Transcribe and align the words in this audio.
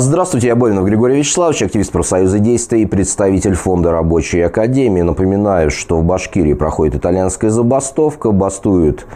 Здравствуйте, 0.00 0.46
я 0.46 0.54
Боринов 0.54 0.84
Григорий 0.84 1.16
Вячеславович, 1.16 1.62
активист 1.62 1.90
профсоюза 1.90 2.38
действия 2.38 2.82
и 2.82 2.86
представитель 2.86 3.54
фонда 3.54 3.90
Рабочей 3.90 4.40
Академии. 4.42 5.02
Напоминаю, 5.02 5.72
что 5.72 5.98
в 5.98 6.04
Башкирии 6.04 6.52
проходит 6.52 6.94
итальянская 6.94 7.50
забастовка, 7.50 8.30
бастуют 8.30 9.06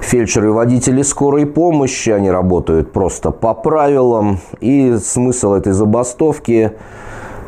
фельдшеры 0.00 0.46
и 0.46 0.50
водители 0.50 1.02
скорой 1.02 1.44
помощи, 1.44 2.08
они 2.08 2.30
работают 2.30 2.90
просто 2.90 3.32
по 3.32 3.52
правилам. 3.52 4.40
И 4.60 4.96
смысл 4.96 5.52
этой 5.52 5.74
забастовки 5.74 6.72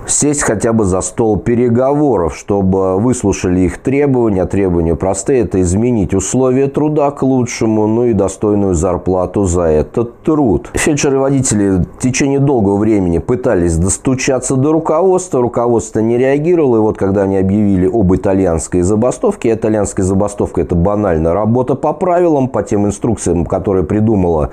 сесть 0.07 0.43
хотя 0.43 0.73
бы 0.73 0.85
за 0.85 1.01
стол 1.01 1.37
переговоров, 1.37 2.37
чтобы 2.37 2.99
выслушали 2.99 3.61
их 3.61 3.79
требования. 3.79 4.45
Требования 4.47 4.95
простые– 4.95 5.41
это 5.43 5.61
изменить 5.61 6.15
условия 6.15 6.69
труда 6.69 7.11
к 7.11 7.23
лучшему, 7.23 7.87
ну 7.87 8.05
и 8.05 8.13
достойную 8.13 8.75
зарплату 8.75 9.45
за 9.45 9.63
этот 9.63 10.23
труд. 10.23 10.71
Фельдшеры-водители 10.75 11.85
в 11.85 11.99
течение 11.99 12.39
долгого 12.39 12.77
времени 12.77 13.19
пытались 13.19 13.77
достучаться 13.77 14.57
до 14.57 14.73
руководства, 14.73 15.41
руководство 15.41 16.01
не 16.01 16.19
реагировало, 16.19 16.77
и 16.77 16.81
вот 16.81 16.99
когда 16.99 17.23
они 17.23 17.37
объявили 17.37 17.87
об 17.87 18.15
итальянской 18.15 18.83
забастовке, 18.83 19.53
итальянская 19.53 20.05
забастовка– 20.05 20.61
это 20.63 20.75
банально 20.75 21.35
работа 21.35 21.75
по 21.75 21.93
правилам, 21.93 22.49
по 22.49 22.63
тем 22.63 22.87
инструкциям, 22.87 23.45
которые 23.45 23.85
придумала 23.85 24.51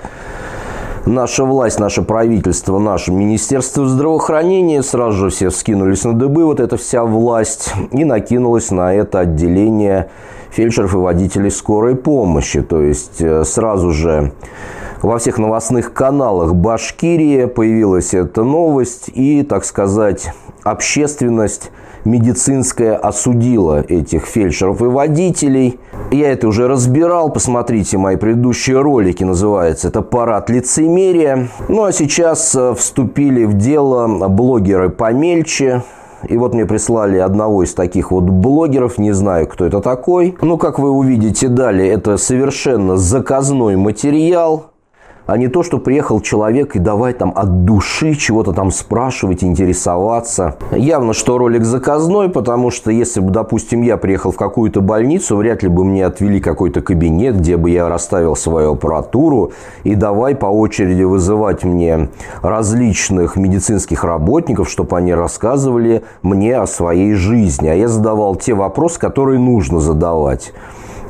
наша 1.05 1.45
власть, 1.45 1.79
наше 1.79 2.01
правительство, 2.01 2.79
наше 2.79 3.11
Министерство 3.11 3.87
здравоохранения. 3.87 4.83
Сразу 4.83 5.17
же 5.17 5.29
все 5.29 5.49
вскинулись 5.49 6.03
на 6.03 6.13
дыбы, 6.13 6.45
вот 6.45 6.59
эта 6.59 6.77
вся 6.77 7.03
власть, 7.03 7.73
и 7.91 8.03
накинулась 8.05 8.71
на 8.71 8.93
это 8.93 9.19
отделение 9.19 10.09
фельдшеров 10.51 10.93
и 10.93 10.97
водителей 10.97 11.51
скорой 11.51 11.95
помощи. 11.95 12.61
То 12.61 12.81
есть 12.81 13.21
э, 13.21 13.43
сразу 13.43 13.91
же 13.91 14.31
во 15.01 15.17
всех 15.17 15.37
новостных 15.37 15.93
каналах 15.93 16.55
Башкирии 16.55 17.45
появилась 17.45 18.13
эта 18.13 18.43
новость, 18.43 19.09
и, 19.13 19.43
так 19.43 19.65
сказать, 19.65 20.31
общественность 20.63 21.71
медицинская 22.05 22.95
осудила 22.95 23.81
этих 23.81 24.25
фельдшеров 24.25 24.81
и 24.81 24.85
водителей. 24.85 25.79
Я 26.11 26.31
это 26.31 26.47
уже 26.47 26.67
разбирал, 26.67 27.31
посмотрите 27.31 27.97
мои 27.97 28.15
предыдущие 28.15 28.79
ролики, 28.81 29.23
называется 29.23 29.87
это 29.87 30.01
«Парад 30.01 30.49
лицемерия». 30.49 31.47
Ну 31.69 31.83
а 31.83 31.91
сейчас 31.91 32.55
э, 32.55 32.73
вступили 32.75 33.45
в 33.45 33.53
дело 33.53 34.27
блогеры 34.27 34.89
помельче, 34.89 35.83
и 36.27 36.37
вот 36.37 36.53
мне 36.53 36.65
прислали 36.65 37.17
одного 37.17 37.63
из 37.63 37.73
таких 37.73 38.11
вот 38.11 38.23
блогеров, 38.23 38.97
не 38.97 39.11
знаю, 39.11 39.47
кто 39.47 39.65
это 39.65 39.81
такой. 39.81 40.35
Ну, 40.41 40.57
как 40.57 40.79
вы 40.79 40.89
увидите 40.89 41.47
далее, 41.47 41.91
это 41.91 42.17
совершенно 42.17 42.97
заказной 42.97 43.75
материал 43.75 44.72
а 45.25 45.37
не 45.37 45.47
то, 45.47 45.63
что 45.63 45.77
приехал 45.77 46.21
человек 46.21 46.75
и 46.75 46.79
давай 46.79 47.13
там 47.13 47.33
от 47.35 47.65
души 47.65 48.15
чего-то 48.15 48.53
там 48.53 48.71
спрашивать, 48.71 49.43
интересоваться. 49.43 50.55
Явно, 50.71 51.13
что 51.13 51.37
ролик 51.37 51.63
заказной, 51.63 52.29
потому 52.29 52.71
что 52.71 52.91
если 52.91 53.19
бы, 53.19 53.31
допустим, 53.31 53.81
я 53.81 53.97
приехал 53.97 54.31
в 54.31 54.37
какую-то 54.37 54.81
больницу, 54.81 55.37
вряд 55.37 55.63
ли 55.63 55.69
бы 55.69 55.85
мне 55.85 56.05
отвели 56.05 56.39
какой-то 56.39 56.81
кабинет, 56.81 57.37
где 57.37 57.57
бы 57.57 57.69
я 57.69 57.87
расставил 57.87 58.35
свою 58.35 58.73
аппаратуру 58.73 59.51
и 59.83 59.95
давай 59.95 60.35
по 60.35 60.47
очереди 60.47 61.03
вызывать 61.03 61.63
мне 61.63 62.09
различных 62.41 63.35
медицинских 63.35 64.03
работников, 64.03 64.69
чтобы 64.69 64.97
они 64.97 65.13
рассказывали 65.13 66.03
мне 66.21 66.57
о 66.57 66.67
своей 66.67 67.13
жизни. 67.13 67.67
А 67.67 67.73
я 67.73 67.87
задавал 67.87 68.35
те 68.35 68.53
вопросы, 68.53 68.99
которые 68.99 69.39
нужно 69.39 69.79
задавать. 69.79 70.53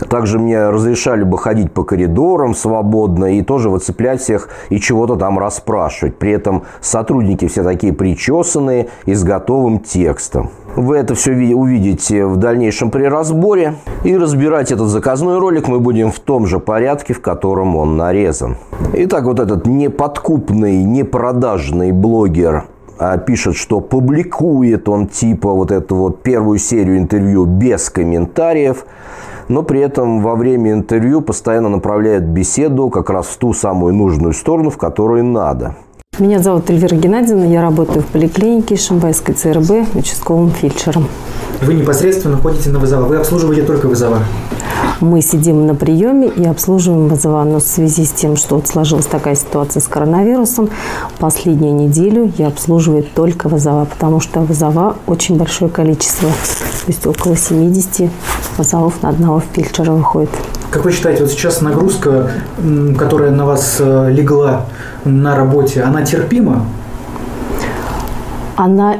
Также 0.09 0.39
мне 0.39 0.69
разрешали 0.69 1.23
бы 1.23 1.37
ходить 1.37 1.71
по 1.71 1.83
коридорам 1.83 2.55
свободно 2.55 3.37
и 3.37 3.41
тоже 3.41 3.69
выцеплять 3.69 4.21
всех 4.21 4.49
и 4.69 4.79
чего-то 4.79 5.15
там 5.15 5.39
расспрашивать. 5.39 6.17
При 6.17 6.31
этом 6.31 6.63
сотрудники 6.81 7.47
все 7.47 7.63
такие 7.63 7.93
причесанные 7.93 8.89
и 9.05 9.13
с 9.13 9.23
готовым 9.23 9.79
текстом. 9.79 10.51
Вы 10.75 10.97
это 10.97 11.13
все 11.13 11.31
увидите 11.31 12.25
в 12.25 12.37
дальнейшем 12.37 12.89
при 12.89 13.03
разборе. 13.03 13.75
И 14.03 14.17
разбирать 14.17 14.71
этот 14.71 14.87
заказной 14.87 15.37
ролик 15.37 15.67
мы 15.67 15.79
будем 15.79 16.11
в 16.11 16.19
том 16.19 16.47
же 16.47 16.59
порядке, 16.59 17.13
в 17.13 17.21
котором 17.21 17.75
он 17.75 17.95
нарезан. 17.95 18.57
Итак, 18.93 19.25
вот 19.25 19.39
этот 19.39 19.67
неподкупный, 19.67 20.83
непродажный 20.83 21.91
блогер 21.91 22.65
а, 22.97 23.17
пишет, 23.17 23.55
что 23.55 23.81
публикует 23.81 24.87
он 24.89 25.07
типа 25.07 25.51
вот 25.51 25.71
эту 25.71 25.95
вот 25.95 26.23
первую 26.23 26.57
серию 26.59 26.97
интервью 26.97 27.45
без 27.45 27.89
комментариев 27.89 28.85
но 29.47 29.63
при 29.63 29.79
этом 29.79 30.21
во 30.21 30.35
время 30.35 30.71
интервью 30.71 31.21
постоянно 31.21 31.69
направляет 31.69 32.23
беседу 32.23 32.89
как 32.89 33.09
раз 33.09 33.27
в 33.27 33.37
ту 33.37 33.53
самую 33.53 33.93
нужную 33.93 34.33
сторону, 34.33 34.69
в 34.69 34.77
которую 34.77 35.23
надо. 35.25 35.75
Меня 36.19 36.39
зовут 36.39 36.69
Эльвира 36.69 36.95
Геннадьевна, 36.95 37.45
я 37.45 37.63
работаю 37.63 38.03
в 38.03 38.05
поликлинике 38.05 38.75
Шимбайской 38.75 39.33
ЦРБ 39.33 39.95
участковым 39.95 40.51
фельдшером. 40.51 41.07
Вы 41.61 41.73
непосредственно 41.73 42.37
ходите 42.37 42.69
на 42.69 42.77
вызова, 42.77 43.05
вы 43.05 43.17
обслуживаете 43.17 43.63
только 43.63 43.87
вызова? 43.87 44.19
Мы 44.99 45.21
сидим 45.21 45.65
на 45.65 45.73
приеме 45.73 46.27
и 46.27 46.45
обслуживаем 46.45 47.07
вызова. 47.07 47.43
Но 47.43 47.59
в 47.59 47.63
связи 47.63 48.05
с 48.05 48.11
тем, 48.11 48.35
что 48.35 48.55
вот 48.55 48.67
сложилась 48.67 49.05
такая 49.05 49.35
ситуация 49.35 49.81
с 49.81 49.87
коронавирусом, 49.87 50.69
последнюю 51.19 51.73
неделю 51.73 52.31
я 52.37 52.47
обслуживаю 52.47 53.03
только 53.03 53.49
вызова, 53.49 53.85
потому 53.85 54.19
что 54.19 54.41
вызова 54.41 54.97
очень 55.07 55.35
большое 55.37 55.71
количество. 55.71 56.29
То 56.29 56.87
есть 56.87 57.07
около 57.07 57.35
70 57.35 58.09
вызовов 58.57 59.01
на 59.01 59.09
одного 59.09 59.41
фельдшера 59.41 59.91
выходит. 59.91 60.29
Как 60.71 60.85
вы 60.85 60.91
считаете, 60.91 61.23
вот 61.23 61.31
сейчас 61.31 61.61
нагрузка, 61.61 62.31
которая 62.97 63.31
на 63.31 63.45
вас 63.45 63.77
э, 63.79 64.11
легла 64.11 64.65
на 65.05 65.35
работе, 65.35 65.83
она 65.83 66.03
терпима? 66.03 66.65
Она 68.55 68.97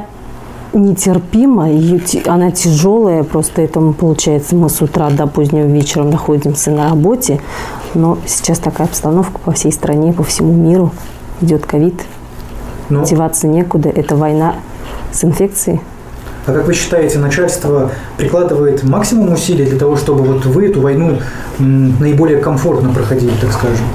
нетерпима, 0.72 1.70
ее, 1.70 2.00
она 2.26 2.50
тяжелая, 2.50 3.22
просто 3.22 3.62
это 3.62 3.80
получается 3.80 4.56
мы 4.56 4.68
с 4.68 4.82
утра 4.82 5.10
до 5.10 5.26
позднего 5.26 5.66
вечера 5.66 6.04
находимся 6.04 6.70
на 6.70 6.90
работе, 6.90 7.40
но 7.94 8.18
сейчас 8.26 8.58
такая 8.58 8.86
обстановка 8.88 9.38
по 9.38 9.52
всей 9.52 9.72
стране, 9.72 10.12
по 10.12 10.24
всему 10.24 10.52
миру, 10.52 10.92
идет 11.40 11.66
ковид. 11.66 11.94
Ну. 12.90 13.04
деваться 13.04 13.46
некуда, 13.46 13.88
это 13.88 14.14
война 14.14 14.56
с 15.10 15.24
инфекцией. 15.24 15.80
А 16.46 16.52
как 16.52 16.66
вы 16.66 16.74
считаете, 16.74 17.18
начальство 17.18 17.90
прикладывает 18.18 18.82
максимум 18.82 19.32
усилий 19.32 19.64
для 19.64 19.78
того, 19.78 19.96
чтобы 19.96 20.24
вот 20.24 20.44
вы 20.44 20.66
эту 20.68 20.80
войну 20.82 21.18
наиболее 21.58 22.38
комфортно 22.38 22.92
проходили, 22.92 23.32
так 23.40 23.50
скажем? 23.52 23.86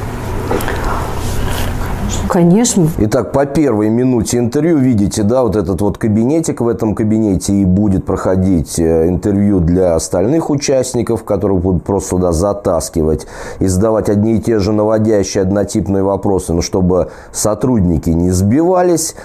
Конечно. 2.28 2.88
Итак, 3.00 3.32
по 3.32 3.48
первой 3.48 3.90
минуте 3.90 4.38
интервью 4.38 4.78
видите, 4.78 5.24
да, 5.24 5.42
вот 5.42 5.56
этот 5.56 5.82
вот 5.82 5.98
кабинетик 5.98 6.62
в 6.62 6.68
этом 6.68 6.94
кабинете 6.94 7.54
и 7.54 7.66
будет 7.66 8.06
проходить 8.06 8.78
э, 8.78 9.08
интервью 9.08 9.60
для 9.60 9.96
остальных 9.96 10.52
участников, 10.52 11.24
которых 11.24 11.62
будут 11.62 11.84
просто 11.84 12.12
туда 12.12 12.32
затаскивать 12.32 13.26
и 13.58 13.66
задавать 13.66 14.10
одни 14.10 14.36
и 14.36 14.40
те 14.40 14.60
же 14.60 14.74
наводящие 14.74 15.42
однотипные 15.42 16.04
вопросы, 16.04 16.54
но 16.54 16.62
чтобы 16.62 17.10
сотрудники 17.32 18.12
не 18.12 18.30
сбивались. 18.30 19.16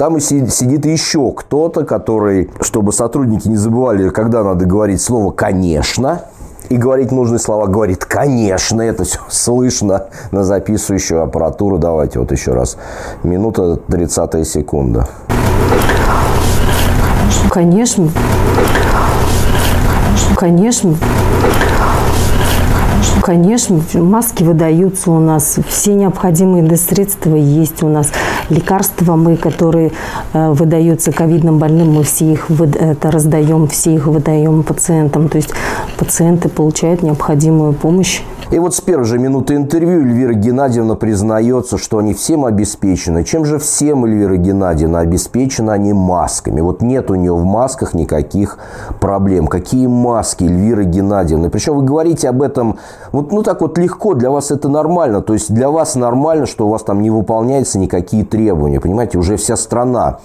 Там 0.00 0.16
и 0.16 0.20
сидит 0.20 0.86
еще 0.86 1.30
кто-то, 1.30 1.84
который, 1.84 2.48
чтобы 2.62 2.90
сотрудники 2.90 3.46
не 3.48 3.56
забывали, 3.56 4.08
когда 4.08 4.42
надо 4.42 4.64
говорить 4.64 5.02
слово 5.02 5.30
«конечно», 5.30 6.22
и 6.70 6.78
говорить 6.78 7.12
нужные 7.12 7.38
слова, 7.38 7.66
говорит, 7.66 8.06
конечно, 8.06 8.80
это 8.80 9.04
все 9.04 9.18
слышно 9.28 10.06
на 10.30 10.42
записывающую 10.42 11.22
аппаратуру. 11.22 11.76
Давайте 11.76 12.18
вот 12.18 12.32
еще 12.32 12.54
раз. 12.54 12.78
Минута 13.24 13.76
30 13.76 14.48
секунда. 14.48 15.06
Конечно. 17.50 18.08
Конечно. 20.34 20.96
Конечно, 23.22 23.80
маски 23.94 24.42
выдаются 24.42 25.10
у 25.10 25.18
нас, 25.18 25.58
все 25.68 25.94
необходимые 25.94 26.76
средства 26.76 27.34
есть 27.34 27.82
у 27.82 27.88
нас. 27.88 28.10
Лекарства 28.48 29.14
мы, 29.14 29.36
которые 29.36 29.92
э, 30.32 30.50
выдаются 30.52 31.12
ковидным 31.12 31.58
больным, 31.58 31.92
мы 31.92 32.02
все 32.02 32.32
их 32.32 32.50
это 32.50 33.10
раздаем, 33.10 33.68
все 33.68 33.94
их 33.94 34.06
выдаем 34.06 34.62
пациентам. 34.62 35.28
То 35.28 35.36
есть 35.36 35.50
пациенты 35.98 36.48
получают 36.48 37.02
необходимую 37.02 37.74
помощь. 37.74 38.22
И 38.50 38.58
вот 38.58 38.74
с 38.74 38.80
первой 38.80 39.04
же 39.04 39.16
минуты 39.20 39.54
интервью 39.54 40.00
Эльвира 40.00 40.32
Геннадьевна 40.32 40.96
признается, 40.96 41.78
что 41.78 41.98
они 41.98 42.14
всем 42.14 42.44
обеспечены. 42.44 43.22
Чем 43.22 43.44
же 43.44 43.60
всем 43.60 44.04
Эльвира 44.04 44.36
Геннадьевна 44.38 44.98
обеспечена 44.98 45.74
они 45.74 45.92
масками? 45.92 46.60
Вот 46.60 46.82
нет 46.82 47.12
у 47.12 47.14
нее 47.14 47.32
в 47.32 47.44
масках 47.44 47.94
никаких 47.94 48.58
проблем. 48.98 49.46
Какие 49.46 49.86
маски 49.86 50.42
Эльвира 50.42 50.82
Геннадьевна? 50.82 51.48
Причем 51.48 51.76
вы 51.76 51.84
говорите 51.84 52.28
об 52.28 52.42
этом 52.42 52.78
вот 53.12 53.30
ну 53.30 53.44
так 53.44 53.60
вот 53.60 53.78
легко, 53.78 54.14
для 54.14 54.32
вас 54.32 54.50
это 54.50 54.68
нормально. 54.68 55.20
То 55.22 55.34
есть 55.34 55.54
для 55.54 55.70
вас 55.70 55.94
нормально, 55.94 56.46
что 56.46 56.66
у 56.66 56.70
вас 56.70 56.82
там 56.82 57.02
не 57.02 57.10
выполняются 57.10 57.78
никакие 57.78 58.24
требования. 58.24 58.80
Понимаете, 58.80 59.18
уже 59.18 59.36
вся 59.36 59.56
страна 59.56 60.18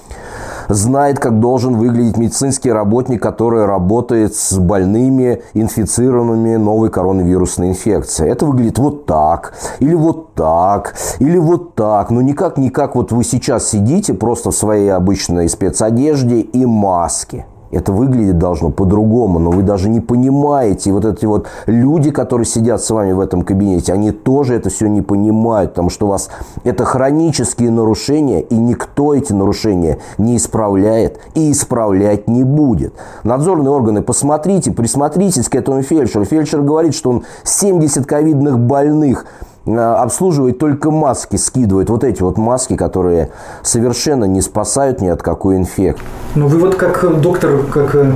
знает, 0.68 1.20
как 1.20 1.40
должен 1.40 1.76
выглядеть 1.76 2.18
медицинский 2.18 2.72
работник, 2.72 3.22
который 3.22 3.66
работает 3.66 4.34
с 4.34 4.58
больными, 4.58 5.44
инфицированными 5.54 6.56
новой 6.56 6.90
коронавирусной 6.90 7.70
инфекцией. 7.70 8.15
Это 8.24 8.46
выглядит 8.46 8.78
вот 8.78 9.06
так, 9.06 9.54
или 9.80 9.94
вот 9.94 10.34
так, 10.34 10.96
или 11.20 11.38
вот 11.38 11.76
так. 11.76 12.10
Но 12.12 12.22
никак, 12.22 12.58
никак 12.58 12.96
вот 12.96 13.12
вы 13.12 13.24
сейчас 13.24 13.70
сидите 13.70 14.14
просто 14.14 14.52
в 14.52 14.56
своей 14.56 14.90
обычной 14.90 15.50
спецодежде 15.50 16.40
и 16.40 16.66
маске 16.66 17.46
это 17.76 17.92
выглядит 17.92 18.38
должно 18.38 18.70
по-другому, 18.70 19.38
но 19.38 19.52
вы 19.52 19.62
даже 19.62 19.90
не 19.90 20.00
понимаете. 20.00 20.90
И 20.90 20.94
вот 20.94 21.04
эти 21.04 21.26
вот 21.26 21.48
люди, 21.66 22.10
которые 22.10 22.46
сидят 22.46 22.82
с 22.82 22.90
вами 22.90 23.12
в 23.12 23.20
этом 23.20 23.42
кабинете, 23.42 23.92
они 23.92 24.12
тоже 24.12 24.56
это 24.56 24.70
все 24.70 24.88
не 24.88 25.02
понимают, 25.02 25.72
потому 25.72 25.90
что 25.90 26.06
у 26.06 26.10
вас 26.10 26.30
это 26.64 26.86
хронические 26.86 27.72
нарушения, 27.72 28.42
и 28.42 28.56
никто 28.56 29.14
эти 29.14 29.34
нарушения 29.34 29.98
не 30.18 30.38
исправляет 30.38 31.20
и 31.34 31.52
исправлять 31.52 32.30
не 32.30 32.46
будет. 32.46 32.94
Надзорные 33.24 33.72
органы, 33.72 34.02
посмотрите, 34.02 34.72
присмотритесь 34.72 35.50
к 35.50 35.56
этому 35.56 35.82
фельдшеру. 35.82 36.24
Фельдшер 36.24 36.62
говорит, 36.62 36.96
что 36.96 37.10
он 37.10 37.24
70 37.44 38.06
ковидных 38.06 38.58
больных 38.58 39.26
обслуживает 39.68 40.60
только 40.60 40.92
маски, 40.92 41.36
скидывает 41.38 41.90
вот 41.90 42.04
эти 42.04 42.22
вот 42.22 42.38
маски, 42.38 42.76
которые 42.76 43.32
совершенно 43.64 44.26
не 44.26 44.42
спасают 44.42 45.02
ни 45.02 45.08
от 45.08 45.22
какой 45.22 45.58
инфекции. 45.58 46.06
Ну 46.36 46.48
вы 46.48 46.60
вот 46.60 46.76
как 46.76 47.22
доктор, 47.22 47.64
как 47.72 47.96
э, 47.96 48.12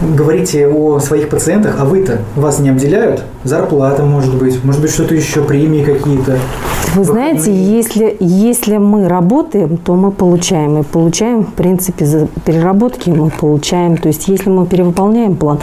говорите 0.00 0.66
о 0.68 0.98
своих 0.98 1.28
пациентах, 1.28 1.76
а 1.78 1.84
вы-то 1.84 2.18
вас 2.36 2.58
не 2.58 2.70
обделяют? 2.70 3.22
Зарплата, 3.44 4.02
может 4.02 4.34
быть, 4.34 4.64
может 4.64 4.80
быть, 4.80 4.90
что-то 4.90 5.14
еще, 5.14 5.42
премии 5.42 5.84
какие-то? 5.84 6.38
Вы 6.94 7.04
знаете, 7.04 7.54
если, 7.54 8.16
если 8.20 8.76
мы 8.76 9.08
работаем, 9.08 9.78
то 9.78 9.94
мы 9.94 10.10
получаем. 10.10 10.78
И 10.78 10.82
получаем, 10.82 11.44
в 11.44 11.54
принципе, 11.54 12.04
за 12.04 12.26
переработки 12.44 13.08
мы 13.08 13.30
получаем. 13.30 13.96
То 13.96 14.08
есть, 14.08 14.28
если 14.28 14.50
мы 14.50 14.66
перевыполняем 14.66 15.36
план, 15.36 15.60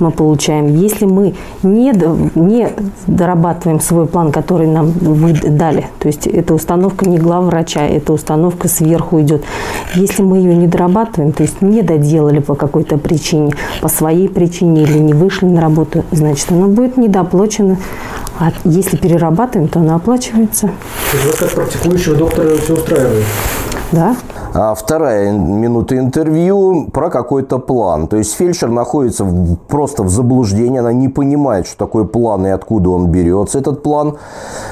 мы 0.00 0.10
получаем. 0.10 0.66
Если 0.66 1.06
мы 1.06 1.34
не, 1.62 1.94
не 2.34 2.68
дорабатываем 3.06 3.80
свой 3.80 4.06
план, 4.06 4.32
который 4.32 4.66
нам 4.66 4.90
вы 4.90 5.32
дали, 5.32 5.86
то 5.98 6.08
есть, 6.08 6.26
это 6.26 6.52
установка 6.52 7.08
не 7.08 7.16
главврача, 7.16 7.80
это 7.80 8.12
установка 8.12 8.68
сверху 8.68 9.20
идет. 9.22 9.44
Если 9.94 10.22
мы 10.22 10.38
ее 10.38 10.54
не 10.54 10.66
дорабатываем, 10.66 11.32
то 11.32 11.42
есть, 11.42 11.62
не 11.62 11.80
доделали 11.80 12.40
по 12.40 12.54
какой-то 12.54 12.98
причине, 12.98 13.54
по 13.80 13.88
своей 13.88 14.28
причине 14.28 14.82
или 14.82 14.98
не 14.98 15.14
вышли 15.14 15.46
на 15.46 15.62
работу, 15.62 16.04
значит, 16.12 16.52
она 16.52 16.66
будет 16.66 16.98
недооплачена. 16.98 17.78
А 18.38 18.52
если 18.64 18.96
перерабатываем, 18.96 19.68
то 19.68 19.80
она 19.80 19.96
оплачивается. 19.96 20.66
То 21.10 21.16
есть 21.16 21.26
вас 21.26 21.36
как 21.36 21.50
практикующего 21.50 22.16
доктора 22.16 22.56
все 22.56 22.74
устраивает? 22.74 23.24
Да. 23.92 24.16
А 24.58 24.74
вторая 24.74 25.32
минута 25.32 25.98
интервью 25.98 26.88
про 26.90 27.10
какой-то 27.10 27.58
план. 27.58 28.08
То 28.08 28.16
есть 28.16 28.32
фельдшер 28.32 28.70
находится 28.70 29.22
в, 29.22 29.56
просто 29.56 30.02
в 30.02 30.08
заблуждении, 30.08 30.78
она 30.78 30.94
не 30.94 31.10
понимает, 31.10 31.66
что 31.66 31.76
такое 31.76 32.04
план 32.04 32.46
и 32.46 32.48
откуда 32.48 32.88
он 32.88 33.08
берется, 33.08 33.58
этот 33.58 33.82
план. 33.82 34.16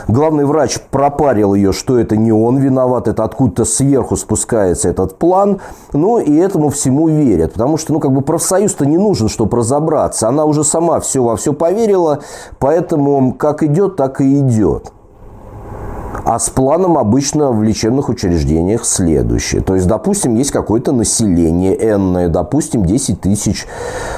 Главный 0.08 0.46
врач 0.46 0.80
пропарил 0.90 1.52
ее, 1.52 1.72
что 1.72 1.98
это 1.98 2.16
не 2.16 2.32
он 2.32 2.56
виноват, 2.56 3.08
это 3.08 3.24
откуда-то 3.24 3.66
сверху 3.66 4.16
спускается 4.16 4.88
этот 4.88 5.18
план. 5.18 5.60
Ну 5.92 6.18
и 6.18 6.34
этому 6.34 6.70
всему 6.70 7.08
верят, 7.08 7.52
потому 7.52 7.76
что 7.76 7.92
ну 7.92 8.00
как 8.00 8.12
бы 8.12 8.22
профсоюз-то 8.22 8.86
не 8.86 8.96
нужен, 8.96 9.28
чтобы 9.28 9.58
разобраться. 9.58 10.28
Она 10.28 10.46
уже 10.46 10.64
сама 10.64 10.98
все 11.00 11.22
во 11.22 11.36
все 11.36 11.52
поверила, 11.52 12.20
поэтому 12.58 13.34
как 13.34 13.62
идет, 13.62 13.96
так 13.96 14.22
и 14.22 14.38
идет. 14.38 14.93
А 16.24 16.38
с 16.38 16.48
планом 16.48 16.96
обычно 16.96 17.52
в 17.52 17.62
лечебных 17.62 18.08
учреждениях 18.08 18.86
следующее. 18.86 19.60
То 19.60 19.74
есть, 19.74 19.86
допустим, 19.86 20.34
есть 20.36 20.50
какое-то 20.50 20.92
население 20.92 21.76
энное, 21.76 22.28
допустим, 22.28 22.84
10 22.84 23.20
тысяч 23.20 23.66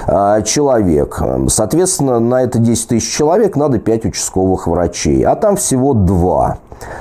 э, 0.06 0.42
человек. 0.44 1.20
Соответственно, 1.48 2.20
на 2.20 2.42
это 2.42 2.60
10 2.60 2.88
тысяч 2.88 3.12
человек 3.12 3.56
надо 3.56 3.78
5 3.78 4.06
участковых 4.06 4.68
врачей, 4.68 5.24
а 5.24 5.34
там 5.34 5.56
всего 5.56 5.94
2. 5.94 6.58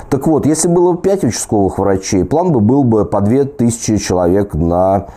Так 0.10 0.26
вот, 0.26 0.46
если 0.46 0.70
было 0.70 0.98
5 0.98 1.26
участковых 1.26 1.78
врачей, 1.78 2.24
план 2.24 2.52
бы 2.52 2.60
был 2.60 2.84
бы 2.84 3.06
по 3.06 3.22
2000 3.22 3.98
человек 3.98 4.56
на 4.56 5.08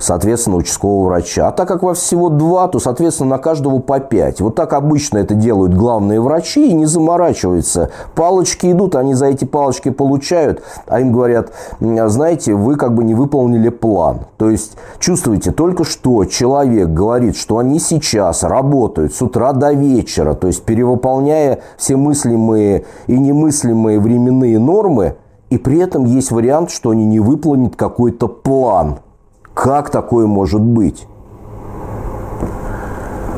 соответственно, 0.00 0.56
участкового 0.56 1.08
врача. 1.08 1.48
А 1.48 1.52
так 1.52 1.68
как 1.68 1.82
во 1.82 1.94
всего 1.94 2.30
два, 2.30 2.66
то, 2.66 2.80
соответственно, 2.80 3.30
на 3.30 3.38
каждого 3.38 3.78
по 3.78 4.00
пять. 4.00 4.40
Вот 4.40 4.56
так 4.56 4.72
обычно 4.72 5.18
это 5.18 5.34
делают 5.34 5.74
главные 5.74 6.20
врачи 6.20 6.70
и 6.70 6.72
не 6.72 6.86
заморачиваются. 6.86 7.90
Палочки 8.14 8.72
идут, 8.72 8.96
они 8.96 9.14
за 9.14 9.26
эти 9.26 9.44
палочки 9.44 9.90
получают, 9.90 10.62
а 10.86 11.00
им 11.00 11.12
говорят, 11.12 11.52
знаете, 11.80 12.54
вы 12.54 12.76
как 12.76 12.94
бы 12.94 13.04
не 13.04 13.14
выполнили 13.14 13.68
план. 13.68 14.20
То 14.38 14.50
есть, 14.50 14.76
чувствуете, 14.98 15.52
только 15.52 15.84
что 15.84 16.24
человек 16.24 16.88
говорит, 16.88 17.36
что 17.36 17.58
они 17.58 17.78
сейчас 17.78 18.42
работают 18.42 19.14
с 19.14 19.20
утра 19.20 19.52
до 19.52 19.72
вечера, 19.72 20.34
то 20.34 20.46
есть 20.46 20.64
перевыполняя 20.64 21.60
все 21.76 21.96
мыслимые 21.96 22.86
и 23.06 23.18
немыслимые 23.18 24.00
временные 24.00 24.58
нормы, 24.58 25.16
и 25.50 25.58
при 25.58 25.78
этом 25.78 26.04
есть 26.04 26.30
вариант, 26.30 26.70
что 26.70 26.90
они 26.90 27.04
не 27.04 27.20
выполнят 27.20 27.76
какой-то 27.76 28.28
план– 28.28 29.00
как 29.54 29.90
такое 29.90 30.26
может 30.26 30.60
быть? 30.60 31.06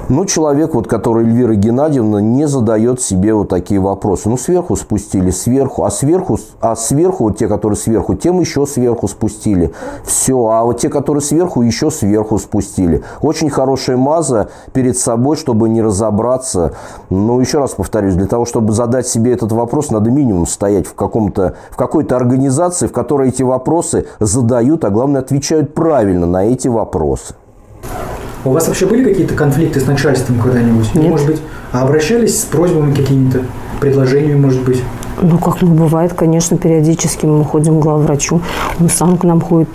Ну, 0.09 0.25
человек, 0.25 0.75
вот, 0.75 0.89
который 0.89 1.25
Эльвира 1.25 1.55
Геннадьевна, 1.55 2.21
не 2.21 2.49
задает 2.49 3.01
себе 3.01 3.35
вот 3.35 3.49
такие 3.49 3.81
вопросы. 3.81 4.29
Ну, 4.29 4.37
сверху 4.37 4.75
спустили, 4.75 5.31
сверху, 5.31 5.85
а 5.85 5.91
сверху, 5.91 6.39
а 6.61 6.75
сверху, 6.75 7.25
вот 7.25 7.39
те, 7.39 7.47
которые 7.47 7.77
сверху, 7.77 8.15
тем 8.15 8.41
еще 8.41 8.67
сверху 8.67 9.07
спустили. 9.07 9.73
Все, 10.05 10.49
а 10.49 10.65
вот 10.65 10.81
те, 10.81 10.89
которые 10.89 11.23
сверху, 11.23 11.63
еще 11.63 11.91
сверху 11.91 12.39
спустили. 12.39 13.05
Очень 13.21 13.49
хорошая 13.49 13.97
маза 13.97 14.51
перед 14.73 14.99
собой, 14.99 15.37
чтобы 15.37 15.69
не 15.69 15.81
разобраться. 15.81 16.73
Ну, 17.09 17.39
еще 17.41 17.59
раз 17.59 17.71
повторюсь, 17.73 18.15
для 18.15 18.27
того, 18.27 18.45
чтобы 18.45 18.73
задать 18.73 19.07
себе 19.07 19.33
этот 19.33 19.53
вопрос, 19.53 19.91
надо 19.91 20.11
минимум 20.11 20.47
стоять 20.47 20.87
в, 20.87 20.95
каком-то, 20.95 21.55
в 21.71 21.77
какой-то 21.77 22.17
организации, 22.17 22.89
в 22.89 22.93
которой 22.93 23.29
эти 23.29 23.45
вопросы 23.45 24.07
задают, 24.19 24.85
а 24.85 24.91
главное, 24.91 25.21
отвечают 25.21 25.75
правильно 25.75 26.27
на 26.27 26.45
эти 26.45 26.67
вопросы. 26.67 27.35
У 28.45 28.51
вас 28.51 28.67
вообще 28.67 28.87
были 28.87 29.05
какие-то 29.05 29.35
конфликты 29.35 29.81
с 29.81 29.87
начальством 29.87 30.41
когда-нибудь? 30.41 30.95
Нет. 30.95 31.11
Может 31.11 31.27
быть, 31.27 31.43
а 31.71 31.83
обращались 31.83 32.41
с 32.41 32.45
просьбами 32.45 32.93
какими-то, 32.93 33.43
предложениями, 33.81 34.41
может 34.41 34.63
быть? 34.65 34.83
Ну, 35.21 35.39
как 35.39 35.63
ну, 35.63 35.73
бывает, 35.75 36.13
конечно, 36.15 36.59
периодически 36.59 37.25
мы 37.25 37.45
ходим 37.45 37.79
к 37.79 37.83
главврачу, 37.83 38.41
он 38.81 38.89
сам 38.89 39.17
к 39.17 39.25
нам 39.25 39.41
ходит. 39.41 39.69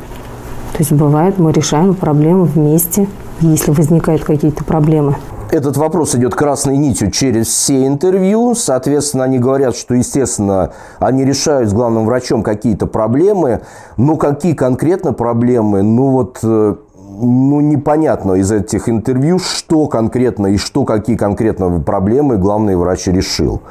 То 0.73 0.79
есть 0.79 0.91
бывает, 0.91 1.39
мы 1.39 1.53
решаем 1.53 1.95
проблемы 1.95 2.43
вместе, 2.43 3.07
если 3.39 3.71
возникают 3.71 4.23
какие-то 4.23 4.63
проблемы. 4.65 5.15
Этот 5.49 5.77
вопрос 5.77 6.13
идет 6.15 6.35
красной 6.35 6.77
нитью 6.77 7.09
через 7.09 7.47
все 7.47 7.87
интервью. 7.87 8.53
Соответственно, 8.53 9.23
они 9.23 9.39
говорят, 9.39 9.77
что, 9.77 9.93
естественно, 9.93 10.73
они 10.99 11.23
решают 11.23 11.69
с 11.69 11.73
главным 11.73 12.05
врачом 12.05 12.43
какие-то 12.43 12.85
проблемы. 12.85 13.61
Но 13.95 14.17
какие 14.17 14.53
конкретно 14.53 15.13
проблемы? 15.13 15.83
Ну 15.83 16.09
вот 16.09 16.39
э, 16.43 16.75
ну, 17.19 17.59
непонятно 17.61 18.33
из 18.33 18.51
этих 18.51 18.89
интервью, 18.89 19.39
что 19.39 19.87
конкретно 19.87 20.47
и 20.47 20.57
что, 20.57 20.83
какие 20.83 21.15
конкретно 21.15 21.79
проблемы 21.79 22.37
главный 22.37 22.75
врач 22.75 23.07
решил. 23.07 23.61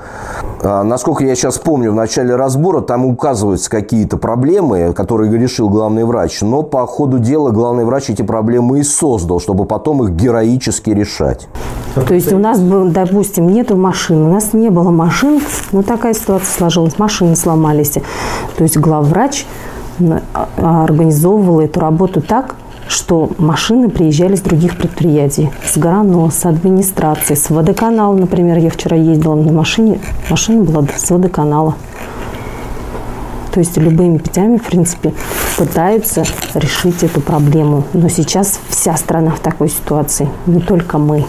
А, 0.62 0.82
насколько 0.82 1.24
я 1.24 1.34
сейчас 1.34 1.58
помню, 1.58 1.92
в 1.92 1.94
начале 1.94 2.34
разбора 2.34 2.80
там 2.80 3.06
указываются 3.06 3.70
какие-то 3.70 4.16
проблемы, 4.16 4.92
которые 4.92 5.32
решил 5.38 5.68
главный 5.68 6.04
врач, 6.04 6.40
но 6.40 6.62
по 6.62 6.86
ходу 6.86 7.18
дела 7.18 7.50
главный 7.50 7.84
врач 7.84 8.10
эти 8.10 8.22
проблемы 8.22 8.80
и 8.80 8.82
создал, 8.82 9.40
чтобы 9.40 9.64
потом 9.64 10.02
их 10.02 10.10
героически 10.10 10.90
решать. 10.90 11.48
То 11.94 12.14
есть 12.14 12.32
у 12.32 12.38
нас, 12.38 12.58
допустим, 12.58 13.48
нету 13.48 13.76
машин, 13.76 14.22
у 14.22 14.32
нас 14.32 14.52
не 14.52 14.70
было 14.70 14.90
машин, 14.90 15.40
но 15.72 15.82
такая 15.82 16.14
ситуация 16.14 16.52
сложилась, 16.52 16.98
машины 16.98 17.36
сломались. 17.36 17.92
То 18.56 18.64
есть 18.64 18.76
главврач 18.76 19.46
а, 20.00 20.84
организовывал 20.84 21.60
эту 21.60 21.80
работу 21.80 22.20
так, 22.20 22.56
что 22.88 23.31
машины 23.38 23.88
приезжали 23.88 24.37
с 24.37 24.40
других 24.40 24.76
предприятий, 24.76 25.50
с 25.64 25.76
ГРАНО, 25.76 26.31
с 26.31 26.45
администрации, 26.45 27.35
с 27.35 27.50
водоканала, 27.50 28.14
например. 28.14 28.59
Я 28.59 28.71
вчера 28.71 28.97
ездила 28.97 29.35
на 29.35 29.52
машине, 29.52 30.00
машина 30.31 30.64
была 30.64 30.87
с 30.97 31.11
водоканала. 31.11 31.75
То 33.52 33.61
есть 33.61 33.76
любыми 33.78 34.19
путями, 34.19 34.59
в 34.59 34.64
принципе, 34.64 35.14
пытаются 35.57 36.25
решить 36.55 37.02
эту 37.02 37.23
проблему. 37.23 37.85
Но 37.95 38.09
сейчас 38.09 38.61
вся 38.69 38.95
страна 38.97 39.31
в 39.31 39.40
такой 39.40 39.71
ситуации, 39.71 40.28
не 40.47 40.61
только 40.61 40.99
мы. 40.99 41.25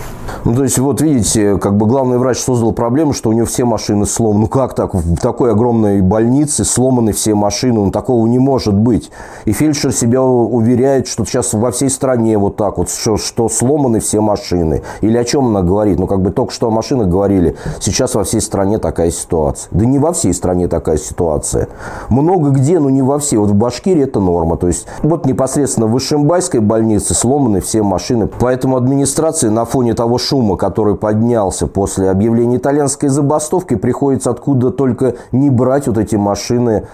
Ну, 0.45 0.55
то 0.55 0.63
есть, 0.63 0.79
вот 0.79 1.01
видите, 1.01 1.57
как 1.57 1.77
бы 1.77 1.85
главный 1.85 2.17
врач 2.17 2.37
создал 2.37 2.71
проблему, 2.71 3.13
что 3.13 3.29
у 3.29 3.33
него 3.33 3.45
все 3.45 3.65
машины 3.65 4.05
сломаны. 4.05 4.41
Ну, 4.41 4.47
как 4.47 4.75
так? 4.75 4.93
В 4.93 5.17
такой 5.17 5.51
огромной 5.51 6.01
больнице 6.01 6.63
сломаны 6.63 7.11
все 7.11 7.35
машины. 7.35 7.85
Ну, 7.85 7.91
такого 7.91 8.25
не 8.27 8.39
может 8.39 8.73
быть. 8.73 9.11
И 9.45 9.51
фельдшер 9.51 9.91
себя 9.91 10.21
уверяет, 10.23 11.07
что 11.07 11.25
сейчас 11.25 11.53
во 11.53 11.71
всей 11.71 11.89
стране 11.89 12.37
вот 12.37 12.55
так 12.55 12.77
вот, 12.77 12.89
что, 12.89 13.17
что 13.17 13.49
сломаны 13.49 13.99
все 13.99 14.21
машины. 14.21 14.83
Или 15.01 15.17
о 15.17 15.23
чем 15.23 15.47
она 15.47 15.61
говорит? 15.61 15.99
Ну, 15.99 16.07
как 16.07 16.21
бы 16.21 16.31
только 16.31 16.53
что 16.53 16.67
о 16.67 16.71
машинах 16.71 17.07
говорили. 17.07 17.55
Сейчас 17.79 18.15
во 18.15 18.23
всей 18.23 18.41
стране 18.41 18.77
такая 18.77 19.11
ситуация. 19.11 19.69
Да 19.71 19.85
не 19.85 19.99
во 19.99 20.13
всей 20.13 20.33
стране 20.33 20.67
такая 20.67 20.97
ситуация. 20.97 21.67
Много 22.09 22.49
где, 22.49 22.79
но 22.79 22.89
не 22.89 23.01
во 23.01 23.19
всей. 23.19 23.37
Вот 23.37 23.49
в 23.49 23.55
Башкирии 23.55 24.03
это 24.03 24.19
норма. 24.19 24.57
То 24.57 24.67
есть, 24.67 24.87
вот 25.03 25.25
непосредственно 25.25 25.87
в 25.87 25.97
Ишимбайской 25.97 26.59
больнице 26.59 27.13
сломаны 27.13 27.61
все 27.61 27.83
машины. 27.83 28.27
Поэтому 28.39 28.77
администрация 28.77 29.51
на 29.51 29.65
фоне 29.65 29.93
того 29.93 30.16
шума, 30.17 30.57
который 30.57 30.95
поднялся 30.95 31.67
после 31.67 32.09
объявления 32.09 32.57
итальянской 32.57 33.09
забастовки, 33.09 33.75
приходится 33.75 34.31
откуда 34.31 34.71
только 34.71 35.15
не 35.31 35.49
брать 35.49 35.87
вот 35.87 35.97
эти 35.97 36.15
машины 36.15 36.87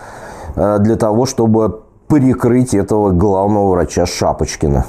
э, 0.55 0.77
для 0.79 0.95
того, 0.95 1.25
чтобы 1.25 1.81
перекрыть 2.07 2.73
этого 2.73 3.11
главного 3.11 3.71
врача 3.71 4.05
Шапочкина. 4.05 4.85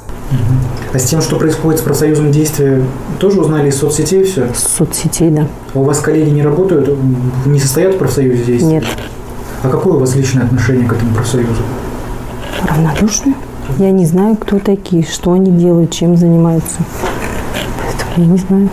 А 0.93 0.99
с 0.99 1.05
тем, 1.05 1.23
что 1.23 1.37
происходит 1.37 1.81
с 1.81 1.83
профсоюзом 1.83 2.31
действия, 2.31 2.83
тоже 3.19 3.41
узнали 3.41 3.69
из 3.69 3.79
соцсетей 3.79 4.25
все? 4.25 4.53
С 4.53 4.77
соцсетей, 4.77 5.31
да. 5.31 5.47
А 5.75 5.79
у 5.79 5.85
вас 5.85 6.01
коллеги 6.01 6.31
не 6.31 6.43
работают, 6.43 6.97
не 7.47 7.59
состоят 7.59 7.95
в 7.95 7.99
профсоюзе 7.99 8.45
действия? 8.45 8.69
Нет. 8.69 8.85
А 9.63 9.69
какое 9.69 9.95
у 9.95 9.99
вас 9.99 10.15
личное 10.15 10.45
отношение 10.45 10.87
к 10.87 10.93
этому 10.93 11.15
профсоюзу? 11.15 11.63
Равнодушное. 12.69 13.35
Я 13.79 13.91
не 13.91 14.05
знаю, 14.05 14.37
кто 14.37 14.59
такие, 14.59 15.05
что 15.05 15.33
они 15.33 15.51
делают, 15.51 15.91
чем 15.91 16.17
занимаются. 16.17 16.81
Я 18.17 18.27
не 18.27 18.39
знаю. 18.39 18.69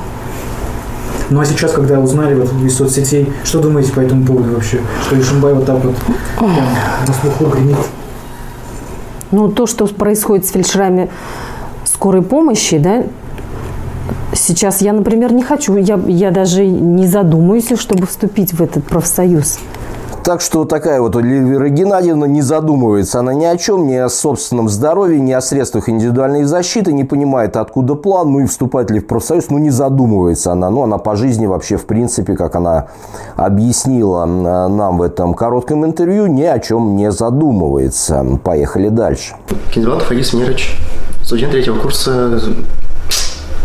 Ну 1.29 1.39
а 1.39 1.45
сейчас, 1.45 1.71
когда 1.71 1.99
узнали 1.99 2.35
вот 2.35 2.51
из 2.63 2.75
соцсетей, 2.75 3.31
что 3.43 3.59
думаете 3.59 3.93
по 3.93 4.01
этому 4.01 4.25
поводу 4.25 4.53
вообще? 4.53 4.81
Что 5.05 5.19
Ишимбай 5.19 5.53
вот 5.53 5.65
так 5.65 5.83
вот 5.83 5.95
прям 6.37 6.51
на 7.07 7.13
слуху 7.13 7.45
гремит? 7.45 7.77
Ну, 9.31 9.49
то, 9.49 9.65
что 9.65 9.87
происходит 9.87 10.45
с 10.45 10.51
фельдшерами 10.51 11.09
скорой 11.85 12.21
помощи, 12.21 12.77
да, 12.77 13.05
сейчас 14.33 14.81
я, 14.81 14.91
например, 14.91 15.31
не 15.31 15.41
хочу, 15.41 15.77
я, 15.77 15.97
я 16.07 16.31
даже 16.31 16.65
не 16.65 17.07
задумаюсь, 17.07 17.71
чтобы 17.79 18.07
вступить 18.07 18.53
в 18.53 18.61
этот 18.61 18.83
профсоюз. 18.83 19.59
Так 20.23 20.39
что 20.39 20.65
такая 20.65 21.01
вот 21.01 21.15
Эльвира 21.15 21.69
Геннадьевна 21.69 22.27
не 22.27 22.43
задумывается. 22.43 23.19
Она 23.19 23.33
ни 23.33 23.45
о 23.45 23.57
чем, 23.57 23.87
ни 23.87 23.95
о 23.95 24.07
собственном 24.07 24.69
здоровье, 24.69 25.19
ни 25.19 25.31
о 25.31 25.41
средствах 25.41 25.89
индивидуальной 25.89 26.43
защиты, 26.43 26.93
не 26.93 27.03
понимает, 27.03 27.57
откуда 27.57 27.95
план, 27.95 28.31
ну 28.31 28.41
и 28.41 28.45
вступать 28.45 28.91
ли 28.91 28.99
в 28.99 29.07
профсоюз, 29.07 29.49
ну 29.49 29.57
не 29.57 29.71
задумывается 29.71 30.51
она. 30.51 30.69
Ну, 30.69 30.83
она 30.83 30.99
по 30.99 31.15
жизни 31.15 31.47
вообще, 31.47 31.77
в 31.77 31.85
принципе, 31.85 32.35
как 32.35 32.55
она 32.55 32.89
объяснила 33.35 34.25
нам 34.25 34.99
в 34.99 35.01
этом 35.01 35.33
коротком 35.33 35.85
интервью, 35.85 36.27
ни 36.27 36.43
о 36.43 36.59
чем 36.59 36.95
не 36.95 37.11
задумывается. 37.11 38.23
Поехали 38.43 38.89
дальше. 38.89 39.33
Кендрон 39.73 40.01
Фагис 40.01 40.33
Мирыч, 40.33 40.77
студент 41.23 41.51
третьего 41.51 41.79
курса 41.79 42.39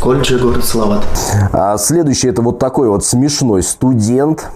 колледжа 0.00 0.38
города 0.38 0.62
Салават. 0.62 1.04
А 1.52 1.76
следующий 1.76 2.28
это 2.28 2.40
вот 2.40 2.58
такой 2.58 2.88
вот 2.88 3.04
смешной 3.04 3.62
студент, 3.62 4.50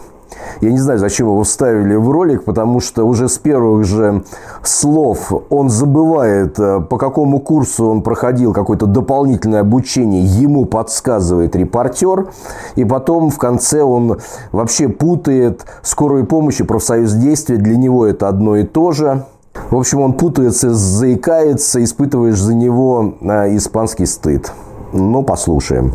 я 0.61 0.71
не 0.71 0.79
знаю, 0.79 0.99
зачем 0.99 1.29
его 1.29 1.43
вставили 1.43 1.95
в 1.95 2.11
ролик, 2.11 2.45
потому 2.45 2.81
что 2.81 3.05
уже 3.05 3.29
с 3.29 3.39
первых 3.39 3.85
же 3.85 4.25
слов 4.63 5.33
он 5.49 5.71
забывает, 5.71 6.59
э, 6.59 6.81
по 6.81 6.99
какому 6.99 7.41
курсу 7.41 7.87
он 7.87 8.03
проходил 8.03 8.53
какое-то 8.53 8.87
дополнительное 8.87 9.61
обучение. 9.61 10.23
Ему 10.23 10.67
подсказывает 10.67 11.57
репортер. 11.57 12.29
И 12.77 12.85
потом 12.85 13.31
в 13.31 13.39
конце 13.39 13.83
он 13.83 14.19
вообще 14.53 14.89
путает 14.89 15.65
скорую 15.83 16.27
помощь 16.27 16.61
и 16.61 16.65
профсоюз 16.65 17.13
действия. 17.13 17.57
Для 17.57 17.77
него 17.77 18.07
это 18.07 18.29
одно 18.29 18.57
и 18.57 18.65
то 18.65 18.93
же. 18.93 19.25
В 19.71 19.77
общем, 19.77 20.01
он 20.01 20.13
путается, 20.13 20.75
заикается, 20.75 21.83
испытываешь 21.83 22.41
за 22.41 22.55
него 22.55 23.15
э, 23.21 23.57
испанский 23.57 24.07
стыд. 24.07 24.53
Ну, 24.93 25.23
послушаем. 25.23 25.95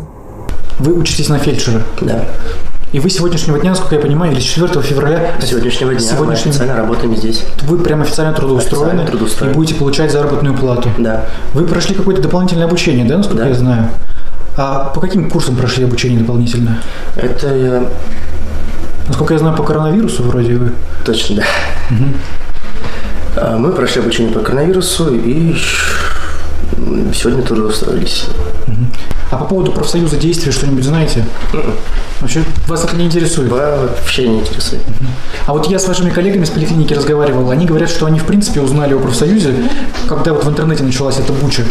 Вы 0.78 0.92
учитесь 0.92 1.28
на 1.28 1.38
фельдшера? 1.38 1.82
Да. 2.00 2.24
И 2.96 2.98
вы 2.98 3.10
сегодняшнего 3.10 3.58
дня, 3.58 3.72
насколько 3.72 3.96
я 3.96 4.00
понимаю, 4.00 4.32
или 4.32 4.40
4 4.40 4.80
февраля... 4.80 5.34
Сегодняшнего 5.42 5.90
дня 5.92 6.00
сегодняшнего... 6.00 6.24
мы 6.24 6.32
официально 6.32 6.76
работаем 6.76 7.14
здесь. 7.14 7.44
Вы 7.64 7.76
прям 7.76 8.00
официально 8.00 8.32
трудоустроены, 8.32 8.86
Официально 8.86 9.06
трудоустроены. 9.10 9.52
и 9.52 9.54
будете 9.54 9.74
получать 9.78 10.10
заработную 10.10 10.54
плату. 10.56 10.88
Да. 10.96 11.26
Вы 11.52 11.66
прошли 11.66 11.94
какое-то 11.94 12.22
дополнительное 12.22 12.64
обучение, 12.64 13.04
да, 13.04 13.18
насколько 13.18 13.42
Да. 13.42 13.48
я 13.50 13.54
знаю? 13.54 13.90
А 14.56 14.86
по 14.94 15.02
каким 15.02 15.28
курсам 15.28 15.56
прошли 15.56 15.84
обучение 15.84 16.20
дополнительное? 16.20 16.78
Это 17.16 17.90
Насколько 19.08 19.34
я 19.34 19.40
знаю, 19.40 19.54
по 19.54 19.62
коронавирусу 19.62 20.22
вроде 20.22 20.54
вы. 20.54 20.72
точно, 21.04 21.36
да. 21.36 21.44
А 23.36 23.58
Мы 23.58 23.72
прошли 23.72 24.00
обучение 24.00 24.32
по 24.32 24.40
коронавирусу 24.40 25.14
и 25.14 25.54
сегодня 27.12 27.42
трудоустроились. 27.42 28.24
А 29.30 29.36
по 29.36 29.44
поводу 29.44 29.72
профсоюза 29.72 30.16
действия 30.16 30.52
что-нибудь 30.52 30.84
знаете? 30.84 31.24
Вообще, 32.20 32.44
вас 32.66 32.84
это 32.84 32.96
не 32.96 33.06
интересует? 33.06 33.50
Вообще 33.50 34.28
не 34.28 34.40
интересует. 34.40 34.82
А 35.46 35.52
вот 35.52 35.66
я 35.66 35.78
с 35.78 35.86
вашими 35.88 36.10
коллегами 36.10 36.44
с 36.44 36.50
поликлиники 36.50 36.94
разговаривал, 36.94 37.50
они 37.50 37.66
говорят, 37.66 37.90
что 37.90 38.06
они 38.06 38.20
в 38.20 38.24
принципе 38.24 38.60
узнали 38.60 38.94
о 38.94 38.98
профсоюзе, 38.98 39.54
когда 40.08 40.32
вот 40.32 40.44
в 40.44 40.48
интернете 40.48 40.84
началась 40.84 41.18
эта 41.18 41.32
буча. 41.32 41.64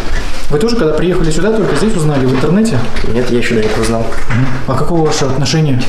Вы 0.50 0.60
тоже, 0.60 0.76
когда 0.76 0.94
приехали 0.94 1.32
сюда, 1.32 1.52
только 1.54 1.76
здесь 1.76 1.96
узнали, 1.96 2.26
в 2.26 2.34
интернете? 2.36 2.78
Нет, 3.14 3.32
я 3.32 3.38
еще 3.38 3.56
до 3.56 3.62
этого 3.62 3.86
знал. 3.86 4.06
А 4.68 4.76
какого 4.76 5.06
ваше 5.06 5.26
отношение? 5.26 5.82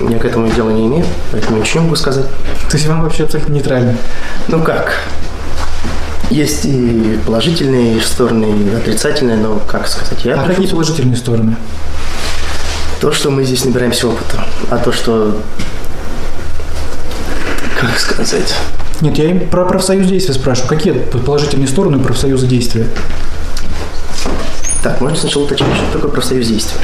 Я 0.00 0.18
к 0.18 0.24
этому 0.26 0.50
делу 0.50 0.70
не 0.70 0.86
имею, 0.86 1.06
поэтому 1.32 1.58
ничего 1.58 1.80
не 1.80 1.86
могу 1.86 1.96
сказать. 1.96 2.26
То 2.68 2.76
есть 2.76 2.86
вам 2.86 3.02
вообще 3.02 3.24
абсолютно 3.24 3.54
нейтрально? 3.54 3.96
Ну 4.48 4.62
как? 4.62 5.00
Есть 6.36 6.66
и 6.66 7.18
положительные 7.24 7.98
стороны, 8.02 8.44
и 8.44 8.74
отрицательные, 8.76 9.38
но 9.38 9.58
как 9.66 9.88
сказать? 9.88 10.22
Я 10.22 10.34
А 10.38 10.46
какие 10.46 10.66
положительные 10.66 11.16
стороны? 11.16 11.56
То, 13.00 13.10
что 13.10 13.30
мы 13.30 13.42
здесь 13.42 13.64
набираемся 13.64 14.06
опыта, 14.08 14.44
а 14.68 14.76
то, 14.76 14.92
что... 14.92 15.40
Как 17.80 17.98
сказать? 17.98 18.54
Нет, 19.00 19.16
я 19.16 19.30
им 19.30 19.48
про 19.48 19.64
профсоюз 19.64 20.06
действия 20.08 20.34
спрашиваю. 20.34 20.68
Какие 20.68 20.92
положительные 20.92 21.68
стороны 21.68 21.98
профсоюза 22.00 22.46
действия? 22.46 22.86
Так, 24.82 25.00
можно 25.00 25.16
сначала 25.16 25.44
уточнить, 25.44 25.74
что 25.74 25.92
такое 25.94 26.10
профсоюз 26.10 26.48
действия. 26.48 26.78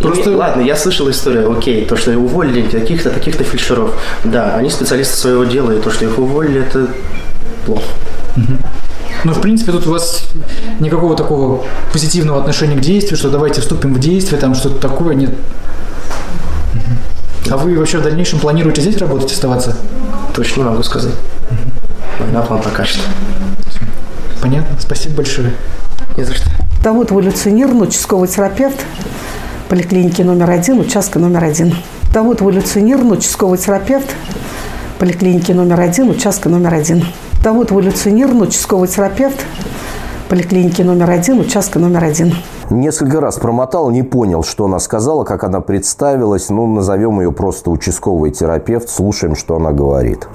Просто- 0.00 0.22
Просто... 0.22 0.36
Ладно, 0.38 0.62
я 0.62 0.76
слышал 0.76 1.10
историю, 1.10 1.52
окей, 1.52 1.84
то, 1.84 1.94
что 1.94 2.12
уволили 2.12 2.62
таких-то, 2.66 3.10
таких-то 3.10 3.44
фельдшеров. 3.44 3.90
Да, 4.24 4.54
они 4.54 4.70
специалисты 4.70 5.14
своего 5.14 5.44
дела, 5.44 5.72
и 5.72 5.78
то, 5.78 5.90
что 5.90 6.06
их 6.06 6.18
уволили, 6.18 6.62
это 6.62 6.88
плохо. 7.66 7.84
Ну, 9.28 9.34
в 9.34 9.42
принципе, 9.42 9.72
тут 9.72 9.86
у 9.86 9.90
вас 9.90 10.22
никакого 10.80 11.14
такого 11.14 11.62
позитивного 11.92 12.40
отношения 12.40 12.76
к 12.76 12.80
действию, 12.80 13.18
что 13.18 13.28
давайте 13.28 13.60
вступим 13.60 13.92
в 13.92 14.00
действие, 14.00 14.40
там 14.40 14.54
что-то 14.54 14.76
такое, 14.88 15.14
нет. 15.14 15.34
А 17.50 17.58
вы 17.58 17.78
вообще 17.78 17.98
в 17.98 18.02
дальнейшем 18.02 18.40
планируете 18.40 18.80
здесь 18.80 18.96
работать, 18.96 19.30
оставаться? 19.30 19.76
Точно 20.34 20.64
могу 20.64 20.82
сказать. 20.82 21.12
Война 22.18 22.40
вам 22.40 22.62
покажет. 22.62 23.00
Понятно? 24.40 24.74
Спасибо 24.80 25.16
большое. 25.16 25.52
Не 26.16 26.24
за 26.24 26.32
что. 26.32 26.48
Давуд 26.82 27.12
эволюционирован, 27.12 27.82
участковый 27.82 28.28
терапевт 28.28 28.82
поликлиники 29.68 30.22
номер 30.22 30.48
один, 30.48 30.80
участка 30.80 31.18
номер 31.18 31.44
один. 31.44 31.74
Давуд 32.14 32.40
эволюционирован, 32.40 33.12
участковый 33.12 33.58
терапевт 33.58 34.08
поликлиники 34.98 35.52
номер 35.52 35.80
один, 35.80 36.08
участка 36.08 36.48
номер 36.48 36.72
один. 36.72 37.04
Давуд 37.42 37.70
эволюционирован, 37.70 38.42
участковый 38.42 38.88
терапевт 38.88 39.44
поликлиники 40.28 40.82
номер 40.82 41.10
один, 41.10 41.40
участка 41.40 41.78
номер 41.78 42.04
один. 42.04 42.34
Несколько 42.70 43.20
раз 43.20 43.38
промотал, 43.38 43.90
не 43.90 44.02
понял, 44.02 44.44
что 44.44 44.66
она 44.66 44.78
сказала, 44.78 45.24
как 45.24 45.44
она 45.44 45.60
представилась. 45.60 46.50
Ну, 46.50 46.66
назовем 46.66 47.20
ее 47.20 47.32
просто 47.32 47.70
участковый 47.70 48.30
терапевт. 48.30 48.90
Слушаем, 48.90 49.34
что 49.36 49.56
она 49.56 49.72
говорит. 49.72 50.28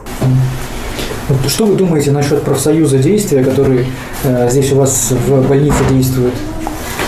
Что 1.47 1.65
вы 1.65 1.75
думаете 1.75 2.11
насчет 2.11 2.41
профсоюза 2.43 2.97
действия, 2.97 3.43
который 3.43 3.87
э, 4.23 4.49
здесь 4.49 4.71
у 4.73 4.77
вас 4.77 5.11
в 5.11 5.47
больнице 5.47 5.77
действует? 5.89 6.33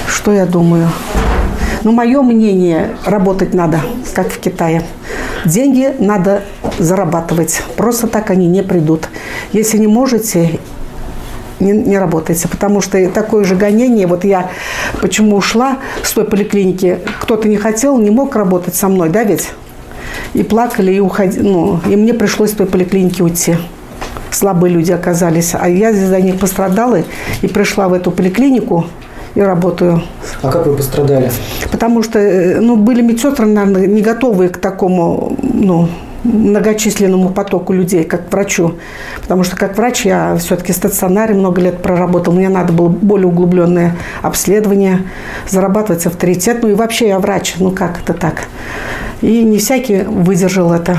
Что 0.07 0.31
я 0.31 0.45
думаю? 0.45 0.87
Ну, 1.85 1.91
мое 1.91 2.23
мнение, 2.23 2.95
работать 3.05 3.53
надо, 3.53 3.79
как 4.15 4.29
в 4.29 4.39
Китае. 4.39 4.81
Деньги 5.45 5.93
надо 5.99 6.41
зарабатывать. 6.79 7.61
Просто 7.77 8.07
так 8.07 8.31
они 8.31 8.47
не 8.47 8.63
придут. 8.63 9.07
Если 9.53 9.77
не 9.77 9.85
можете, 9.85 10.59
не, 11.59 11.73
не 11.73 11.99
работайте. 11.99 12.47
Потому 12.47 12.81
что 12.81 13.07
такое 13.11 13.43
же 13.43 13.55
гонение. 13.55 14.07
Вот 14.07 14.23
я 14.23 14.49
почему 14.99 15.35
ушла 15.35 15.77
с 16.01 16.11
той 16.11 16.25
поликлиники. 16.25 16.97
Кто-то 17.21 17.47
не 17.47 17.57
хотел, 17.57 17.99
не 17.99 18.09
мог 18.09 18.35
работать 18.35 18.73
со 18.73 18.87
мной, 18.87 19.09
да 19.09 19.23
ведь? 19.23 19.51
И 20.33 20.41
плакали, 20.41 20.91
и 20.91 20.99
уходили. 20.99 21.43
Ну, 21.43 21.79
и 21.87 21.95
мне 21.95 22.15
пришлось 22.15 22.49
с 22.49 22.55
той 22.55 22.65
поликлиники 22.65 23.21
уйти. 23.21 23.57
Слабые 24.31 24.73
люди 24.73 24.91
оказались. 24.91 25.53
А 25.53 25.69
я 25.69 25.93
за 25.93 26.19
них 26.19 26.39
пострадала 26.39 27.03
и 27.43 27.47
пришла 27.47 27.89
в 27.89 27.93
эту 27.93 28.09
поликлинику 28.09 28.87
и 29.35 29.41
работаю 29.41 30.01
А 30.41 30.49
как 30.49 30.65
вы 30.65 30.75
пострадали? 30.75 31.31
Потому 31.71 32.01
что 32.01 32.19
э, 32.19 32.59
ну, 32.59 32.77
были 32.77 33.01
медсестры, 33.01 33.45
наверное, 33.45 33.85
не 33.85 34.01
готовые 34.01 34.49
к 34.49 34.57
такому 34.57 35.37
ну, 35.43 35.89
многочисленному 36.23 37.29
потоку 37.29 37.73
людей, 37.73 38.03
как 38.03 38.29
к 38.29 38.31
врачу. 38.31 38.75
Потому 39.21 39.43
что 39.43 39.55
как 39.55 39.77
врач 39.77 40.05
я 40.05 40.35
все-таки 40.37 40.73
в 40.73 40.75
стационаре 40.75 41.35
много 41.35 41.61
лет 41.61 41.81
проработал. 41.81 42.33
Мне 42.33 42.49
надо 42.49 42.73
было 42.73 42.87
более 42.87 43.27
углубленное 43.27 43.95
обследование, 44.21 45.03
зарабатывать 45.47 46.05
авторитет. 46.05 46.63
Ну 46.63 46.69
и 46.69 46.73
вообще 46.73 47.09
я 47.09 47.19
врач. 47.19 47.55
Ну 47.59 47.71
как 47.71 47.99
это 48.03 48.13
так? 48.13 48.47
И 49.21 49.43
не 49.43 49.57
всякий 49.57 50.01
выдержал 50.01 50.73
это. 50.73 50.97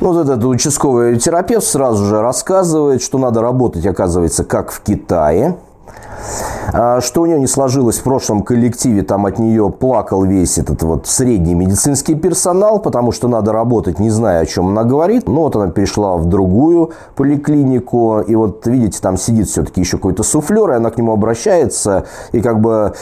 Ну, 0.00 0.12
вот 0.12 0.26
этот 0.26 0.44
участковый 0.44 1.16
терапевт 1.16 1.64
сразу 1.66 2.04
же 2.04 2.20
рассказывает, 2.20 3.02
что 3.02 3.16
надо 3.16 3.40
работать, 3.40 3.86
оказывается, 3.86 4.44
как 4.44 4.70
в 4.70 4.80
Китае. 4.82 5.56
А 6.72 7.00
что 7.00 7.22
у 7.22 7.26
нее 7.26 7.38
не 7.38 7.46
сложилось 7.46 7.98
в 7.98 8.02
прошлом 8.02 8.42
коллективе, 8.42 9.02
там 9.02 9.26
от 9.26 9.38
нее 9.38 9.70
плакал 9.70 10.24
весь 10.24 10.58
этот 10.58 10.82
вот 10.82 11.06
средний 11.06 11.54
медицинский 11.54 12.14
персонал, 12.14 12.80
потому 12.80 13.12
что 13.12 13.28
надо 13.28 13.52
работать, 13.52 13.98
не 13.98 14.10
зная, 14.10 14.40
о 14.40 14.46
чем 14.46 14.68
она 14.68 14.84
говорит. 14.84 15.28
Ну, 15.28 15.42
вот 15.42 15.56
она 15.56 15.68
перешла 15.68 16.16
в 16.16 16.26
другую 16.26 16.92
поликлинику, 17.14 18.20
и 18.20 18.34
вот, 18.34 18.66
видите, 18.66 18.98
там 19.00 19.16
сидит 19.16 19.48
все-таки 19.48 19.80
еще 19.80 19.96
какой-то 19.96 20.22
суфлер, 20.22 20.70
и 20.70 20.74
она 20.74 20.90
к 20.90 20.98
нему 20.98 21.12
обращается 21.12 22.06
и 22.32 22.40
как 22.40 22.60
бы 22.60 22.94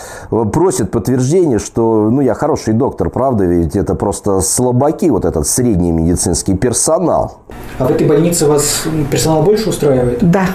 просит 0.52 0.90
подтверждение, 0.90 1.58
что, 1.58 2.10
ну, 2.10 2.20
я 2.20 2.34
хороший 2.34 2.74
доктор, 2.74 3.10
правда, 3.10 3.44
ведь 3.44 3.76
это 3.76 3.94
просто 3.94 4.40
слабаки, 4.40 5.10
вот 5.10 5.24
этот 5.24 5.46
средний 5.46 5.92
медицинский 5.92 6.54
персонал. 6.54 7.38
А 7.78 7.86
в 7.86 7.90
этой 7.90 8.06
больнице 8.06 8.46
вас 8.46 8.84
персонал 9.10 9.42
больше 9.42 9.70
устраивает? 9.70 10.18
Да. 10.30 10.46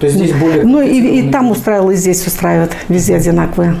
То 0.00 0.06
есть 0.06 0.16
здесь 0.16 0.32
более... 0.32 0.64
Ну 0.64 0.80
и, 0.80 1.20
и 1.20 1.30
там 1.30 1.50
устраивал, 1.50 1.90
и 1.90 1.94
здесь 1.94 2.26
устраивает. 2.26 2.72
Везде 2.88 3.16
одинаковые. 3.16 3.76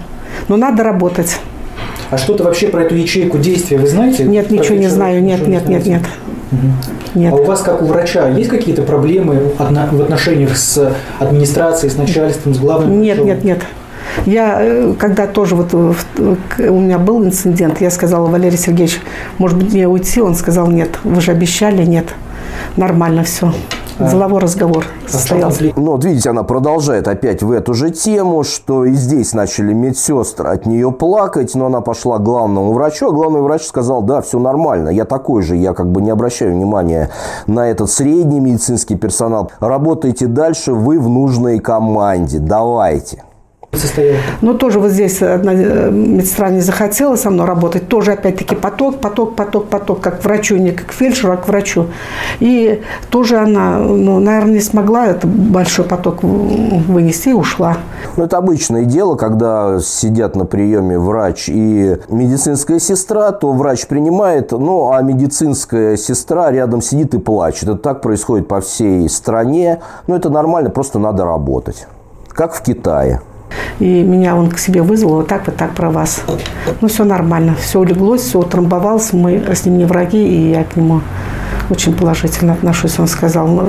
Но 0.48 0.56
надо 0.56 0.84
работать. 0.84 1.40
А 2.10 2.18
что-то 2.18 2.44
вообще 2.44 2.68
про 2.68 2.82
эту 2.82 2.94
ячейку 2.94 3.38
действия 3.38 3.78
вы 3.78 3.86
знаете? 3.86 4.24
Нет, 4.24 4.50
ничего 4.50 4.76
не 4.76 4.88
знаю. 4.88 5.22
Нет, 5.22 5.40
ничего 5.40 5.48
не 5.48 5.54
нет, 5.54 5.66
нет, 5.66 5.86
нет. 5.86 6.02
Нет. 7.14 7.32
А 7.32 7.36
у 7.36 7.44
вас, 7.44 7.62
как 7.62 7.80
у 7.82 7.86
врача, 7.86 8.28
есть 8.28 8.50
какие-то 8.50 8.82
проблемы 8.82 9.52
в 9.58 10.02
отношениях 10.02 10.56
с 10.56 10.94
администрацией, 11.18 11.90
с 11.90 11.96
начальством, 11.96 12.54
с 12.54 12.58
главным 12.58 13.00
Нет, 13.00 13.18
врачом? 13.18 13.26
нет, 13.26 13.44
нет. 13.44 13.58
Я, 14.26 14.58
э, 14.60 14.94
когда 14.98 15.26
тоже 15.26 15.54
вот 15.54 15.72
э, 15.72 16.68
у 16.68 16.80
меня 16.80 16.98
был 16.98 17.24
инцидент, 17.24 17.80
я 17.80 17.90
сказала, 17.90 18.26
Валерий 18.26 18.58
Сергеевич, 18.58 19.00
может 19.38 19.56
быть, 19.56 19.72
мне 19.72 19.88
уйти? 19.88 20.20
Он 20.20 20.34
сказал, 20.34 20.68
нет, 20.68 20.98
вы 21.04 21.20
же 21.20 21.30
обещали, 21.30 21.84
нет. 21.84 22.06
Нормально 22.76 23.24
все. 23.24 23.52
Деловой 24.00 24.40
разговор 24.40 24.84
А 25.06 25.08
состоялся. 25.08 25.64
Ну, 25.76 25.92
вот 25.92 26.04
видите, 26.04 26.30
она 26.30 26.42
продолжает 26.42 27.06
опять 27.06 27.42
в 27.42 27.50
эту 27.50 27.74
же 27.74 27.90
тему, 27.90 28.44
что 28.44 28.84
и 28.84 28.92
здесь 28.92 29.34
начали 29.34 29.72
медсестры 29.72 30.48
от 30.48 30.66
нее 30.66 30.90
плакать, 30.90 31.54
но 31.54 31.66
она 31.66 31.80
пошла 31.80 32.18
к 32.18 32.22
главному 32.22 32.72
врачу, 32.72 33.08
а 33.08 33.12
главный 33.12 33.42
врач 33.42 33.62
сказал, 33.62 34.02
да, 34.02 34.22
все 34.22 34.38
нормально, 34.38 34.88
я 34.88 35.04
такой 35.04 35.42
же, 35.42 35.56
я 35.56 35.74
как 35.74 35.90
бы 35.90 36.00
не 36.00 36.10
обращаю 36.10 36.52
внимания 36.52 37.10
на 37.46 37.70
этот 37.70 37.90
средний 37.90 38.40
медицинский 38.40 38.96
персонал. 38.96 39.50
Работайте 39.60 40.26
дальше, 40.26 40.72
вы 40.72 40.98
в 40.98 41.08
нужной 41.08 41.58
команде, 41.58 42.38
давайте. 42.38 43.24
Состоял? 43.78 44.16
Ну, 44.40 44.54
тоже 44.54 44.80
вот 44.80 44.90
здесь 44.90 45.22
одна 45.22 45.52
э, 45.52 45.90
медсестра 45.90 46.50
не 46.50 46.60
захотела 46.60 47.16
со 47.16 47.30
мной 47.30 47.46
работать. 47.46 47.88
Тоже 47.88 48.12
опять-таки 48.12 48.54
поток, 48.54 49.00
поток, 49.00 49.36
поток, 49.36 49.68
поток, 49.68 50.00
как 50.00 50.20
к 50.20 50.24
врачу, 50.24 50.56
не 50.56 50.72
как 50.72 50.86
к 50.86 50.92
фельдшеру, 50.92 51.32
а 51.32 51.36
к 51.36 51.48
врачу. 51.48 51.86
И 52.40 52.82
тоже 53.10 53.38
она, 53.38 53.78
ну, 53.78 54.18
наверное, 54.18 54.54
не 54.54 54.60
смогла 54.60 55.06
этот 55.06 55.30
большой 55.30 55.84
поток 55.84 56.22
вынести 56.22 57.30
и 57.30 57.32
ушла. 57.32 57.78
Ну, 58.16 58.24
это 58.24 58.38
обычное 58.38 58.84
дело, 58.84 59.16
когда 59.16 59.80
сидят 59.80 60.36
на 60.36 60.44
приеме 60.44 60.98
врач 60.98 61.48
и 61.48 61.98
медицинская 62.08 62.78
сестра, 62.78 63.32
то 63.32 63.52
врач 63.52 63.86
принимает, 63.86 64.52
ну, 64.52 64.92
а 64.92 65.00
медицинская 65.02 65.96
сестра 65.96 66.50
рядом 66.50 66.82
сидит 66.82 67.14
и 67.14 67.18
плачет. 67.18 67.64
Это 67.64 67.78
так 67.78 68.02
происходит 68.02 68.48
по 68.48 68.60
всей 68.60 69.08
стране. 69.08 69.80
Ну, 70.06 70.14
это 70.16 70.30
нормально, 70.30 70.70
просто 70.70 70.98
надо 70.98 71.24
работать. 71.24 71.86
Как 72.28 72.54
в 72.54 72.62
Китае. 72.62 73.20
И 73.78 74.02
меня 74.02 74.36
он 74.36 74.50
к 74.50 74.58
себе 74.58 74.82
вызвал, 74.82 75.16
вот 75.16 75.28
так, 75.28 75.46
вот 75.46 75.56
так 75.56 75.74
про 75.74 75.90
вас. 75.90 76.22
Ну, 76.80 76.88
все 76.88 77.04
нормально, 77.04 77.56
все 77.60 77.80
улеглось, 77.80 78.22
все 78.22 78.38
утрамбовалось, 78.38 79.12
мы 79.12 79.42
с 79.52 79.64
ним 79.64 79.78
не 79.78 79.84
враги, 79.84 80.22
и 80.22 80.50
я 80.50 80.64
к 80.64 80.76
нему 80.76 81.00
очень 81.70 81.94
положительно 81.94 82.54
отношусь. 82.54 82.98
Он 82.98 83.06
сказал, 83.06 83.46
ну, 83.46 83.68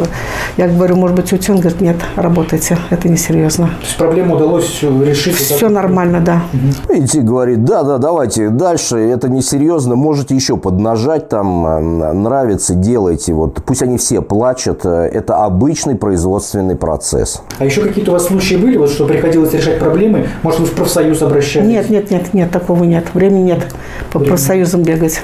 я 0.58 0.68
говорю, 0.68 0.96
может 0.96 1.16
быть, 1.16 1.32
уйти? 1.32 1.52
Он 1.52 1.60
говорит, 1.60 1.82
нет, 1.82 1.98
работайте, 2.16 2.78
это 2.90 3.10
несерьезно. 3.10 3.68
То 3.68 3.86
есть 3.86 3.98
проблему 3.98 4.36
удалось 4.36 4.82
решить? 4.82 5.36
Все 5.36 5.68
вот? 5.68 5.74
нормально, 5.74 6.22
да. 6.22 6.44
Видите, 6.90 7.22
говорит, 7.22 7.64
да, 7.64 7.84
да, 7.84 7.98
давайте 7.98 8.50
дальше, 8.50 8.98
это 8.98 9.30
несерьезно, 9.30 9.96
можете 9.96 10.36
еще 10.36 10.58
поднажать, 10.58 11.30
там, 11.30 11.66
э, 11.66 12.14
нравится, 12.14 12.74
делайте. 12.74 13.34
Вот, 13.34 13.64
пусть 13.66 13.82
они 13.82 13.98
все 13.98 14.22
плачут, 14.22 14.82
э, 14.86 14.90
это 15.14 15.38
обычный 15.44 15.96
производственный 15.96 16.76
процесс. 16.76 17.42
А 17.60 17.66
еще 17.66 17.82
какие-то 17.82 18.12
у 18.12 18.14
вас 18.14 18.28
случаи 18.28 18.56
были, 18.56 18.78
вот, 18.78 18.90
что 18.90 19.06
приходилось 19.06 19.54
решать 19.54 19.80
проблемы? 19.80 20.28
Может, 20.44 20.60
вы 20.62 20.66
в 20.66 20.72
профсоюз 20.74 21.22
обращались? 21.22 21.68
Нет, 21.68 21.90
нет, 21.90 22.12
нет, 22.12 22.34
нет, 22.34 22.52
такого 22.52 22.84
нет. 22.84 23.06
Времени 23.14 23.44
нет 23.44 23.68
по 24.12 24.20
Времени. 24.20 24.30
профсоюзам 24.36 24.84
бегать. 24.84 25.22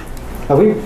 А 0.48 0.56
вы 0.56 0.78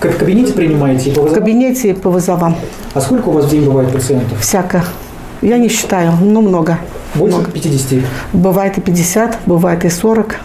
в 0.00 0.18
кабинете 0.18 0.52
принимаете? 0.52 1.10
и 1.10 1.14
по 1.14 1.22
В 1.22 1.32
кабинете 1.32 1.90
и 1.90 1.92
по 1.92 2.10
вызовам. 2.10 2.54
А 2.94 3.00
сколько 3.00 3.28
у 3.28 3.32
вас 3.32 3.46
в 3.46 3.50
день 3.50 3.64
бывает 3.64 3.92
пациентов? 3.92 4.40
Всяко. 4.40 4.84
Я 5.42 5.58
не 5.58 5.68
считаю, 5.68 6.12
но 6.20 6.40
много. 6.40 6.78
Больше 7.14 7.38
Много. 7.38 7.50
50? 7.50 8.04
Бывает 8.32 8.78
и 8.78 8.80
50, 8.80 9.38
бывает 9.46 9.84
и 9.84 9.88
40. 9.88 10.36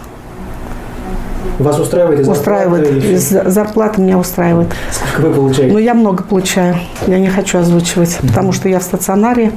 Вас 1.58 1.78
устраивает? 1.78 2.20
и 2.20 2.22
зарплата, 2.24 2.40
Устраивает. 2.40 3.52
Зарплата 3.52 4.00
меня 4.00 4.18
устраивает. 4.18 4.68
Сколько 4.90 5.28
вы 5.28 5.34
получаете? 5.34 5.72
Но 5.72 5.78
я 5.78 5.94
много 5.94 6.22
получаю. 6.24 6.76
Я 7.06 7.18
не 7.18 7.28
хочу 7.28 7.58
озвучивать, 7.58 8.18
потому 8.22 8.52
что 8.52 8.68
я 8.68 8.80
в 8.80 8.82
стационаре 8.82 9.52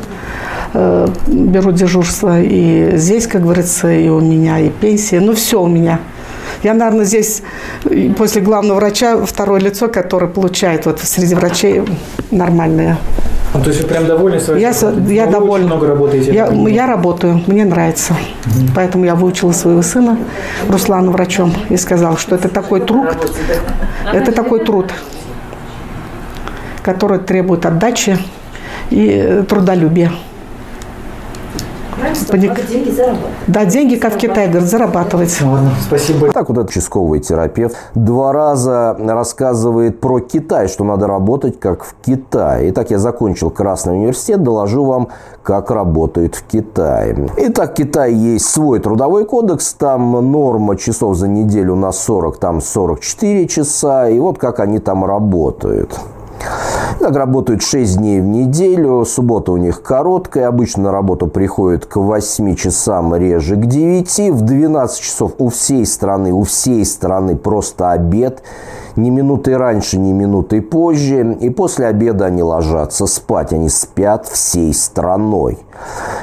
э, 0.74 1.08
беру 1.28 1.72
дежурство. 1.72 2.40
И 2.40 2.92
здесь, 2.96 3.28
как 3.28 3.42
говорится, 3.42 3.92
и 3.92 4.08
у 4.08 4.20
меня 4.22 4.60
и 4.60 4.70
пенсия. 4.70 5.20
Ну, 5.20 5.34
все 5.34 5.62
у 5.62 5.68
меня. 5.68 6.00
Я, 6.64 6.74
наверное, 6.74 7.06
здесь 7.06 7.42
э, 7.86 8.10
после 8.18 8.42
главного 8.42 8.78
врача 8.78 9.18
второе 9.26 9.60
лицо, 9.62 9.88
которое 9.88 10.28
получает 10.28 10.86
вот 10.86 11.00
среди 11.00 11.36
врачей 11.36 11.84
нормальное. 12.32 12.98
Ну, 13.54 13.62
то 13.62 13.70
есть 13.70 13.82
вы 13.82 13.88
прям 13.88 14.06
довольны 14.06 14.40
своей 14.40 14.62
Я, 14.62 14.72
работой? 14.74 15.16
я 15.16 15.26
довольна. 15.26 15.66
много 15.68 15.88
работаете. 15.88 16.32
Я, 16.34 16.52
я 16.52 16.86
работаю, 16.86 17.42
мне 17.48 17.66
нравится. 17.66 18.16
Поэтому 18.76 19.06
я 19.06 19.16
выучила 19.16 19.54
своего 19.54 19.82
сына 19.82 20.18
Руслана 20.68 21.10
врачом 21.12 21.54
и 21.70 21.78
сказала, 21.78 22.18
что 22.18 22.36
это 22.36 22.48
такой 22.48 22.82
труд, 22.82 23.08
это 24.14 24.32
такой 24.32 24.64
труд, 24.64 24.92
который 26.84 27.20
требует 27.20 27.66
отдачи 27.66 28.20
и 28.92 29.44
трудолюбия. 29.50 30.12
Поник- 32.30 32.68
деньги 32.68 32.90
зарабатывать. 32.90 33.32
Да, 33.48 33.66
деньги, 33.66 33.96
как 33.96 34.14
в 34.14 34.18
Китае, 34.18 34.48
говорят, 34.48 34.70
зарабатывать. 34.70 35.42
Ладно, 35.42 35.72
спасибо. 35.86 36.32
Так 36.32 36.50
вот 36.50 36.58
этот 36.58 36.70
участковый 36.70 37.20
терапевт 37.20 37.76
два 37.96 38.32
раза 38.32 38.96
рассказывает 39.00 40.00
про 40.00 40.20
Китай, 40.20 40.68
что 40.68 40.84
надо 40.84 41.08
работать 41.08 41.60
как 41.60 41.84
в 41.84 41.96
Китае. 42.06 42.70
Итак, 42.72 42.92
я 42.92 43.00
закончил 43.00 43.50
Красный 43.50 43.94
университет, 43.94 44.44
доложу 44.44 44.84
вам, 44.86 45.10
как 45.44 45.72
работают 45.72 46.36
в 46.36 46.44
Китае. 46.44 47.30
Итак, 47.38 47.72
в 47.72 47.74
Китае 47.76 48.16
есть 48.16 48.46
свой 48.46 48.80
трудовой 48.80 49.26
кодекс, 49.26 49.74
там 49.74 50.32
норма 50.32 50.76
часов 50.78 51.16
за 51.16 51.28
неделю 51.28 51.76
на 51.76 51.92
40, 51.92 52.38
там 52.38 52.62
44 52.62 53.48
часа, 53.48 54.10
и 54.10 54.20
вот 54.20 54.38
как 54.38 54.60
они 54.60 54.80
там 54.80 55.06
работают. 55.06 56.00
Так 57.00 57.16
работают 57.16 57.62
6 57.62 57.98
дней 57.98 58.20
в 58.20 58.26
неделю, 58.26 59.06
суббота 59.06 59.52
у 59.52 59.58
них 59.58 59.82
короткая, 59.82 60.48
обычно 60.48 60.84
на 60.84 60.92
работу 60.92 61.28
приходят 61.28 61.86
к 61.86 61.96
8 61.96 62.56
часам, 62.56 63.16
реже 63.16 63.56
к 63.56 63.66
9, 63.66 64.32
в 64.32 64.42
12 64.42 65.00
часов 65.00 65.32
у 65.38 65.50
всей 65.50 65.86
страны, 65.86 66.34
у 66.34 66.44
всей 66.44 66.86
страны 66.86 67.36
просто 67.36 67.92
обед, 67.92 68.44
ни 68.96 69.10
минуты 69.10 69.58
раньше, 69.58 69.98
ни 69.98 70.12
минуты 70.12 70.62
позже, 70.62 71.38
и 71.40 71.50
после 71.50 71.88
обеда 71.88 72.26
они 72.26 72.44
ложатся 72.44 73.08
спать, 73.08 73.54
они 73.54 73.70
спят 73.70 74.28
всей 74.28 74.74
страной. 74.74 75.58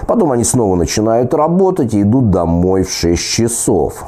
Потом 0.06 0.32
они 0.32 0.44
снова 0.44 0.76
начинают 0.76 1.32
работать 1.32 1.94
и 1.94 2.02
идут 2.02 2.30
домой 2.30 2.82
в 2.82 2.90
6 2.90 3.22
часов. 3.22 4.04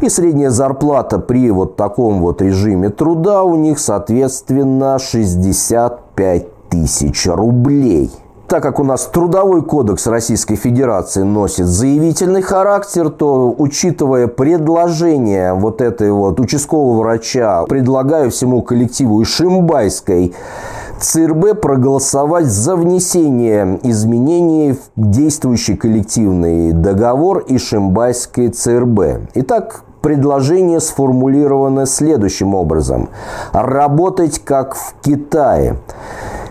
И 0.00 0.08
средняя 0.08 0.50
зарплата 0.50 1.18
при 1.18 1.50
вот 1.50 1.76
таком 1.76 2.20
вот 2.20 2.40
режиме 2.42 2.90
труда 2.90 3.42
у 3.42 3.56
них, 3.56 3.78
соответственно, 3.78 4.98
65 4.98 6.68
тысяч 6.68 7.26
рублей. 7.26 8.10
Так 8.48 8.62
как 8.62 8.80
у 8.80 8.82
нас 8.82 9.04
Трудовой 9.04 9.60
кодекс 9.60 10.06
Российской 10.06 10.56
Федерации 10.56 11.22
носит 11.22 11.66
заявительный 11.66 12.40
характер, 12.40 13.10
то, 13.10 13.54
учитывая 13.58 14.26
предложение 14.26 15.52
вот 15.52 15.82
этой 15.82 16.10
вот 16.10 16.40
участкового 16.40 17.00
врача, 17.02 17.64
предлагаю 17.64 18.30
всему 18.30 18.62
коллективу 18.62 19.22
Ишимбайской 19.22 20.34
ЦРБ 21.00 21.60
проголосовать 21.60 22.46
за 22.46 22.74
внесение 22.74 23.78
изменений 23.84 24.72
в 24.72 25.10
действующий 25.10 25.76
коллективный 25.76 26.72
договор 26.72 27.44
Ишимбайской 27.46 28.48
ЦРБ. 28.48 29.30
Итак, 29.34 29.84
предложение 30.02 30.80
сформулировано 30.80 31.86
следующим 31.86 32.54
образом. 32.54 33.10
Работать 33.52 34.40
как 34.40 34.74
в 34.74 34.94
Китае. 35.00 35.76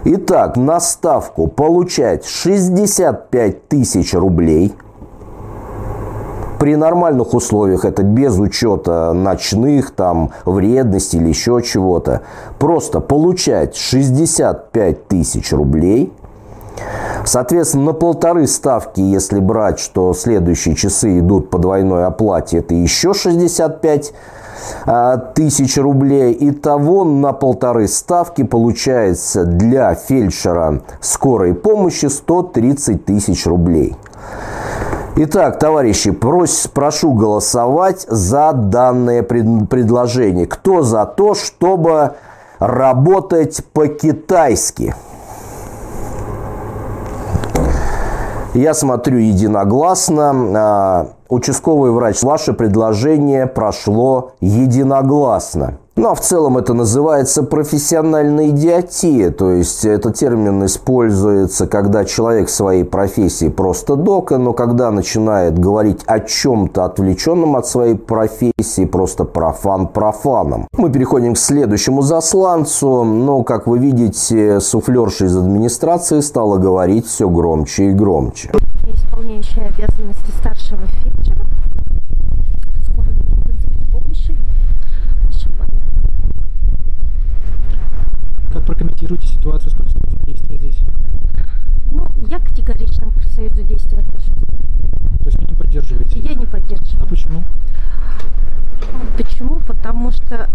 Итак, 0.06 0.56
на 0.56 0.80
ставку 0.80 1.48
получать 1.48 2.26
65 2.26 3.68
тысяч 3.68 4.14
рублей– 4.14 4.74
при 6.60 6.76
нормальных 6.76 7.34
условиях, 7.34 7.86
это 7.86 8.04
без 8.04 8.38
учета 8.38 9.14
ночных, 9.14 9.92
там, 9.92 10.32
вредности 10.46 11.18
или 11.18 11.30
еще 11.30 11.62
чего-то, 11.62 12.22
просто 12.60 13.00
получать 13.00 13.76
65 13.76 15.08
тысяч 15.08 15.52
рублей, 15.52 16.14
Соответственно, 17.26 17.86
на 17.86 17.94
полторы 17.94 18.46
ставки, 18.48 19.02
если 19.02 19.40
брать, 19.40 19.80
что 19.80 20.14
следующие 20.14 20.76
часы 20.76 21.20
идут 21.20 21.50
по 21.50 21.58
двойной 21.58 22.06
оплате, 22.06 22.60
это 22.60 22.76
еще 22.76 23.14
65 23.14 24.14
а, 24.86 25.18
тысяч 25.18 25.78
рублей. 25.78 26.38
Итого 26.40 27.04
на 27.04 27.34
полторы 27.34 27.88
ставки 27.88 28.44
получается 28.44 29.46
для 29.46 29.94
фельдшера 29.96 30.82
скорой 31.02 31.54
помощи 31.54 32.06
130 32.06 33.06
тысяч 33.06 33.46
рублей. 33.46 33.96
Итак, 35.20 35.58
товарищи, 35.58 36.12
прос, 36.12 36.68
прошу 36.72 37.12
голосовать 37.12 38.06
за 38.08 38.52
данное 38.54 39.24
пред, 39.24 39.68
предложение. 39.68 40.46
Кто 40.46 40.84
за 40.84 41.08
то, 41.08 41.34
чтобы 41.34 42.12
работать 42.60 43.66
по-китайски? 43.74 44.94
Я 48.54 48.76
смотрю 48.76 49.18
единогласно. 49.18 50.36
А, 50.56 51.08
участковый 51.30 51.90
врач, 51.90 52.22
ваше 52.22 52.54
предложение 52.54 53.48
прошло 53.48 54.34
единогласно. 54.40 55.80
Ну, 55.98 56.12
а 56.12 56.14
в 56.14 56.22
целом 56.22 56.60
это 56.60 56.76
называется 56.76 57.42
профессиональная 57.42 58.50
идиотия. 58.50 59.32
То 59.32 59.50
есть 59.50 59.84
этот 59.84 60.16
термин 60.16 60.64
используется, 60.64 61.66
когда 61.66 62.06
человек 62.06 62.50
своей 62.50 62.84
профессии 62.84 63.50
просто 63.50 63.96
дока, 63.96 64.38
но 64.38 64.54
когда 64.54 64.92
начинает 64.92 65.58
говорить 65.58 66.02
о 66.06 66.20
чем-то 66.20 66.86
отвлеченном 66.86 67.56
от 67.56 67.66
своей 67.66 67.96
профессии, 67.96 68.86
просто 68.86 69.24
профан 69.24 69.88
профаном. 69.88 70.68
Мы 70.78 70.92
переходим 70.92 71.34
к 71.34 71.40
следующему 71.40 72.04
засланцу. 72.04 73.04
Но, 73.04 73.42
как 73.42 73.66
вы 73.66 73.80
видите, 73.80 74.60
суфлерша 74.60 75.26
из 75.26 75.36
администрации 75.36 76.20
стала 76.20 76.60
говорить 76.60 77.08
все 77.08 77.28
громче 77.28 77.90
и 77.90 77.92
громче. 77.92 78.52
Исполняющая 78.86 79.66
обязанности 79.70 80.30
старшего 80.40 80.86
фельдшера 81.02 81.48
прокомментируйте 88.68 89.28
ситуацию 89.28 89.72
с 89.72 89.74
профсоюзом 89.74 90.20
действия 90.26 90.58
здесь? 90.58 90.80
Ну, 91.90 92.06
я 92.28 92.40
категорично 92.40 93.08
к 93.08 93.14
профсоюзу 93.14 93.64
действия 93.64 94.00
отношусь. 94.00 94.34
То 95.20 95.26
есть 95.26 95.40
вы 95.40 95.48
не 95.48 95.54
поддерживаете? 95.56 96.20
Я 96.20 96.34
не 96.36 96.46
поддерживаю. 96.46 97.04
А 97.04 97.08
почему? 97.08 97.44
Почему? 99.18 99.62
Потому 99.66 100.12
что 100.12 100.50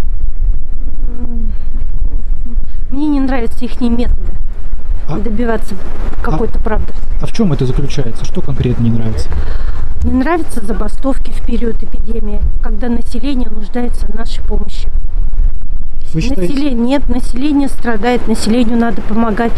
мне 2.91 3.09
не 3.09 3.21
нравятся 3.21 3.52
их 3.65 3.81
методы 3.81 4.33
а? 5.09 5.19
добиваться 5.19 5.75
какой-то 6.23 6.59
а? 6.59 6.63
правды. 6.63 6.93
А 7.21 7.27
в 7.27 7.33
чем 7.33 7.53
это 7.53 7.67
заключается? 7.67 8.25
Что 8.25 8.41
конкретно 8.41 8.85
не 8.85 8.91
нравится? 8.91 9.29
Не 10.05 10.13
нравятся 10.13 10.65
забастовки 10.65 11.31
в 11.31 11.45
период 11.45 11.83
эпидемии, 11.83 12.41
когда 12.63 12.89
население 12.89 13.49
нуждается 13.49 14.07
в 14.07 14.15
нашей 14.15 14.43
помощи. 14.45 14.89
Вы 16.13 16.21
считаете? 16.21 16.53
Население, 16.53 16.87
нет, 16.87 17.09
население 17.09 17.69
страдает, 17.69 18.27
населению 18.27 18.79
надо 18.79 19.01
помогать 19.03 19.53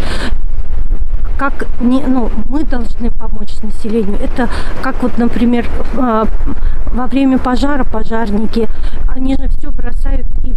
как 1.36 1.66
не, 1.80 2.00
ну, 2.02 2.30
мы 2.48 2.62
должны 2.62 3.10
помочь 3.10 3.60
населению. 3.62 4.16
Это 4.20 4.48
как 4.82 5.02
вот, 5.02 5.18
например, 5.18 5.66
а, 5.98 6.26
во 6.92 7.06
время 7.06 7.38
пожара 7.38 7.84
пожарники, 7.84 8.68
они 9.08 9.36
же 9.36 9.48
все 9.48 9.70
бросают 9.70 10.26
и 10.44 10.54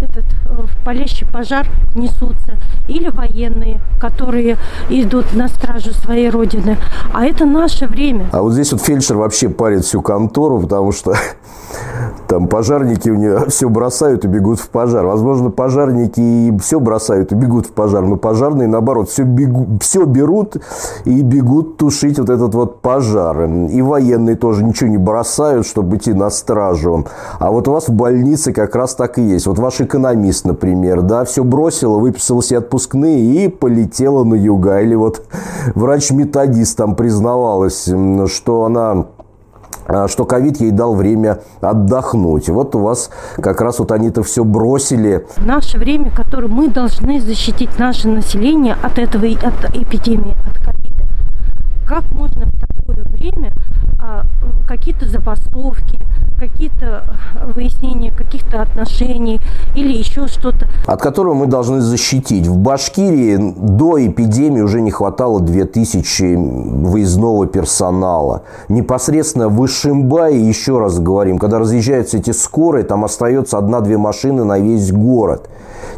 этот 0.00 0.24
э, 0.46 0.62
в 0.62 0.84
палящий 0.84 1.26
пожар 1.26 1.66
несутся, 1.94 2.58
или 2.88 3.08
военные, 3.08 3.80
которые 4.00 4.56
идут 4.88 5.34
на 5.34 5.48
стражу 5.48 5.92
своей 5.92 6.30
родины. 6.30 6.76
А 7.12 7.24
это 7.24 7.44
наше 7.44 7.86
время. 7.86 8.26
А 8.32 8.42
вот 8.42 8.52
здесь 8.52 8.72
вот 8.72 8.82
фельдшер 8.82 9.16
вообще 9.16 9.48
парит 9.48 9.84
всю 9.84 10.02
контору, 10.02 10.60
потому 10.60 10.92
что 10.92 11.14
там 12.28 12.48
пожарники 12.48 13.08
у 13.08 13.14
нее 13.14 13.46
все 13.48 13.68
бросают 13.68 14.24
и 14.24 14.28
бегут 14.28 14.60
в 14.60 14.68
пожар. 14.68 15.04
Возможно, 15.06 15.50
пожарники 15.50 16.20
и 16.20 16.58
все 16.58 16.80
бросают 16.80 17.32
и 17.32 17.34
бегут 17.34 17.66
в 17.66 17.72
пожар, 17.72 18.04
но 18.04 18.16
пожарные, 18.16 18.68
наоборот, 18.68 19.08
все, 19.10 19.24
бегу, 19.24 19.78
все 19.80 20.04
берут 20.04 20.56
и 21.04 21.22
бегут 21.22 21.76
тушить 21.76 22.18
вот 22.18 22.30
этот 22.30 22.54
вот 22.54 22.80
пожар. 22.80 23.44
И 23.44 23.82
военные 23.82 24.36
тоже 24.36 24.64
ничего 24.64 24.90
не 24.90 24.98
бросают, 24.98 25.66
чтобы 25.66 25.96
идти 25.96 26.12
на 26.12 26.30
стражу. 26.30 27.06
А 27.38 27.50
вот 27.50 27.68
у 27.68 27.72
вас 27.72 27.88
в 27.88 27.92
больнице 27.92 28.52
как 28.52 28.74
раз 28.74 28.94
так 28.94 29.18
и 29.18 29.22
есть. 29.22 29.46
Вот 29.46 29.58
ваш 29.58 29.80
экономист, 29.86 30.44
например, 30.44 31.02
да, 31.02 31.24
все 31.24 31.42
бросила, 31.42 31.98
выписала 31.98 32.42
себе 32.42 32.58
отпускные 32.58 33.46
и 33.46 33.48
полетела 33.48 34.24
на 34.24 34.34
юга. 34.34 34.80
Или 34.80 34.94
вот 34.94 35.22
врач-методист 35.74 36.76
там 36.76 36.94
признавалась, 36.94 37.88
что 38.26 38.64
она 38.64 39.06
а, 39.88 40.08
что 40.08 40.24
ковид 40.24 40.60
ей 40.60 40.72
дал 40.72 40.94
время 40.94 41.40
отдохнуть. 41.60 42.48
Вот 42.48 42.74
у 42.74 42.80
вас 42.80 43.10
как 43.36 43.60
раз 43.60 43.78
вот 43.78 43.92
они-то 43.92 44.22
все 44.22 44.44
бросили. 44.44 45.26
Наше 45.38 45.78
время, 45.78 46.10
которое 46.10 46.48
мы 46.48 46.68
должны 46.68 47.20
защитить 47.20 47.78
наше 47.78 48.08
население 48.08 48.76
от 48.82 48.98
этого, 48.98 49.26
от 49.26 49.76
эпидемии, 49.76 50.36
от 50.50 50.58
ковида. 50.58 51.04
Как 51.86 52.10
можно 52.12 52.46
в 52.46 52.58
такое 52.58 53.04
время 53.04 53.52
а, 54.00 54.22
какие-то 54.66 55.06
забастовки, 55.08 56.00
какие-то 56.38 57.04
выяснения 57.54 58.10
каких-то 58.10 58.62
отношений 58.62 59.40
или 59.74 59.92
еще 59.92 60.28
что-то. 60.28 60.68
От 60.86 61.00
которого 61.00 61.34
мы 61.34 61.46
должны 61.46 61.80
защитить. 61.80 62.46
В 62.46 62.56
Башкирии 62.56 63.54
до 63.56 64.06
эпидемии 64.06 64.60
уже 64.60 64.80
не 64.80 64.90
хватало 64.90 65.40
2000 65.40 66.36
выездного 66.86 67.46
персонала. 67.46 68.42
Непосредственно 68.68 69.48
в 69.48 69.64
Ишимбае, 69.64 70.46
еще 70.46 70.78
раз 70.78 70.98
говорим, 70.98 71.38
когда 71.38 71.58
разъезжаются 71.58 72.18
эти 72.18 72.32
скорые, 72.32 72.84
там 72.84 73.04
остается 73.04 73.58
одна-две 73.58 73.98
машины 73.98 74.44
на 74.44 74.58
весь 74.58 74.92
город. 74.92 75.48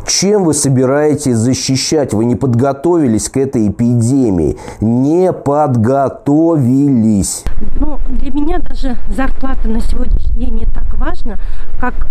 Чем 0.07 0.45
вы 0.45 0.55
собираетесь 0.55 1.37
защищать? 1.37 2.15
Вы 2.15 2.25
не 2.25 2.35
подготовились 2.35 3.29
к 3.29 3.37
этой 3.37 3.69
эпидемии. 3.69 4.57
Не 4.81 5.33
подготовились. 5.33 7.45
Ну, 7.79 7.99
для 8.09 8.33
меня 8.33 8.59
даже 8.59 8.97
зарплата 9.15 9.69
на 9.69 9.81
сегодняшний 9.81 10.38
день 10.39 10.55
не 10.55 10.67
так 10.67 10.95
важна, 10.95 11.39
как 11.81 12.07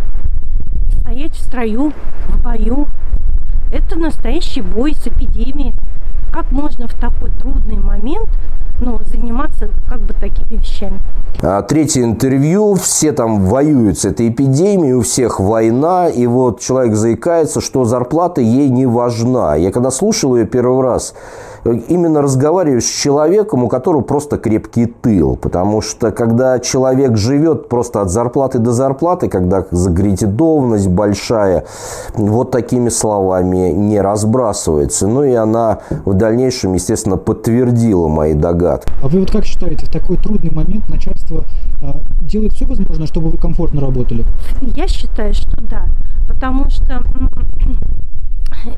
стоять 1.00 1.34
в 1.34 1.40
строю, 1.40 1.94
в 2.28 2.44
бою. 2.44 2.88
Это 3.72 3.98
настоящий 3.98 4.62
бой 4.62 4.94
с 4.94 5.08
эпидемией. 5.08 5.74
Как 6.32 6.52
можно 6.52 6.88
в 6.88 6.94
такой 6.94 7.32
трудный 7.32 7.78
момент 7.78 8.30
ну, 8.80 9.00
заниматься 9.06 9.70
как 9.90 10.00
бы 10.02 10.14
такими 10.14 10.60
вещами. 10.60 11.00
А, 11.42 11.62
третье 11.62 12.04
интервью. 12.04 12.76
Все 12.76 13.12
там 13.12 13.46
воюют 13.46 14.00
с 14.00 14.06
этой 14.06 14.30
эпидемией, 14.30 14.94
у 14.94 15.02
всех 15.02 15.40
война. 15.40 16.10
И 16.10 16.28
вот 16.28 16.60
человек 16.60 16.96
заикается, 16.96 17.62
что 17.62 17.86
зарплата 17.86 18.42
ей 18.42 18.70
не 18.70 18.86
важна. 18.86 19.56
Я 19.56 19.72
когда 19.72 19.92
слушал 19.92 20.36
ее 20.36 20.46
первый 20.46 20.82
раз, 20.84 21.14
именно 21.64 22.22
разговариваю 22.22 22.82
с 22.82 22.86
человеком, 22.86 23.64
у 23.64 23.68
которого 23.68 24.02
просто 24.02 24.38
крепкий 24.38 24.86
тыл. 24.86 25.36
Потому 25.36 25.82
что 25.82 26.12
когда 26.12 26.60
человек 26.60 27.18
живет 27.18 27.70
просто 27.70 28.02
от 28.02 28.10
зарплаты 28.10 28.60
до 28.60 28.72
зарплаты, 28.72 29.28
когда 29.28 29.66
загредидованность 29.72 30.88
большая, 30.88 31.66
вот 32.16 32.52
такими 32.52 32.90
словами 32.90 33.72
не 33.72 34.02
разбрасывается. 34.02 35.08
Ну 35.08 35.24
и 35.24 35.34
она 35.34 35.80
в 36.06 36.14
дальнейшем, 36.14 36.74
естественно, 36.74 37.18
подтвердила 37.18 38.08
мои 38.08 38.34
догадки. 38.34 38.67
А 38.76 39.08
вы 39.08 39.20
вот 39.20 39.32
как 39.32 39.46
считаете, 39.46 39.86
в 39.86 39.90
такой 39.90 40.18
трудный 40.18 40.52
момент 40.52 40.90
начальство 40.90 41.46
а, 41.82 42.00
делает 42.22 42.54
все 42.54 42.66
возможное, 42.66 43.08
чтобы 43.08 43.30
вы 43.30 43.38
комфортно 43.38 43.82
работали? 43.82 44.26
Я 44.76 44.88
считаю, 44.88 45.34
что 45.34 45.62
да. 45.62 45.88
Потому 46.28 46.70
что 46.70 47.04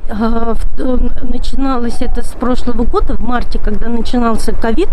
Э, 0.10 0.56
начиналось 1.24 2.02
это 2.02 2.22
с 2.22 2.30
прошлого 2.30 2.84
года, 2.84 3.16
в 3.16 3.22
марте, 3.22 3.60
когда 3.60 3.88
начинался 3.88 4.52
ковид, 4.52 4.90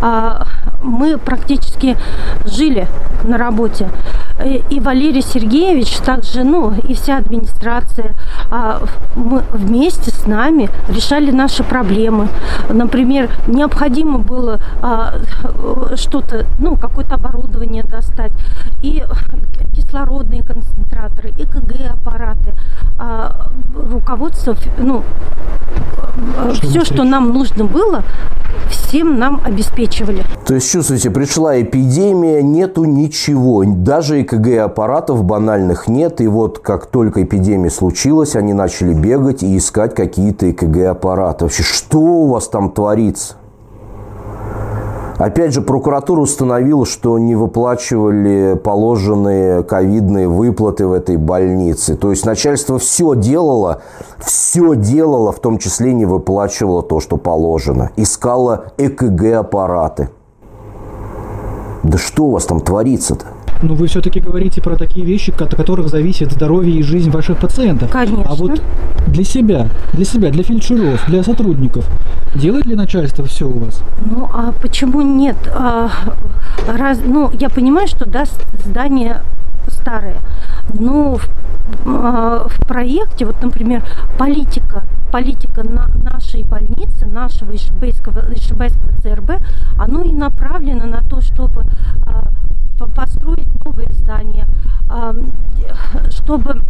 а, 0.00 0.46
мы 0.82 1.18
практически 1.18 1.96
жили 2.44 2.88
на 3.24 3.38
работе. 3.38 3.90
И 4.70 4.80
Валерий 4.80 5.22
Сергеевич 5.22 5.96
также, 5.98 6.44
ну, 6.44 6.72
и 6.74 6.94
вся 6.94 7.18
администрация, 7.18 8.14
а, 8.50 8.82
мы 9.14 9.42
вместе 9.52 10.10
с 10.10 10.17
нами, 10.28 10.70
решали 10.88 11.30
наши 11.30 11.64
проблемы. 11.64 12.28
Например, 12.68 13.30
необходимо 13.46 14.18
было 14.18 14.60
а, 14.82 15.14
что-то, 15.96 16.46
ну, 16.58 16.76
какое-то 16.76 17.14
оборудование 17.14 17.82
достать, 17.82 18.32
и 18.82 19.02
кислородные 19.74 20.42
концентраторы, 20.42 21.30
ЭКГ-аппараты. 21.30 22.54
А, 22.98 23.48
руководство, 23.74 24.56
ну, 24.78 25.02
что 26.52 26.66
все, 26.66 26.84
что 26.84 27.04
нам 27.04 27.32
нужно 27.32 27.64
было, 27.64 28.02
всем 28.70 29.18
нам 29.18 29.40
обеспечивали. 29.44 30.24
То 30.46 30.54
есть, 30.54 30.70
чувствуете, 30.70 31.10
пришла 31.10 31.60
эпидемия, 31.60 32.42
нету 32.42 32.84
ничего. 32.84 33.64
Даже 33.64 34.22
ЭКГ-аппаратов 34.22 35.24
банальных 35.24 35.88
нет. 35.88 36.20
И 36.20 36.26
вот 36.26 36.58
как 36.58 36.86
только 36.86 37.22
эпидемия 37.22 37.70
случилась, 37.70 38.36
они 38.36 38.52
начали 38.52 38.94
бегать 38.94 39.42
и 39.42 39.56
искать 39.56 39.94
какие-то 40.18 40.50
ЭКГ-аппараты. 40.50 41.44
Вообще, 41.44 41.62
что 41.62 41.98
у 41.98 42.26
вас 42.28 42.48
там 42.48 42.72
творится? 42.72 43.36
Опять 45.16 45.52
же, 45.52 45.62
прокуратура 45.62 46.20
установила, 46.20 46.86
что 46.86 47.18
не 47.18 47.34
выплачивали 47.34 48.54
положенные 48.62 49.62
ковидные 49.62 50.28
выплаты 50.28 50.86
в 50.86 50.92
этой 50.92 51.16
больнице. 51.16 51.96
То 51.96 52.10
есть 52.10 52.24
начальство 52.24 52.78
все 52.78 53.14
делало, 53.14 53.82
все 54.18 54.74
делало, 54.74 55.32
в 55.32 55.40
том 55.40 55.58
числе 55.58 55.92
не 55.92 56.06
выплачивало 56.06 56.82
то, 56.82 57.00
что 57.00 57.16
положено. 57.16 57.90
Искало 57.96 58.72
ЭКГ-аппараты. 58.76 60.08
Да 61.84 61.98
что 61.98 62.24
у 62.24 62.30
вас 62.30 62.44
там 62.44 62.60
творится-то? 62.60 63.26
Но 63.62 63.74
вы 63.74 63.86
все-таки 63.86 64.20
говорите 64.20 64.60
про 64.60 64.76
такие 64.76 65.04
вещи, 65.04 65.30
от 65.38 65.54
которых 65.54 65.88
зависит 65.88 66.32
здоровье 66.32 66.78
и 66.78 66.82
жизнь 66.82 67.10
ваших 67.10 67.38
пациентов. 67.38 67.90
Конечно. 67.90 68.24
А 68.26 68.34
вот 68.34 68.62
для 69.08 69.24
себя, 69.24 69.68
для 69.92 70.04
себя, 70.04 70.30
для 70.30 70.42
фельдшеров, 70.42 71.04
для 71.06 71.22
сотрудников, 71.22 71.86
делает 72.34 72.66
ли 72.66 72.74
начальство 72.74 73.24
все 73.24 73.48
у 73.48 73.58
вас? 73.58 73.82
Ну, 74.04 74.28
а 74.32 74.52
почему 74.52 75.02
нет? 75.02 75.36
А, 75.52 75.90
раз, 76.68 77.00
ну, 77.04 77.30
я 77.38 77.48
понимаю, 77.48 77.88
что 77.88 78.08
да, 78.08 78.24
здание 78.64 79.22
старое, 79.68 80.18
но 80.72 81.16
в, 81.16 81.28
а, 81.86 82.48
в 82.48 82.66
проекте, 82.66 83.26
вот, 83.26 83.42
например, 83.42 83.82
политика 84.18 84.84
политика 85.10 85.62
на 85.62 85.88
нашей 86.02 86.42
больницы, 86.42 87.06
нашего 87.06 87.54
Ишибайского, 87.54 88.32
Ишибайского 88.34 88.92
ЦРБ, 89.02 89.42
оно 89.78 90.02
и 90.02 90.12
направлено 90.12 90.86
на 90.86 91.02
то, 91.02 91.20
чтобы 91.20 91.64
а, 92.04 92.28
построить 92.86 93.48
новые 93.64 93.92
здания, 93.92 94.46
чтобы 96.10 96.62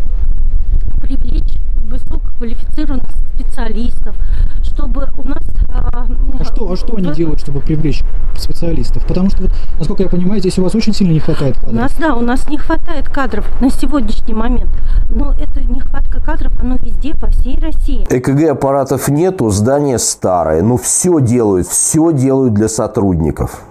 привлечь 1.01 1.59
высококвалифицированных 1.89 3.11
специалистов, 3.35 4.17
чтобы 4.63 5.09
у 5.17 5.27
нас... 5.27 5.43
А, 5.69 6.07
а 6.39 6.45
что, 6.45 6.71
а 6.73 6.77
что 6.77 6.97
они 6.97 7.13
делают, 7.13 7.41
чтобы 7.41 7.61
привлечь 7.61 8.03
специалистов? 8.37 9.07
Потому 9.07 9.31
что, 9.31 9.43
вот, 9.43 9.53
насколько 9.79 10.03
я 10.03 10.09
понимаю, 10.09 10.41
здесь 10.41 10.59
у 10.59 10.63
вас 10.63 10.75
очень 10.75 10.93
сильно 10.93 11.13
не 11.13 11.21
хватает 11.21 11.55
кадров. 11.55 11.73
У 11.73 11.77
нас, 11.77 11.93
да, 11.99 12.15
у 12.15 12.21
нас 12.21 12.49
не 12.49 12.59
хватает 12.59 13.09
кадров 13.09 13.47
на 13.61 13.71
сегодняшний 13.71 14.35
момент. 14.35 14.71
Но 15.09 15.33
эта 15.33 15.61
нехватка 15.61 16.21
кадров, 16.21 16.53
оно 16.61 16.77
везде, 16.77 17.15
по 17.15 17.29
всей 17.29 17.59
России. 17.59 18.07
ЭКГ-аппаратов 18.11 19.09
нету, 19.09 19.51
здание 19.51 19.99
старое. 19.99 20.63
Ну, 20.63 20.77
все 20.77 21.21
делают, 21.21 21.67
все 21.69 22.13
делают 22.13 22.55
для 22.55 22.69
сотрудников. 22.69 23.63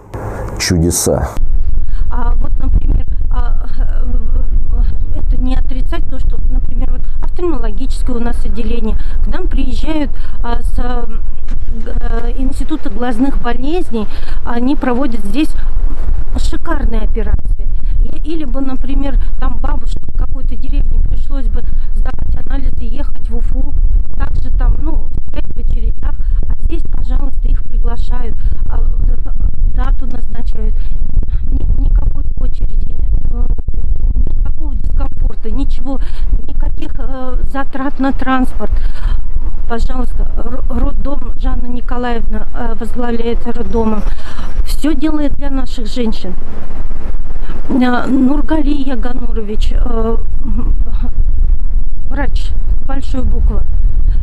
Чудеса. 0.58 1.30
А 2.20 2.34
вот, 2.34 2.52
например, 2.58 3.06
а, 3.30 3.68
э, 3.78 5.20
это 5.20 5.38
не 5.38 5.56
отрицать 5.56 6.04
то, 6.10 6.18
что, 6.18 6.40
например, 6.50 6.92
вот 6.92 7.02
офтальмологическое 7.22 8.16
у 8.16 8.20
нас 8.20 8.44
отделение, 8.44 8.98
к 9.24 9.28
нам 9.28 9.48
приезжают 9.48 10.10
а, 10.42 10.64
с 10.64 10.80
э, 10.80 12.34
Института 12.40 12.90
глазных 12.90 13.40
болезней, 13.40 14.08
они 14.44 14.76
проводят 14.76 15.24
здесь 15.26 15.54
шикарные 16.38 17.02
операции. 17.02 17.68
Или 18.26 18.46
бы, 18.46 18.62
например, 18.62 19.20
там 19.40 19.60
бабушке 19.60 20.00
какой-то 20.18 20.56
деревне 20.56 21.00
пришлось 21.00 21.46
бы 21.46 21.62
сдавать 21.94 22.48
анализы, 22.48 22.84
ехать 22.84 23.30
в 23.30 23.38
Уфу, 23.38 23.76
также 24.18 24.50
там, 24.50 24.76
ну, 24.82 25.08
стоять 25.28 25.54
в 25.54 25.60
очередях, 25.60 26.16
а 26.50 26.56
здесь, 26.64 26.82
пожалуйста, 26.82 27.48
их 27.48 27.62
приглашают, 27.62 28.36
а, 28.68 28.82
дату 29.76 30.08
назначают 30.08 30.74
никакой 31.78 32.24
очереди, 32.40 32.96
э, 33.32 33.46
никакого 34.16 34.76
дискомфорта, 34.76 35.52
ничего, 35.52 36.00
никаких 36.48 36.94
э, 36.98 37.37
затрат 37.52 38.00
на 38.00 38.12
транспорт. 38.12 38.72
Пожалуйста, 39.68 40.30
роддом 40.70 41.34
Жанна 41.40 41.68
Николаевна 41.68 42.48
э, 42.54 42.76
возглавляет 42.80 43.46
роддомом. 43.48 44.02
Все 44.66 44.94
делает 44.94 45.34
для 45.34 45.50
наших 45.50 45.88
женщин. 45.88 46.34
Нургалия 47.70 48.96
Ганурович, 48.96 49.74
врач, 52.10 52.52
большой 52.86 53.24
буквы 53.24 53.62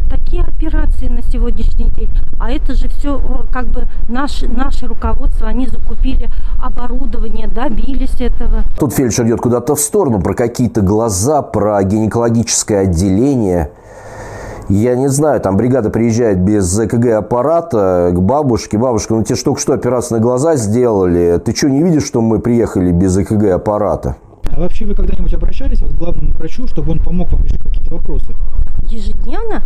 такие 0.08 0.42
операции 0.42 1.08
на 1.08 1.22
сегодняшний 1.22 1.90
день. 1.90 2.10
А 2.38 2.50
это 2.50 2.74
же 2.74 2.88
все 2.88 3.20
как 3.52 3.66
бы 3.66 3.86
наше, 4.08 4.48
наше 4.48 4.86
руководство, 4.86 5.46
они 5.46 5.66
закупили 5.66 6.28
оборудование, 6.62 7.48
добились 7.48 8.20
этого. 8.20 8.64
Тут 8.78 8.92
фельдшер 8.92 9.26
идет 9.26 9.40
куда-то 9.40 9.74
в 9.74 9.80
сторону, 9.80 10.20
про 10.20 10.34
какие-то 10.34 10.80
глаза, 10.80 11.42
про 11.42 11.82
гинекологическое 11.82 12.82
отделение. 12.82 13.70
Я 14.68 14.96
не 14.96 15.08
знаю, 15.08 15.40
там 15.42 15.58
бригада 15.58 15.90
приезжает 15.90 16.40
без 16.40 16.78
ЭКГ-аппарата 16.78 18.10
к 18.14 18.18
бабушке. 18.18 18.78
Бабушка, 18.78 19.14
ну 19.14 19.22
тебе 19.22 19.36
только 19.36 19.60
что 19.60 19.74
операцию 19.74 20.18
на 20.18 20.22
глаза 20.22 20.56
сделали. 20.56 21.38
Ты 21.44 21.54
что, 21.54 21.68
не 21.68 21.82
видишь, 21.82 22.04
что 22.04 22.22
мы 22.22 22.38
приехали 22.38 22.90
без 22.90 23.16
ЭКГ-аппарата? 23.18 24.16
А 24.56 24.60
вообще 24.60 24.84
вы 24.84 24.94
когда-нибудь 24.94 25.34
обращались 25.34 25.80
вот, 25.80 25.90
к 25.90 25.94
главному 25.96 26.32
врачу, 26.32 26.68
чтобы 26.68 26.92
он 26.92 27.00
помог 27.00 27.32
вам 27.32 27.44
решить 27.44 27.60
какие-то 27.60 27.94
вопросы? 27.94 28.34
Ежедневно? 28.88 29.62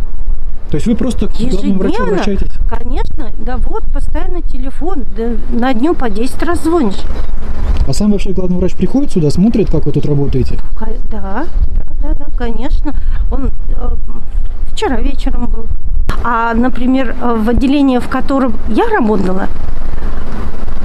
То 0.71 0.75
есть 0.75 0.87
вы 0.87 0.95
просто 0.95 1.27
к 1.27 1.37
главному 1.37 1.79
врачу 1.79 2.03
обращаетесь? 2.03 2.51
Конечно, 2.67 3.31
да 3.37 3.57
вот, 3.57 3.83
постоянно 3.93 4.41
телефон, 4.41 5.05
да 5.15 5.33
на 5.51 5.73
дню 5.75 5.93
по 5.93 6.09
10 6.09 6.41
раз 6.41 6.63
звонишь. 6.63 7.01
А 7.87 7.93
сам 7.93 8.11
вообще 8.11 8.31
главный 8.31 8.57
врач 8.57 8.73
приходит 8.73 9.11
сюда, 9.11 9.29
смотрит, 9.29 9.69
как 9.69 9.85
вы 9.85 9.91
тут 9.91 10.07
работаете? 10.07 10.59
Да, 10.79 10.87
да, 11.11 11.45
да, 12.01 12.13
да 12.15 12.25
конечно. 12.35 12.95
Он 13.31 13.51
э, 13.69 13.95
вчера 14.71 14.99
вечером 15.01 15.47
был. 15.47 15.67
А, 16.23 16.53
например, 16.55 17.15
в 17.21 17.47
отделении, 17.47 17.99
в 17.99 18.09
котором 18.09 18.55
я 18.69 18.89
работала, 18.89 19.47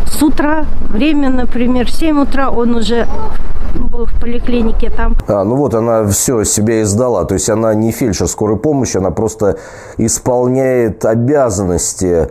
с 0.06 0.22
утра, 0.22 0.66
время, 0.90 1.30
например, 1.30 1.90
7 1.90 2.20
утра, 2.20 2.50
он 2.50 2.74
уже 2.74 3.06
был 3.82 4.06
в 4.06 4.20
поликлинике 4.20 4.90
там. 4.90 5.16
А, 5.26 5.44
ну 5.44 5.56
вот 5.56 5.74
она 5.74 6.06
все 6.06 6.44
себя 6.44 6.82
издала. 6.82 7.24
То 7.24 7.34
есть 7.34 7.48
она 7.50 7.74
не 7.74 7.92
фельдшер 7.92 8.28
скорой 8.28 8.56
помощи, 8.56 8.96
она 8.96 9.10
просто 9.10 9.58
исполняет 9.98 11.04
обязанности 11.04 12.28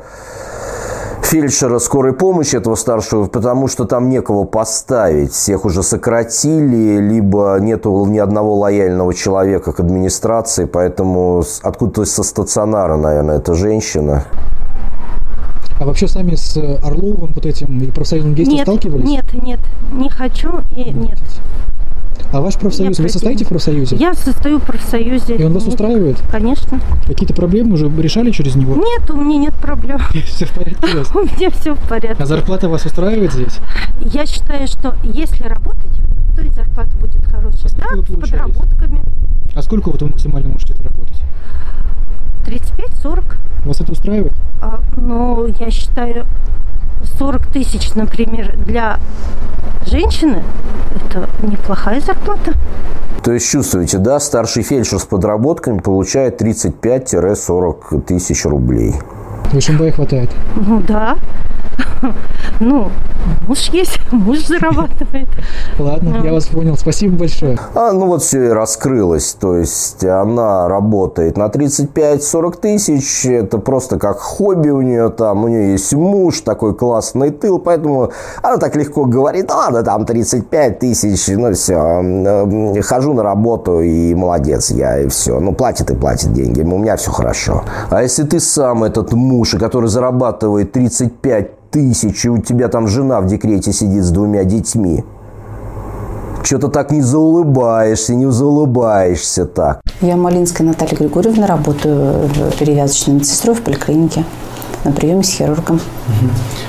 фельдшера 1.34 1.79
скорой 1.79 2.13
помощи 2.13 2.56
этого 2.56 2.75
старшего, 2.75 3.25
потому 3.25 3.67
что 3.67 3.86
там 3.86 4.08
некого 4.08 4.43
поставить. 4.43 5.32
Всех 5.32 5.65
уже 5.65 5.82
сократили, 5.82 6.99
либо 6.99 7.58
нету 7.60 8.06
ни 8.06 8.19
одного 8.19 8.56
лояльного 8.56 9.15
человека 9.15 9.71
к 9.71 9.79
администрации, 9.79 10.65
поэтому 10.65 11.43
откуда-то 11.63 12.06
со 12.06 12.21
стационара, 12.21 12.97
наверное, 12.97 13.38
эта 13.38 13.56
женщина. 13.56 14.25
А 15.80 15.86
вообще 15.86 16.08
сами 16.08 16.36
с 16.36 16.58
Орловым 16.82 17.32
вот 17.34 17.46
этим 17.46 17.80
и 17.82 17.88
профсоюзным 17.88 18.36
действием 18.36 18.58
нет, 18.58 18.68
сталкивались? 18.68 19.06
Нет, 19.06 19.26
нет, 19.34 19.60
не 19.94 20.10
хочу 20.10 20.62
и 20.76 20.84
нет. 20.92 21.20
А 22.32 22.42
ваш 22.42 22.56
профсоюз, 22.56 22.98
Я 22.98 23.04
вы 23.04 23.10
состоите 23.10 23.46
в 23.46 23.50
профсоюзе? 23.50 23.96
Я 23.96 24.16
состою 24.16 24.60
в 24.60 24.64
профсоюзе. 24.64 25.36
И 25.36 25.44
он 25.44 25.54
вас 25.54 25.68
устраивает? 25.68 26.18
Конечно. 26.32 26.80
Какие-то 27.06 27.36
проблемы 27.36 27.74
уже 27.74 27.88
решали 27.90 28.32
через 28.32 28.56
него? 28.56 28.76
Нет, 28.76 29.10
у 29.12 29.16
меня 29.16 29.38
нет 29.38 29.54
проблем. 29.54 30.00
Все 30.26 30.46
в 30.46 30.52
порядке 30.52 30.96
у 30.96 30.98
вас? 30.98 31.12
У 31.16 31.20
меня 31.20 31.52
все 31.52 31.76
в 31.76 31.80
порядке. 31.88 32.24
А 32.24 32.26
зарплата 32.26 32.70
вас 32.70 32.86
устраивает 32.86 33.34
здесь? 33.34 33.60
Я 34.00 34.26
считаю, 34.26 34.66
что 34.68 34.96
если 35.04 35.44
работать, 35.44 35.92
то 36.36 36.42
и 36.42 36.50
зарплата 36.50 36.98
будет 36.98 37.24
хорошая. 37.26 37.70
А 37.82 37.96
да, 37.96 38.02
с 38.02 38.06
подработками. 38.06 39.02
А 39.54 39.62
сколько 39.62 39.92
вот 39.92 40.02
вы 40.02 40.10
максимально 40.10 40.50
можете 40.50 40.74
работать? 40.82 41.22
35-40. 42.48 43.24
Вас 43.65 43.80
это 43.80 43.91
устраивает? 43.91 44.34
А, 44.62 44.80
ну, 44.97 45.47
я 45.60 45.71
считаю, 45.71 46.26
40 47.17 47.47
тысяч, 47.47 47.93
например, 47.95 48.56
для 48.58 48.99
женщины– 49.86 50.43
это 50.95 51.30
неплохая 51.41 52.02
зарплата. 52.02 52.54
То 53.23 53.32
есть 53.32 53.49
чувствуете, 53.49 53.99
да, 53.99 54.19
старший 54.19 54.63
фельдшер 54.63 54.99
с 54.99 55.06
подработками 55.06 55.80
получает 55.80 56.41
35-40 56.41 58.02
тысяч 58.02 58.45
рублей. 58.45 58.95
В 59.52 59.58
Ишимбае 59.58 59.91
хватает? 59.91 60.30
Ну 60.56 60.82
да. 60.82 61.17
Ну, 62.60 62.90
муж 63.48 63.70
есть, 63.70 64.00
муж 64.12 64.46
зарабатывает. 64.46 65.28
Ладно, 65.80 66.22
я 66.24 66.32
вас 66.32 66.48
понял. 66.48 66.78
Спасибо 66.78 67.18
большое. 67.18 67.58
А, 67.74 67.92
ну 67.92 68.08
вот 68.08 68.22
все 68.22 68.46
и 68.46 68.50
раскрылось. 68.50 69.34
То 69.40 69.56
есть 69.56 70.04
она 70.04 70.68
работает 70.68 71.38
на 71.38 71.48
35-40 71.48 72.60
тысяч. 72.60 73.26
Это 73.26 73.58
просто 73.58 73.98
как 73.98 74.20
хобби 74.20 74.70
у 74.70 74.82
нее 74.82 75.10
там. 75.10 75.46
У 75.46 75.48
нее 75.48 75.72
есть 75.72 75.94
муж, 75.94 76.42
такой 76.42 76.76
классный 76.76 77.32
тыл. 77.32 77.60
Поэтому 77.60 78.12
она 78.42 78.58
так 78.58 78.76
легко 78.76 79.06
говорит, 79.06 79.50
«Ну 79.50 79.56
ладно, 79.56 79.84
там 79.84 80.06
35 80.06 80.80
тысяч. 80.80 81.28
Ну 81.28 81.54
все, 81.54 82.82
хожу 82.82 83.14
на 83.14 83.24
работу 83.24 83.82
и 83.82 84.14
молодец 84.14 84.72
я, 84.72 85.00
и 85.00 85.08
все. 85.08 85.40
Ну 85.40 85.54
платит 85.54 85.90
и 85.92 85.96
платит 85.96 86.34
деньги. 86.34 86.62
У 86.62 86.78
меня 86.78 86.98
все 86.98 87.12
хорошо. 87.12 87.64
А 87.90 88.02
если 88.02 88.24
ты 88.24 88.40
сам 88.40 88.84
этот 88.84 89.14
муж, 89.14 89.56
который 89.60 89.90
зарабатывает 89.90 90.72
35 90.72 91.62
тысяч, 91.74 92.24
и 92.26 92.30
у 92.30 92.38
тебя 92.38 92.70
там 92.70 92.88
жена 92.88 93.20
в 93.20 93.26
декрете 93.26 93.74
сидит 93.74 94.04
с 94.04 94.12
двумя 94.12 94.44
детьми, 94.44 95.04
что-то 96.44 96.68
так 96.68 96.92
не 96.92 97.02
заулыбаешься, 97.02 98.14
не 98.14 98.32
заулыбаешься 98.32 99.46
так. 99.46 99.82
Я 100.02 100.16
Малинская 100.16 100.68
Наталья 100.68 100.96
Григорьевна, 100.96 101.48
работаю 101.48 102.30
перевязочной 102.60 103.16
медсестрой 103.16 103.56
в 103.56 103.62
поликлинике 103.62 104.24
на 104.84 104.92
приеме 104.92 105.24
с 105.24 105.30
хирургом. 105.30 105.80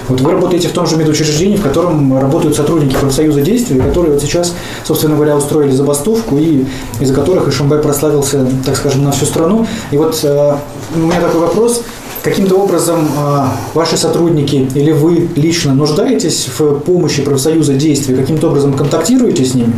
Вот 0.09 0.21
вы 0.21 0.33
работаете 0.33 0.69
в 0.69 0.73
том 0.73 0.87
же 0.87 0.97
медучреждении, 0.97 1.57
в 1.57 1.63
котором 1.63 2.17
работают 2.19 2.57
сотрудники 2.57 2.95
профсоюза 2.95 3.41
действия, 3.41 3.83
которые 3.83 4.13
вот 4.15 4.23
сейчас, 4.23 4.55
собственно 4.85 5.17
говоря, 5.17 5.37
устроили 5.37 5.73
забастовку, 5.73 6.39
и 6.39 6.67
из-за 7.01 7.13
которых 7.13 7.49
Ишимбай 7.49 7.81
прославился, 7.81 8.47
так 8.65 8.77
скажем, 8.77 9.05
на 9.05 9.11
всю 9.11 9.27
страну. 9.27 9.67
И 9.91 9.97
вот 9.97 10.19
э, 10.23 10.55
у 10.95 10.99
меня 10.99 11.21
такой 11.21 11.41
вопрос. 11.41 11.83
Каким-то 12.25 12.57
образом 12.57 13.07
э, 13.07 13.45
ваши 13.75 13.99
сотрудники 13.99 14.67
или 14.75 14.93
вы 14.93 15.29
лично 15.37 15.75
нуждаетесь 15.75 16.49
в 16.59 16.81
помощи 16.81 17.21
профсоюза 17.21 17.75
действия? 17.75 18.17
Каким-то 18.17 18.49
образом 18.49 18.73
контактируете 18.73 19.45
с 19.45 19.55
ними? 19.55 19.75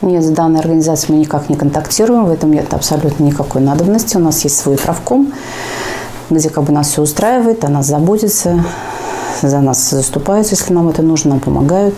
Нет, 0.00 0.24
с 0.24 0.30
данной 0.30 0.60
организацией 0.60 1.12
мы 1.12 1.20
никак 1.20 1.50
не 1.50 1.56
контактируем, 1.56 2.24
в 2.24 2.30
этом 2.30 2.50
нет 2.50 2.72
абсолютно 2.72 3.24
никакой 3.24 3.60
надобности. 3.60 4.16
У 4.16 4.20
нас 4.20 4.42
есть 4.44 4.56
свой 4.56 4.78
правком, 4.78 5.34
где 6.30 6.48
как 6.48 6.64
бы 6.64 6.72
нас 6.72 6.88
все 6.88 7.02
устраивает, 7.02 7.62
о 7.62 7.68
нас 7.68 7.88
заботится, 7.88 8.64
за 9.42 9.60
нас 9.60 9.90
заступаются, 9.90 10.54
если 10.54 10.72
нам 10.72 10.88
это 10.88 11.02
нужно, 11.02 11.32
нам 11.32 11.40
помогают. 11.40 11.94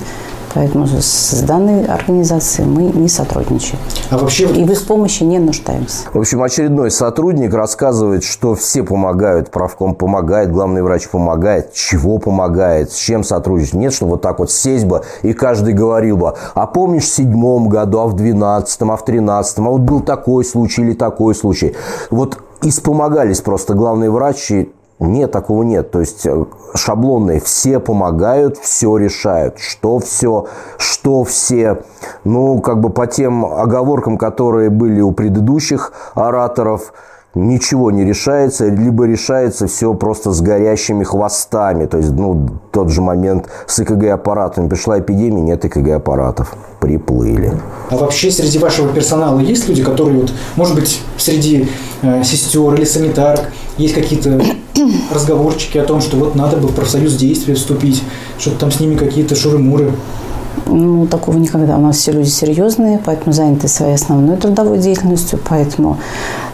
Поэтому 0.54 0.86
с 0.86 1.42
данной 1.42 1.84
организацией 1.84 2.66
мы 2.66 2.84
не 2.84 3.08
сотрудничаем. 3.08 3.78
А 4.10 4.18
вообще... 4.18 4.46
И 4.46 4.64
без 4.64 4.78
помощи 4.80 5.22
не 5.22 5.38
нуждаемся. 5.38 6.04
В 6.12 6.18
общем, 6.18 6.42
очередной 6.42 6.90
сотрудник 6.90 7.52
рассказывает, 7.54 8.24
что 8.24 8.54
все 8.54 8.82
помогают, 8.82 9.50
правком 9.50 9.94
помогает, 9.94 10.50
главный 10.50 10.82
врач 10.82 11.08
помогает, 11.08 11.72
чего 11.74 12.18
помогает, 12.18 12.90
с 12.92 12.96
чем 12.96 13.24
сотрудничать. 13.24 13.74
Нет, 13.74 13.92
что 13.92 14.06
вот 14.06 14.22
так 14.22 14.38
вот 14.38 14.50
сесть 14.50 14.86
бы 14.86 15.02
и 15.22 15.32
каждый 15.32 15.74
говорил 15.74 16.16
бы, 16.16 16.34
а 16.54 16.66
помнишь 16.66 17.04
в 17.04 17.14
седьмом 17.14 17.68
году, 17.68 17.98
а 18.00 18.06
в 18.06 18.16
двенадцатом, 18.16 18.90
а 18.90 18.96
в 18.96 19.04
тринадцатом, 19.04 19.68
а 19.68 19.70
вот 19.70 19.82
был 19.82 20.00
такой 20.00 20.44
случай 20.44 20.82
или 20.82 20.94
такой 20.94 21.34
случай. 21.34 21.76
Вот 22.10 22.38
испомогались 22.62 23.40
просто 23.40 23.74
главные 23.74 24.10
врачи 24.10 24.72
нет, 25.00 25.30
такого 25.30 25.62
нет. 25.62 25.90
То 25.90 26.00
есть 26.00 26.26
э, 26.26 26.44
шаблонные 26.74 27.40
все 27.40 27.78
помогают, 27.78 28.58
все 28.58 28.96
решают. 28.96 29.58
Что 29.58 29.98
все, 30.00 30.46
что 30.76 31.22
все. 31.24 31.82
Ну, 32.24 32.60
как 32.60 32.80
бы 32.80 32.90
по 32.90 33.06
тем 33.06 33.44
оговоркам, 33.44 34.18
которые 34.18 34.70
были 34.70 35.00
у 35.00 35.12
предыдущих 35.12 35.92
ораторов, 36.14 36.92
ничего 37.34 37.90
не 37.90 38.04
решается, 38.04 38.68
либо 38.68 39.04
решается 39.04 39.66
все 39.66 39.94
просто 39.94 40.32
с 40.32 40.40
горящими 40.40 41.04
хвостами. 41.04 41.86
То 41.86 41.98
есть, 41.98 42.10
ну, 42.10 42.48
тот 42.72 42.90
же 42.90 43.00
момент 43.00 43.46
с 43.66 43.80
ЭКГ-аппаратами. 43.80 44.68
Пришла 44.68 44.98
эпидемия, 44.98 45.42
нет 45.42 45.64
ЭКГ-аппаратов. 45.64 46.54
Приплыли. 46.80 47.52
А 47.90 47.96
вообще 47.96 48.30
среди 48.30 48.58
вашего 48.58 48.92
персонала 48.92 49.40
есть 49.40 49.68
люди, 49.68 49.82
которые, 49.82 50.20
вот, 50.20 50.32
может 50.56 50.74
быть, 50.74 51.00
среди 51.16 51.68
э, 52.02 52.22
сестер 52.22 52.74
или 52.74 52.84
санитарок 52.84 53.50
есть 53.76 53.94
какие-то 53.94 54.40
разговорчики 55.12 55.78
о 55.78 55.84
том, 55.84 56.00
что 56.00 56.16
вот 56.16 56.34
надо 56.34 56.56
бы 56.56 56.68
в 56.68 56.74
профсоюз 56.74 57.14
действия 57.14 57.54
вступить, 57.54 58.02
что-то 58.38 58.58
там 58.58 58.70
с 58.70 58.80
ними 58.80 58.96
какие-то 58.96 59.34
шуры-муры? 59.34 59.92
Ну, 60.68 61.06
такого 61.06 61.38
никогда. 61.38 61.76
У 61.76 61.80
нас 61.80 61.96
все 61.96 62.12
люди 62.12 62.28
серьезные, 62.28 63.00
поэтому 63.04 63.32
заняты 63.32 63.68
своей 63.68 63.94
основной 63.94 64.36
трудовой 64.36 64.78
деятельностью, 64.78 65.38
поэтому 65.48 65.98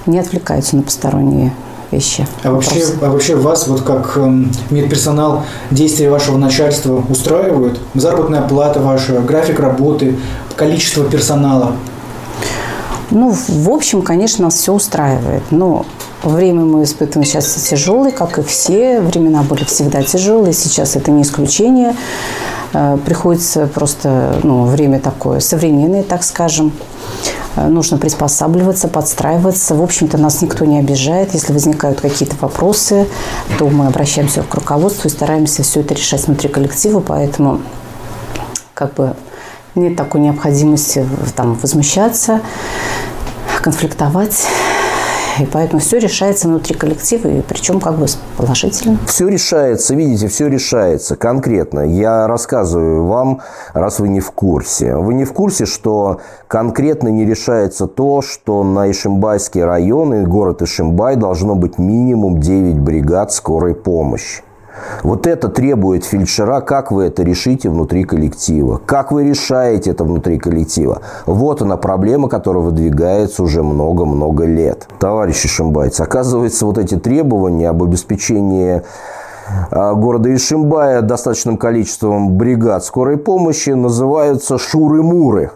не 0.06 0.18
отвлекаются 0.18 0.76
на 0.76 0.82
посторонние 0.82 1.52
вещи. 1.90 2.26
А 2.42 2.50
вообще, 2.50 2.84
а 3.02 3.10
вообще 3.10 3.36
вас, 3.36 3.66
вот 3.66 3.82
как 3.82 4.12
э, 4.16 4.44
медперсонал, 4.70 5.42
действия 5.70 6.10
вашего 6.10 6.36
начальства 6.36 7.02
устраивают? 7.08 7.80
Заработная 7.94 8.42
плата 8.42 8.80
ваша, 8.80 9.20
график 9.20 9.60
работы, 9.60 10.16
количество 10.56 11.04
персонала? 11.04 11.72
Ну, 13.10 13.34
в 13.48 13.70
общем, 13.70 14.02
конечно, 14.02 14.44
нас 14.44 14.54
все 14.54 14.72
устраивает. 14.72 15.42
Но 15.50 15.84
Время 16.24 16.64
мы 16.64 16.84
испытываем 16.84 17.26
сейчас 17.26 17.52
тяжелое, 17.52 18.10
как 18.10 18.38
и 18.38 18.42
все. 18.42 19.02
Времена 19.02 19.42
были 19.42 19.64
всегда 19.64 20.02
тяжелые, 20.02 20.54
сейчас 20.54 20.96
это 20.96 21.10
не 21.10 21.20
исключение. 21.20 21.94
Э, 22.74 22.98
приходится 23.06 23.66
просто, 23.68 24.40
ну, 24.42 24.64
время 24.64 24.98
такое 24.98 25.38
современное, 25.40 26.02
так 26.02 26.24
скажем. 26.24 26.72
Э, 27.56 27.68
нужно 27.68 27.98
приспосабливаться, 27.98 28.88
подстраиваться. 28.88 29.76
В 29.76 29.82
общем-то, 29.82 30.18
нас 30.18 30.42
никто 30.42 30.64
не 30.64 30.80
обижает. 30.80 31.34
Если 31.34 31.52
возникают 31.52 32.00
какие-то 32.00 32.34
вопросы, 32.40 33.06
то 33.58 33.68
мы 33.68 33.86
обращаемся 33.86 34.42
к 34.42 34.52
руководству 34.54 35.08
и 35.08 35.10
стараемся 35.10 35.62
все 35.62 35.80
это 35.80 35.94
решать 35.94 36.26
внутри 36.26 36.48
коллектива. 36.48 36.98
Поэтому 36.98 37.60
как 38.74 38.94
бы 38.94 39.14
нет 39.76 39.96
такой 39.96 40.20
необходимости 40.20 41.06
там, 41.36 41.54
возмущаться, 41.54 42.40
конфликтовать. 43.62 44.46
И 45.40 45.46
поэтому 45.46 45.80
все 45.80 45.98
решается 45.98 46.48
внутри 46.48 46.74
коллектива, 46.74 47.28
и 47.28 47.42
причем 47.42 47.80
как 47.80 47.98
бы 47.98 48.06
положительно. 48.36 48.98
Все 49.06 49.28
решается, 49.28 49.94
видите, 49.94 50.28
все 50.28 50.48
решается 50.48 51.16
конкретно. 51.16 51.80
Я 51.80 52.26
рассказываю 52.26 53.04
вам, 53.06 53.40
раз 53.72 53.98
вы 53.98 54.08
не 54.08 54.20
в 54.20 54.30
курсе. 54.30 54.94
Вы 54.96 55.14
не 55.14 55.24
в 55.24 55.32
курсе, 55.32 55.66
что 55.66 56.20
конкретно 56.46 57.08
не 57.08 57.24
решается 57.24 57.86
то, 57.86 58.22
что 58.22 58.62
на 58.62 58.90
Ишимбайский 58.90 59.64
район 59.64 60.14
и 60.14 60.24
город 60.24 60.62
Ишимбай 60.62 61.16
должно 61.16 61.54
быть 61.54 61.78
минимум 61.78 62.40
9 62.40 62.78
бригад 62.78 63.32
скорой 63.32 63.74
помощи. 63.74 64.42
Вот 65.02 65.26
это 65.26 65.48
требует 65.48 66.04
фельдшера, 66.04 66.60
как 66.60 66.90
вы 66.90 67.04
это 67.04 67.22
решите 67.22 67.68
внутри 67.68 68.04
коллектива. 68.04 68.80
Как 68.84 69.12
вы 69.12 69.24
решаете 69.24 69.90
это 69.90 70.04
внутри 70.04 70.38
коллектива. 70.38 71.02
Вот 71.26 71.62
она 71.62 71.76
проблема, 71.76 72.28
которая 72.28 72.62
выдвигается 72.62 73.42
уже 73.42 73.62
много-много 73.62 74.44
лет. 74.44 74.88
Товарищи 74.98 75.48
шимбайцы, 75.48 76.00
оказывается, 76.02 76.66
вот 76.66 76.78
эти 76.78 76.96
требования 76.96 77.68
об 77.68 77.82
обеспечении 77.82 78.82
а, 79.70 79.94
города 79.94 80.34
Ишимбая 80.34 81.02
достаточным 81.02 81.56
количеством 81.56 82.36
бригад 82.36 82.84
скорой 82.84 83.16
помощи 83.16 83.70
называются 83.70 84.58
шуры-муры. 84.58 85.50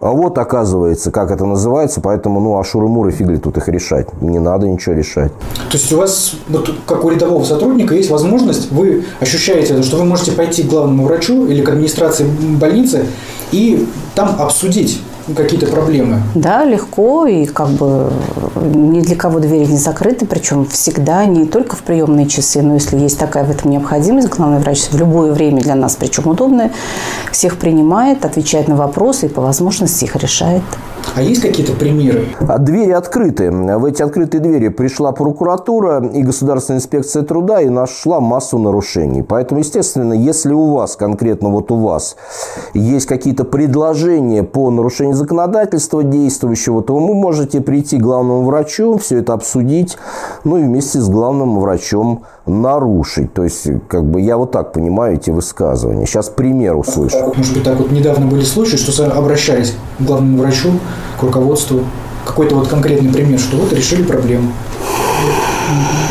А 0.00 0.10
вот 0.10 0.38
оказывается, 0.38 1.10
как 1.10 1.32
это 1.32 1.44
называется, 1.44 2.00
поэтому, 2.00 2.38
ну, 2.38 2.56
а 2.56 2.62
шуры-муры 2.62 3.10
фигли 3.10 3.36
тут 3.36 3.56
их 3.56 3.66
решать. 3.68 4.06
Не 4.22 4.38
надо 4.38 4.68
ничего 4.68 4.94
решать. 4.94 5.32
То 5.70 5.76
есть 5.76 5.92
у 5.92 5.96
вас, 5.96 6.34
вот, 6.48 6.72
как 6.86 7.04
у 7.04 7.10
рядового 7.10 7.42
сотрудника, 7.42 7.96
есть 7.96 8.08
возможность, 8.08 8.70
вы 8.70 9.04
ощущаете 9.18 9.82
что 9.82 9.96
вы 9.96 10.04
можете 10.04 10.32
пойти 10.32 10.62
к 10.62 10.66
главному 10.66 11.04
врачу 11.04 11.46
или 11.46 11.62
к 11.62 11.68
администрации 11.68 12.24
больницы 12.60 13.06
и 13.50 13.88
там 14.14 14.36
обсудить 14.38 15.00
какие-то 15.34 15.66
проблемы? 15.66 16.22
Да, 16.34 16.64
легко, 16.64 17.26
и 17.26 17.46
как 17.46 17.68
бы 17.70 18.10
ни 18.56 19.00
для 19.00 19.16
кого 19.16 19.40
двери 19.40 19.66
не 19.66 19.78
закрыты, 19.78 20.26
причем 20.26 20.66
всегда, 20.66 21.24
не 21.26 21.46
только 21.46 21.76
в 21.76 21.82
приемные 21.82 22.26
часы, 22.26 22.62
но 22.62 22.74
если 22.74 22.98
есть 22.98 23.18
такая 23.18 23.44
в 23.44 23.50
этом 23.50 23.70
необходимость, 23.70 24.28
главный 24.28 24.58
врач 24.58 24.88
в 24.90 24.96
любое 24.96 25.32
время 25.32 25.60
для 25.60 25.74
нас, 25.74 25.96
причем 25.96 26.28
удобное, 26.28 26.72
всех 27.32 27.58
принимает, 27.58 28.24
отвечает 28.24 28.68
на 28.68 28.76
вопросы 28.76 29.26
и 29.26 29.28
по 29.28 29.40
возможности 29.40 30.04
их 30.04 30.16
решает. 30.16 30.62
А 31.14 31.22
есть 31.22 31.42
какие-то 31.42 31.72
примеры? 31.72 32.26
А 32.40 32.58
двери 32.58 32.92
открыты. 32.92 33.50
В 33.50 33.84
эти 33.84 34.02
открытые 34.02 34.40
двери 34.40 34.68
пришла 34.68 35.12
прокуратура 35.12 36.04
и 36.06 36.22
Государственная 36.22 36.78
инспекция 36.78 37.22
труда 37.22 37.60
и 37.60 37.68
нашла 37.68 38.20
массу 38.20 38.58
нарушений. 38.58 39.22
Поэтому, 39.22 39.60
естественно, 39.60 40.12
если 40.12 40.52
у 40.52 40.74
вас, 40.74 40.96
конкретно 40.96 41.48
вот 41.50 41.70
у 41.70 41.76
вас, 41.76 42.16
есть 42.74 43.06
какие-то 43.06 43.44
предложения 43.44 44.42
по 44.42 44.70
нарушению 44.70 45.14
законодательства 45.14 46.02
действующего, 46.04 46.82
то 46.82 46.94
вы 46.94 47.14
можете 47.14 47.60
прийти 47.60 47.98
к 47.98 48.02
главному 48.02 48.44
врачу, 48.44 48.98
все 48.98 49.18
это 49.18 49.32
обсудить, 49.32 49.96
ну 50.44 50.56
и 50.56 50.62
вместе 50.62 51.00
с 51.00 51.08
главным 51.08 51.58
врачом 51.58 52.24
нарушить. 52.48 53.32
То 53.34 53.44
есть, 53.44 53.68
как 53.88 54.04
бы 54.04 54.20
я 54.20 54.36
вот 54.36 54.52
так 54.52 54.72
понимаю 54.72 55.16
эти 55.16 55.30
высказывания. 55.30 56.06
Сейчас 56.06 56.28
пример 56.28 56.76
услышу. 56.76 57.32
Может 57.36 57.54
быть, 57.54 57.64
так 57.64 57.78
вот 57.78 57.90
недавно 57.90 58.26
были 58.26 58.42
случаи, 58.42 58.76
что 58.76 59.04
обращались 59.12 59.74
к 59.98 60.02
главному 60.02 60.38
врачу, 60.38 60.70
к 61.18 61.22
руководству. 61.22 61.80
Какой-то 62.26 62.56
вот 62.56 62.68
конкретный 62.68 63.10
пример, 63.12 63.38
что 63.38 63.56
вот 63.56 63.72
решили 63.72 64.02
проблему. 64.02 64.52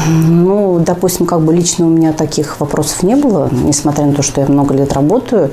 Ну, 0.07 0.79
допустим, 0.79 1.25
как 1.25 1.41
бы 1.41 1.53
лично 1.53 1.85
у 1.85 1.89
меня 1.89 2.13
таких 2.13 2.59
вопросов 2.59 3.03
не 3.03 3.15
было, 3.15 3.49
несмотря 3.51 4.05
на 4.05 4.13
то, 4.13 4.21
что 4.21 4.41
я 4.41 4.47
много 4.47 4.73
лет 4.73 4.93
работаю. 4.93 5.51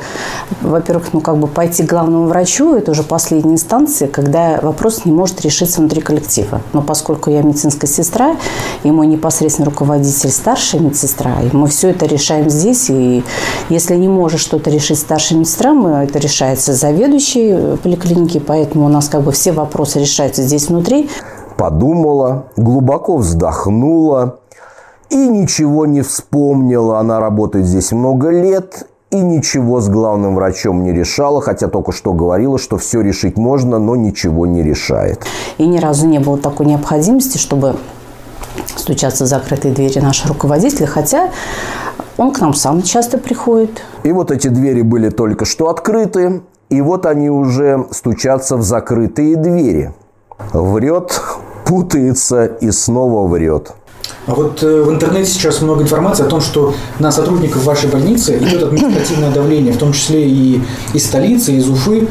Во-первых, 0.63 1.13
ну, 1.13 1.21
как 1.21 1.39
бы 1.39 1.49
пойти 1.49 1.83
к 1.83 1.91
главному 1.91 2.27
врачу– 2.27 2.75
это 2.77 2.93
уже 2.93 3.03
последняя 3.03 3.55
инстанция, 3.55 4.09
когда 4.09 4.61
вопрос 4.63 5.05
не 5.05 5.13
может 5.13 5.41
решиться 5.41 5.81
внутри 5.81 6.01
коллектива. 6.01 6.61
Но 6.73 6.83
поскольку 6.83 7.31
я 7.31 7.43
медицинская 7.43 7.91
сестра, 7.91 8.37
и 8.85 8.91
мой 8.91 9.07
непосредственный 9.07 9.69
руководитель 9.69 10.31
старшая 10.31 10.81
медсестра, 10.81 11.41
и 11.43 11.55
мы 11.55 11.69
все 11.69 11.91
это 11.91 12.07
решаем 12.07 12.49
здесь, 12.49 12.91
и 12.91 13.25
если 13.69 13.97
не 13.97 14.09
может 14.09 14.41
что-то 14.41 14.71
решить 14.71 14.99
старшая 14.99 15.39
медсестра, 15.39 15.73
мы, 15.73 15.91
это 16.05 16.19
решается 16.19 16.75
заведующей 16.75 17.77
поликлиники, 17.79 18.39
поэтому 18.39 18.87
у 18.87 18.89
нас 18.89 19.09
как 19.09 19.23
бы 19.23 19.33
все 19.33 19.53
вопросы 19.53 20.01
решаются 20.01 20.43
здесь 20.43 20.69
внутри 20.69 21.09
подумала, 21.57 22.47
глубоко 22.57 23.17
вздохнула 23.17 24.39
и 25.11 25.29
ничего 25.29 25.87
не 25.87 26.03
вспомнила. 26.03 26.99
Она 26.99 27.21
работает 27.21 27.67
здесь 27.67 27.93
много 27.93 28.31
лет 28.31 28.87
и 29.11 29.21
ничего 29.21 29.81
с 29.81 29.89
главным 29.89 30.35
врачом 30.35 30.83
не 30.83 30.93
решала, 30.93 31.41
хотя 31.41 31.69
только 31.69 31.93
что 31.93 32.13
говорила, 32.13 32.59
что 32.59 32.79
все 32.79 33.01
решить 33.01 33.37
можно, 33.37 33.79
но 33.79 33.95
ничего 33.95 34.45
не 34.45 34.63
решает. 34.63 35.25
И 35.59 35.67
ни 35.67 35.79
разу 35.79 36.09
не 36.09 36.19
было 36.19 36.37
такой 36.37 36.67
необходимости, 36.67 37.39
чтобы 37.39 37.77
стучаться 38.77 39.25
в 39.25 39.29
закрытые 39.29 39.73
двери 39.73 40.01
наших 40.01 40.31
руководителей, 40.31 40.87
хотя 40.87 41.31
он 42.17 42.33
к 42.33 42.41
нам 42.41 42.55
сам 42.55 42.83
часто 42.83 43.19
приходит. 43.19 43.83
И 44.03 44.13
вот 44.13 44.31
эти 44.31 44.49
двери 44.49 44.83
были 44.83 45.11
только 45.11 45.45
что 45.45 45.69
открыты, 45.69 46.43
и 46.69 46.81
вот 46.81 47.07
они 47.07 47.31
уже 47.31 47.87
стучатся 47.93 48.57
в 48.57 48.63
закрытые 48.63 49.37
двери. 49.37 49.95
Врет, 50.53 51.21
путается 51.65 52.47
и 52.47 52.71
снова 52.73 53.29
врет. 53.29 53.75
А 54.27 54.35
вот 54.35 54.63
э, 54.63 54.83
в 54.83 54.91
интернете 54.91 55.31
сейчас 55.31 55.61
много 55.61 55.83
информации 55.83 56.25
о 56.25 56.29
том, 56.29 56.41
что 56.41 56.75
на 56.99 57.13
сотрудников 57.13 57.65
вашей 57.65 57.91
больницы 57.91 58.39
идет 58.39 58.63
административное 58.63 59.31
давление, 59.31 59.73
в 59.73 59.79
том 59.79 59.93
числе 59.93 60.27
и 60.27 60.63
из 60.95 61.07
столицы, 61.07 61.53
из 61.53 61.69
Уфы. 61.69 62.09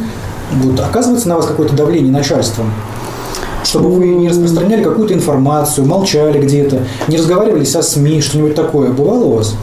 Вот, 0.52 0.80
оказывается 0.80 1.28
на 1.28 1.38
вас 1.38 1.48
какое-то 1.48 1.76
давление 1.76 2.12
начальством? 2.12 2.72
Чтобы 3.64 3.90
вы 3.90 4.10
не 4.10 4.30
распространяли 4.30 4.84
какую-то 4.84 5.14
информацию, 5.14 5.88
молчали 5.88 6.40
где-то, 6.40 6.84
не 7.08 7.18
разговаривали 7.18 7.64
со 7.64 7.82
СМИ, 7.82 8.22
что-нибудь 8.22 8.54
такое. 8.54 8.92
Бывало 8.92 9.24
у 9.24 9.38
вас? 9.38 9.56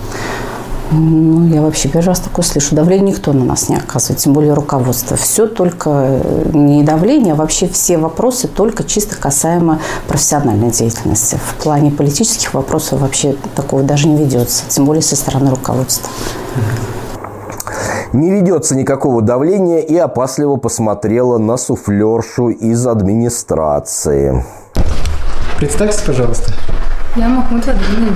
Ну, 0.93 1.47
я 1.47 1.63
вообще 1.63 1.89
первый 1.89 2.07
раз 2.07 2.19
такое 2.19 2.45
слышу. 2.45 2.75
Давление 2.75 3.13
никто 3.13 3.33
на 3.33 3.45
нас 3.45 3.69
не 3.69 3.77
оказывает, 3.77 4.19
тем 4.19 4.33
более 4.33 4.55
руководство. 4.55 5.17
Все 5.17 5.47
только 5.47 5.91
э, 5.91 6.51
не 6.53 6.83
давление, 6.83 7.35
а 7.35 7.37
вообще 7.37 7.69
все 7.69 7.97
вопросы 7.97 8.49
только 8.49 8.83
чисто 8.83 9.17
касаемо 9.17 9.81
профессиональной 10.09 10.71
деятельности. 10.71 11.39
В 11.45 11.63
плане 11.63 11.93
политических 11.93 12.55
вопросов 12.55 13.01
вообще 13.01 13.37
такого 13.55 13.85
даже 13.85 14.09
не 14.09 14.17
ведется, 14.17 14.65
тем 14.69 14.85
более 14.85 15.03
со 15.03 15.15
стороны 15.15 15.51
руководства. 15.51 16.11
Не 18.13 18.33
ведется 18.33 18.75
никакого 18.75 19.23
давления 19.23 19.79
и 19.79 19.97
опасливо 19.97 20.57
посмотрела 20.57 21.39
на 21.39 21.57
суфлершу 21.57 22.49
из 22.49 22.85
администрации. 22.85 24.45
Представьте, 25.57 26.01
пожалуйста. 26.05 26.53
Я 27.15 27.29
Махмуд 27.29 27.65
Владимир 27.65 28.13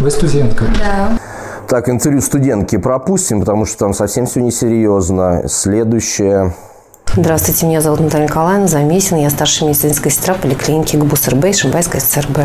Вы 0.00 0.10
студентка? 0.10 0.64
Да. 0.78 1.33
Так, 1.68 1.88
интервью 1.88 2.20
студентки 2.20 2.76
пропустим, 2.76 3.40
потому 3.40 3.64
что 3.64 3.78
там 3.78 3.94
совсем 3.94 4.26
все 4.26 4.40
несерьезно. 4.40 5.44
Следующее. 5.48 6.52
Здравствуйте, 7.16 7.66
меня 7.66 7.80
зовут 7.80 8.00
Наталья 8.00 8.26
Николаевна 8.26 8.66
Замесина. 8.66 9.18
Я 9.22 9.30
старшая 9.30 9.68
медицинская 9.68 10.12
сестра 10.12 10.34
поликлиники 10.34 10.96
ГБУ 10.96 11.16
СРБ 11.16 11.44
и 11.46 11.52
СРБ. 11.52 12.38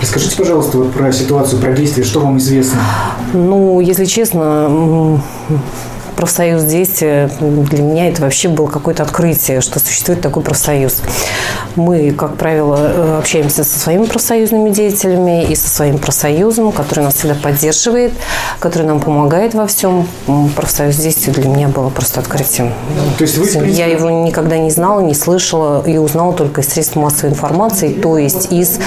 Расскажите, 0.00 0.36
пожалуйста, 0.36 0.78
вот 0.78 0.92
про 0.92 1.12
ситуацию, 1.12 1.60
про 1.60 1.72
действия, 1.72 2.04
что 2.04 2.20
вам 2.20 2.38
известно? 2.38 2.80
Ну, 3.32 3.80
если 3.80 4.04
честно, 4.04 5.20
профсоюз 6.16 6.64
действия, 6.64 7.30
для 7.40 7.82
меня 7.82 8.08
это 8.08 8.22
вообще 8.22 8.48
было 8.48 8.66
какое-то 8.66 9.02
открытие, 9.02 9.60
что 9.60 9.78
существует 9.78 10.20
такой 10.20 10.42
профсоюз. 10.42 11.02
Мы, 11.76 12.12
как 12.12 12.36
правило, 12.36 12.76
э, 12.78 13.18
общаемся 13.18 13.64
со 13.64 13.78
своими 13.78 14.04
профсоюзными 14.04 14.70
деятелями 14.70 15.44
и 15.44 15.54
со 15.54 15.68
своим 15.68 15.98
профсоюзом, 15.98 16.72
который 16.72 17.04
нас 17.04 17.14
всегда 17.14 17.34
поддерживает, 17.34 18.12
который 18.60 18.86
нам 18.86 19.00
помогает 19.00 19.54
во 19.54 19.66
всем. 19.66 20.06
Профсоюз 20.54 20.96
действия 20.96 21.32
для 21.32 21.48
меня 21.48 21.68
было 21.68 21.90
просто 21.90 22.20
открытием. 22.20 22.72
То 23.18 23.24
есть 23.24 23.38
вы, 23.38 23.46
принципе... 23.46 23.70
Я 23.70 23.86
его 23.86 24.10
никогда 24.10 24.58
не 24.58 24.70
знала, 24.70 25.00
не 25.00 25.14
слышала 25.14 25.82
и 25.86 25.96
узнала 25.98 26.32
только 26.32 26.60
из 26.60 26.68
средств 26.68 26.96
массовой 26.96 27.30
информации, 27.30 27.92
то 27.92 28.18
есть 28.18 28.52
из 28.52 28.78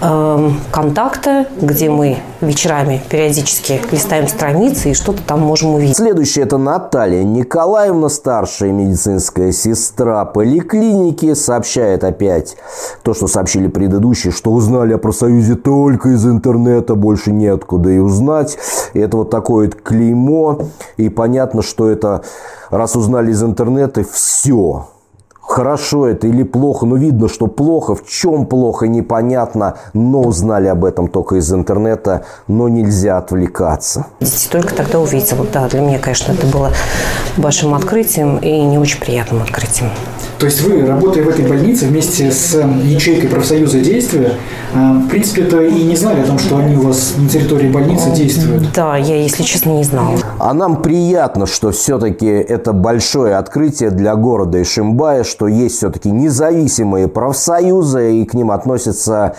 э, 0.00 0.50
контакта, 0.70 1.46
где 1.60 1.88
мы 1.88 2.18
вечерами 2.40 3.00
периодически 3.08 3.80
листаем 3.90 4.28
страницы 4.28 4.90
и 4.90 4.94
что-то 4.94 5.22
там 5.22 5.40
можем 5.40 5.74
увидеть. 5.74 5.96
Следующее– 5.96 6.44
это 6.46 6.58
Наталья 6.58 7.22
Николаевна, 7.22 8.08
старшая 8.08 8.72
медицинская 8.72 9.52
сестра 9.52 10.24
поликлиники, 10.24 11.34
сообщает 11.34 12.04
опять 12.04 12.56
то, 13.02 13.14
что 13.14 13.26
сообщили 13.26 13.68
предыдущие, 13.68 14.32
что 14.32 14.50
узнали 14.52 14.92
о 14.92 14.98
профсоюзе 14.98 15.54
только 15.54 16.10
из 16.10 16.26
интернета, 16.26 16.94
больше 16.94 17.32
неоткуда 17.32 17.90
и 17.90 17.98
узнать. 17.98 18.58
И 18.94 18.98
это 18.98 19.18
вот 19.18 19.30
такое 19.30 19.66
вот 19.66 19.74
клеймо, 19.76 20.60
и 20.96 21.08
понятно, 21.08 21.62
что 21.62 21.88
это, 21.88 22.22
раз 22.70 22.96
узнали 22.96 23.30
из 23.32 23.42
интернета, 23.42 24.04
все, 24.10 24.88
хорошо 25.46 26.06
это 26.06 26.26
или 26.26 26.42
плохо, 26.42 26.86
но 26.86 26.96
видно, 26.96 27.28
что 27.28 27.46
плохо, 27.46 27.94
в 27.94 28.06
чем 28.06 28.46
плохо, 28.46 28.88
непонятно, 28.88 29.76
но 29.94 30.20
узнали 30.22 30.66
об 30.66 30.84
этом 30.84 31.08
только 31.08 31.36
из 31.36 31.52
интернета, 31.52 32.24
но 32.48 32.68
нельзя 32.68 33.18
отвлекаться. 33.18 34.06
Дети 34.20 34.48
только 34.48 34.74
тогда 34.74 35.00
увидите. 35.00 35.34
Вот 35.36 35.50
да, 35.52 35.68
для 35.68 35.80
меня, 35.80 35.98
конечно, 35.98 36.32
это 36.32 36.46
было 36.46 36.70
большим 37.36 37.74
открытием 37.74 38.38
и 38.38 38.62
не 38.62 38.78
очень 38.78 39.00
приятным 39.00 39.42
открытием. 39.42 39.90
То 40.38 40.46
есть 40.46 40.60
вы, 40.62 40.84
работая 40.84 41.24
в 41.24 41.28
этой 41.28 41.46
больнице 41.46 41.86
вместе 41.86 42.30
с 42.30 42.54
ячейкой 42.84 43.30
профсоюза 43.30 43.80
действия, 43.80 44.34
а, 44.74 44.94
в 44.98 45.08
принципе, 45.08 45.42
это 45.42 45.62
и 45.62 45.82
не 45.84 45.96
знали 45.96 46.20
о 46.20 46.24
том, 46.24 46.38
что 46.38 46.58
они 46.58 46.76
у 46.76 46.82
вас 46.82 47.14
на 47.16 47.28
территории 47.28 47.68
больницы 47.68 48.10
действуют? 48.10 48.64
Да, 48.74 48.96
я, 48.98 49.16
если 49.16 49.42
честно, 49.42 49.70
не 49.70 49.84
знала. 49.84 50.18
А 50.38 50.52
нам 50.52 50.82
приятно, 50.82 51.46
что 51.46 51.70
все-таки 51.70 52.26
это 52.26 52.74
большое 52.74 53.36
открытие 53.36 53.90
для 53.90 54.14
города 54.14 54.60
Ишимбая, 54.60 55.24
что 55.24 55.48
есть 55.48 55.76
все-таки 55.76 56.10
независимые 56.10 57.08
профсоюзы, 57.08 58.16
и 58.16 58.24
к 58.26 58.34
ним 58.34 58.50
относятся 58.50 59.36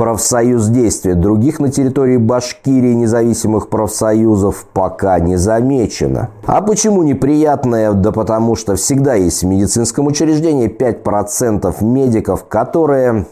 профсоюз 0.00 0.68
действия. 0.68 1.14
Других 1.14 1.60
на 1.60 1.70
территории 1.70 2.16
Башкирии 2.16 2.94
независимых 2.94 3.68
профсоюзов 3.68 4.64
пока 4.72 5.20
не 5.20 5.36
замечено. 5.36 6.30
А 6.46 6.62
почему 6.62 7.02
неприятное? 7.02 7.92
Да 7.92 8.10
потому 8.10 8.56
что 8.56 8.76
всегда 8.76 9.12
есть 9.12 9.42
в 9.42 9.46
медицинском 9.46 10.06
учреждении 10.06 10.74
5% 10.74 11.84
медиков, 11.84 12.46
которые 12.46 13.26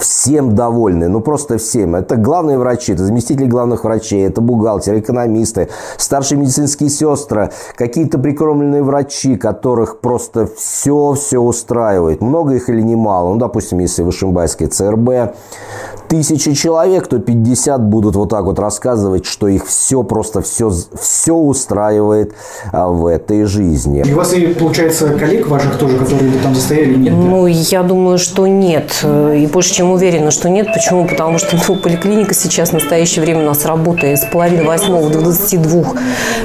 всем 0.00 0.54
довольны, 0.54 1.08
ну 1.08 1.20
просто 1.20 1.58
всем. 1.58 1.94
Это 1.94 2.16
главные 2.16 2.58
врачи, 2.58 2.92
это 2.92 3.04
заместители 3.04 3.46
главных 3.46 3.84
врачей, 3.84 4.26
это 4.26 4.40
бухгалтеры, 4.40 5.00
экономисты, 5.00 5.68
старшие 5.96 6.38
медицинские 6.38 6.90
сестры, 6.90 7.50
какие-то 7.76 8.18
прикормленные 8.18 8.82
врачи, 8.82 9.36
которых 9.36 10.00
просто 10.00 10.48
все-все 10.56 11.38
устраивает. 11.38 12.20
Много 12.20 12.54
их 12.54 12.68
или 12.68 12.80
немало? 12.80 13.34
Ну, 13.34 13.36
допустим, 13.38 13.78
если 13.78 14.02
Вышимбайский 14.02 14.66
ЦРБ, 14.66 15.34
тысячи 16.08 16.54
человек, 16.54 17.06
то 17.06 17.18
50 17.20 17.82
будут 17.82 18.16
вот 18.16 18.30
так 18.30 18.44
вот 18.44 18.58
рассказывать, 18.58 19.26
что 19.26 19.46
их 19.46 19.66
все 19.66 20.02
просто 20.02 20.42
все, 20.42 20.72
все 21.00 21.34
устраивает 21.34 22.34
а, 22.72 22.88
в 22.88 23.06
этой 23.06 23.44
жизни. 23.44 24.02
И 24.04 24.12
у 24.12 24.16
вас, 24.16 24.32
и, 24.32 24.48
получается, 24.48 25.10
коллег 25.10 25.46
ваших 25.46 25.78
тоже, 25.78 25.96
которые 25.98 26.32
там 26.42 26.54
застояли, 26.54 26.96
нет? 26.96 27.14
Ну, 27.14 27.46
я 27.46 27.82
думаю, 27.84 28.18
что 28.18 28.48
нет. 28.48 29.04
И 29.04 29.48
больше 29.52 29.72
чем 29.74 29.89
уверена, 29.90 30.30
что 30.30 30.48
нет. 30.48 30.68
Почему? 30.72 31.06
Потому 31.06 31.38
что 31.38 31.56
ну, 31.68 31.76
поликлиника 31.76 32.34
сейчас 32.34 32.70
в 32.70 32.72
настоящее 32.74 33.24
время 33.24 33.42
у 33.42 33.46
нас 33.46 33.64
работает 33.64 34.18
с 34.18 34.24
половины 34.24 34.64
восьмого 34.64 35.10
до 35.10 35.20
22 35.20 35.94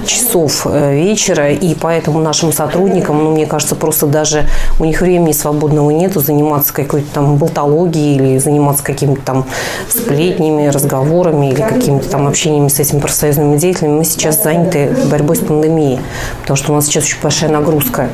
часов 0.05 0.65
э, 0.65 0.95
вечера. 0.95 1.51
И 1.51 1.75
поэтому 1.75 2.19
нашим 2.19 2.51
сотрудникам, 2.51 3.23
ну, 3.23 3.31
мне 3.31 3.45
кажется, 3.45 3.75
просто 3.75 4.07
даже 4.07 4.47
у 4.79 4.85
них 4.85 5.01
времени 5.01 5.31
свободного 5.31 5.89
нету 5.91 6.19
заниматься 6.19 6.73
какой-то 6.73 7.07
там 7.13 7.37
болтологией 7.37 8.15
или 8.15 8.37
заниматься 8.37 8.83
каким-то 8.83 9.21
там 9.21 9.45
сплетнями, 9.89 10.67
разговорами 10.67 11.51
или 11.51 11.61
какими-то 11.61 12.09
там 12.09 12.27
общениями 12.27 12.67
с 12.67 12.79
этими 12.79 12.99
профсоюзными 12.99 13.57
деятелями. 13.57 13.97
Мы 13.97 14.05
сейчас 14.05 14.43
заняты 14.43 14.89
борьбой 15.09 15.35
с 15.35 15.39
пандемией, 15.39 15.99
потому 16.41 16.57
что 16.57 16.71
у 16.71 16.75
нас 16.75 16.85
сейчас 16.85 17.03
очень 17.03 17.17
большая 17.21 17.49
нагрузка. 17.49 18.09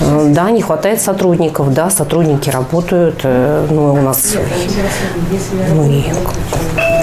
Да, 0.00 0.50
не 0.50 0.60
хватает 0.60 1.00
сотрудников, 1.00 1.72
да, 1.72 1.88
сотрудники 1.90 2.50
работают, 2.50 3.20
э, 3.22 3.66
ну, 3.70 3.94
у 3.94 4.02
нас 4.02 4.34
ну, 5.74 5.84
и 5.84 6.04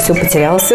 все 0.03 0.13
потерялось. 0.13 0.73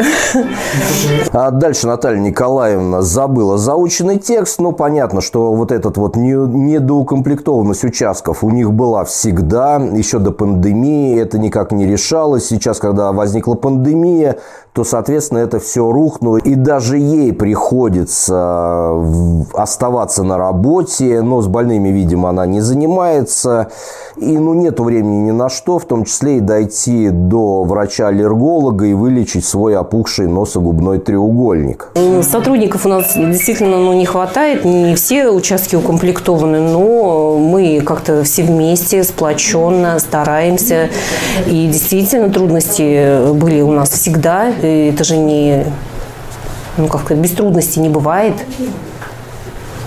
А 1.32 1.50
дальше 1.50 1.86
Наталья 1.86 2.18
Николаевна 2.18 3.02
забыла 3.02 3.58
заученный 3.58 4.18
текст. 4.18 4.58
Ну, 4.58 4.72
понятно, 4.72 5.20
что 5.20 5.52
вот 5.52 5.70
этот 5.70 5.98
вот 5.98 6.16
недоукомплектованность 6.16 7.84
участков 7.84 8.42
у 8.42 8.50
них 8.50 8.72
была 8.72 9.04
всегда, 9.04 9.76
еще 9.76 10.18
до 10.18 10.32
пандемии. 10.32 11.20
Это 11.20 11.38
никак 11.38 11.72
не 11.72 11.86
решалось. 11.86 12.46
Сейчас, 12.46 12.78
когда 12.78 13.12
возникла 13.12 13.54
пандемия, 13.54 14.38
то, 14.72 14.84
соответственно, 14.84 15.38
это 15.38 15.58
все 15.58 15.90
рухнуло. 15.90 16.38
И 16.38 16.54
даже 16.54 16.98
ей 16.98 17.32
приходится 17.32 19.04
оставаться 19.52 20.22
на 20.22 20.38
работе, 20.38 21.20
но 21.20 21.42
с 21.42 21.48
больными, 21.48 21.88
видимо, 21.88 22.30
она 22.30 22.46
не 22.46 22.60
занимается. 22.60 23.68
И 24.16 24.38
ну, 24.38 24.54
нету 24.54 24.84
времени 24.84 25.26
ни 25.26 25.30
на 25.32 25.48
что, 25.48 25.78
в 25.78 25.84
том 25.84 26.04
числе 26.04 26.38
и 26.38 26.40
дойти 26.40 27.10
до 27.10 27.64
врача-аллерголога 27.64 28.86
и 28.86 28.94
вылечить 28.94 29.17
свой 29.44 29.76
опухший 29.76 30.26
носогубной 30.26 30.98
треугольник. 30.98 31.90
Сотрудников 32.22 32.86
у 32.86 32.88
нас 32.88 33.14
действительно 33.14 33.78
ну, 33.78 33.92
не 33.92 34.06
хватает, 34.06 34.64
не 34.64 34.94
все 34.94 35.30
участки 35.30 35.76
укомплектованы, 35.76 36.60
но 36.60 37.38
мы 37.38 37.80
как-то 37.80 38.22
все 38.24 38.42
вместе, 38.42 39.04
сплоченно 39.04 39.98
стараемся. 39.98 40.88
И 41.46 41.66
действительно 41.66 42.30
трудности 42.30 43.32
были 43.32 43.60
у 43.60 43.72
нас 43.72 43.90
всегда 43.90 44.48
это 44.48 45.04
же 45.04 45.16
не, 45.16 45.64
ну 46.76 46.86
как 46.88 47.02
сказать, 47.02 47.22
без 47.22 47.32
трудностей 47.32 47.80
не 47.80 47.88
бывает. 47.88 48.34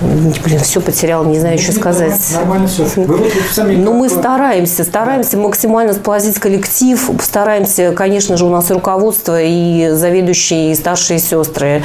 Блин, 0.01 0.59
все 0.59 0.81
потерял, 0.81 1.23
не 1.25 1.39
знаю, 1.39 1.59
что 1.59 1.73
сказать. 1.73 2.19
Нормально 2.33 2.67
все. 2.67 2.85
Вы 2.95 3.17
вот 3.17 3.31
сами 3.51 3.75
ну, 3.75 3.93
мы 3.93 4.09
стараемся, 4.09 4.83
стараемся 4.83 5.37
максимально 5.37 5.93
сплотить 5.93 6.39
коллектив, 6.39 7.11
стараемся, 7.21 7.91
конечно 7.91 8.35
же, 8.35 8.45
у 8.45 8.49
нас 8.49 8.71
и 8.71 8.73
руководство, 8.73 9.39
и 9.39 9.89
заведующие, 9.91 10.71
и 10.71 10.75
старшие 10.75 11.19
сестры. 11.19 11.83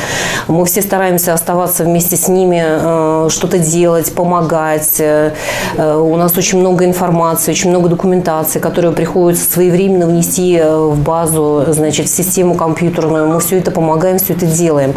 Мы 0.49 0.65
все 0.65 0.81
стараемся 0.81 1.35
оставаться 1.35 1.85
вместе 1.85 2.17
с 2.17 2.29
ними, 2.29 2.63
э, 2.65 3.29
что-то 3.29 3.59
делать, 3.59 4.15
помогать. 4.15 4.97
Э, 4.99 5.33
у 5.77 6.17
нас 6.17 6.37
очень 6.39 6.61
много 6.61 6.87
информации, 6.87 7.51
очень 7.51 7.69
много 7.69 7.91
документации, 7.91 8.61
которую 8.61 8.95
приходится 8.95 9.51
своевременно 9.53 10.07
внести 10.07 10.57
э, 10.57 10.75
в 10.75 10.99
базу, 10.99 11.67
значит, 11.69 12.09
в 12.09 12.17
систему 12.17 12.55
компьютерную. 12.55 13.29
Мы 13.29 13.41
все 13.41 13.59
это 13.59 13.71
помогаем, 13.71 14.19
все 14.19 14.33
это 14.33 14.47
делаем. 14.47 14.95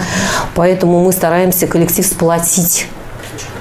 Поэтому 0.56 1.04
мы 1.04 1.12
стараемся 1.12 1.68
коллектив 1.68 2.06
сплотить 2.06 2.88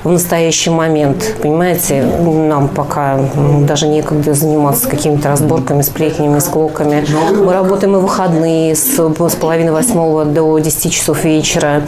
в 0.04 0.10
настоящий 0.10 0.70
момент. 0.70 1.36
Понимаете, 1.42 2.02
нам 2.02 2.68
пока 2.68 3.18
даже 3.62 3.88
некогда 3.88 4.34
заниматься 4.34 4.88
какими-то 4.88 5.28
разборками, 5.28 5.82
сплетнями, 5.82 6.38
склоками. 6.38 7.04
Мы 7.36 7.52
работаем 7.52 7.96
и 7.96 8.00
выходные 8.00 8.74
с, 8.74 8.96
с 8.96 9.34
половины 9.34 9.72
восьмого 9.72 10.24
до 10.24 10.58
10 10.58 10.92
часов 10.92 11.24
вечера. 11.24 11.82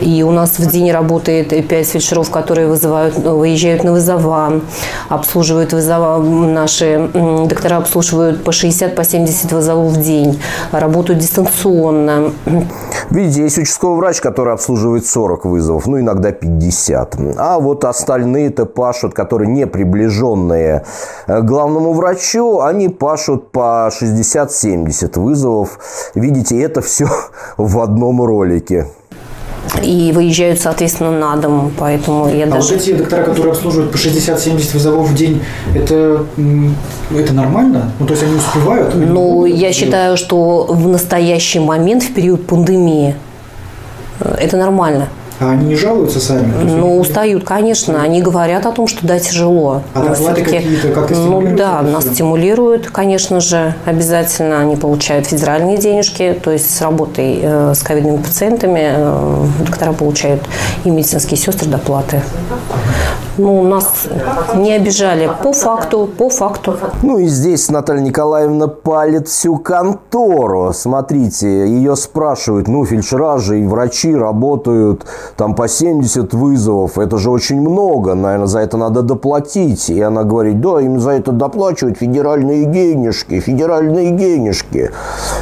И 0.00 0.22
у 0.22 0.30
нас 0.30 0.58
в 0.58 0.70
день 0.70 0.90
работает 0.92 1.48
пять 1.68 1.88
фельдшеров, 1.88 2.30
которые 2.30 2.68
вызывают, 2.68 3.16
выезжают 3.16 3.84
на 3.84 3.92
вызова, 3.92 4.60
обслуживают 5.08 5.72
вызова. 5.72 6.22
Наши 6.22 7.10
доктора 7.12 7.78
обслуживают 7.78 8.44
по 8.44 8.52
60, 8.52 8.94
по 8.94 9.04
70 9.04 9.52
вызовов 9.52 9.92
в 9.92 10.02
день, 10.02 10.40
работают 10.72 11.20
дистанционно. 11.20 12.32
Видите, 13.10 13.42
есть 13.42 13.58
участковый 13.58 13.98
врач, 13.98 14.20
который 14.20 14.54
обслуживает 14.54 15.06
40 15.06 15.44
вызовов, 15.44 15.86
ну 15.86 16.00
иногда 16.00 16.32
50. 16.32 17.16
А 17.36 17.53
вот 17.58 17.84
остальные-то 17.84 18.66
пашут, 18.66 19.14
которые 19.14 19.48
не 19.48 19.66
приближенные 19.66 20.84
к 21.26 21.42
главному 21.42 21.92
врачу, 21.92 22.60
они 22.60 22.88
пашут 22.88 23.50
по 23.50 23.90
60-70 23.90 25.18
вызовов. 25.18 25.78
Видите, 26.14 26.60
это 26.60 26.80
все 26.80 27.06
в 27.56 27.80
одном 27.80 28.22
ролике 28.22 28.86
и 29.82 30.12
выезжают, 30.12 30.60
соответственно, 30.60 31.10
на 31.10 31.36
дом. 31.36 31.72
Поэтому 31.78 32.28
я 32.28 32.44
а 32.44 32.48
даже... 32.48 32.74
вот 32.74 32.82
эти 32.82 32.92
доктора, 32.92 33.24
которые 33.24 33.52
обслуживают 33.52 33.92
по 33.92 33.96
60-70 33.96 34.72
вызовов 34.72 35.08
в 35.08 35.14
день, 35.14 35.42
это, 35.74 36.24
это 37.14 37.32
нормально? 37.32 37.90
Ну, 37.98 38.06
то 38.06 38.12
есть 38.12 38.22
они 38.22 38.36
успевают? 38.36 38.94
Ну, 38.94 39.44
я 39.46 39.72
считаю, 39.72 40.16
что 40.16 40.66
в 40.68 40.88
настоящий 40.88 41.60
момент, 41.60 42.02
в 42.02 42.14
период 42.14 42.46
пандемии, 42.46 43.14
э, 44.20 44.36
это 44.40 44.56
нормально. 44.56 45.08
А 45.40 45.50
они 45.50 45.66
не 45.66 45.76
жалуются 45.76 46.20
сами? 46.20 46.52
Ну, 46.64 46.98
устают, 46.98 47.44
конечно. 47.44 48.02
Они 48.02 48.22
говорят 48.22 48.66
о 48.66 48.72
том, 48.72 48.86
что 48.86 49.06
да, 49.06 49.18
тяжело. 49.18 49.82
А 49.92 50.02
доклады 50.02 50.42
какие-то 50.42 50.88
как-то 50.88 51.14
Ну, 51.14 51.56
да, 51.56 51.82
нас 51.82 52.04
стимулируют, 52.04 52.88
конечно 52.90 53.40
же, 53.40 53.74
обязательно. 53.84 54.60
Они 54.60 54.76
получают 54.76 55.26
федеральные 55.26 55.78
денежки, 55.78 56.38
то 56.42 56.50
есть 56.50 56.74
с 56.74 56.80
работой 56.80 57.40
э, 57.42 57.74
с 57.74 57.82
ковидными 57.82 58.18
пациентами 58.18 58.92
э, 58.94 59.46
доктора 59.64 59.92
получают 59.92 60.42
и 60.84 60.90
медицинские 60.90 61.36
сестры 61.36 61.68
доплаты. 61.68 62.22
Ну, 63.36 63.62
нас 63.62 64.06
не 64.54 64.72
обижали 64.74 65.28
по 65.42 65.52
факту, 65.52 66.08
по 66.18 66.28
факту. 66.28 66.76
Ну 67.02 67.18
и 67.18 67.26
здесь 67.26 67.68
Наталья 67.68 68.00
Николаевна 68.00 68.68
палит 68.68 69.26
всю 69.26 69.56
контору. 69.56 70.72
Смотрите, 70.72 71.66
ее 71.66 71.96
спрашивают, 71.96 72.68
ну, 72.68 72.84
фельдшера 72.84 73.38
же 73.38 73.60
и 73.60 73.66
врачи 73.66 74.14
работают 74.14 75.04
там 75.36 75.56
по 75.56 75.66
70 75.66 76.32
вызовов. 76.32 76.96
Это 76.98 77.18
же 77.18 77.30
очень 77.30 77.60
много, 77.60 78.14
наверное, 78.14 78.46
за 78.46 78.60
это 78.60 78.76
надо 78.76 79.02
доплатить. 79.02 79.90
И 79.90 80.00
она 80.00 80.22
говорит, 80.22 80.60
да, 80.60 80.80
им 80.80 81.00
за 81.00 81.10
это 81.10 81.32
доплачивают 81.32 81.98
федеральные 81.98 82.66
денежки, 82.66 83.40
федеральные 83.40 84.12
денежки. 84.12 84.90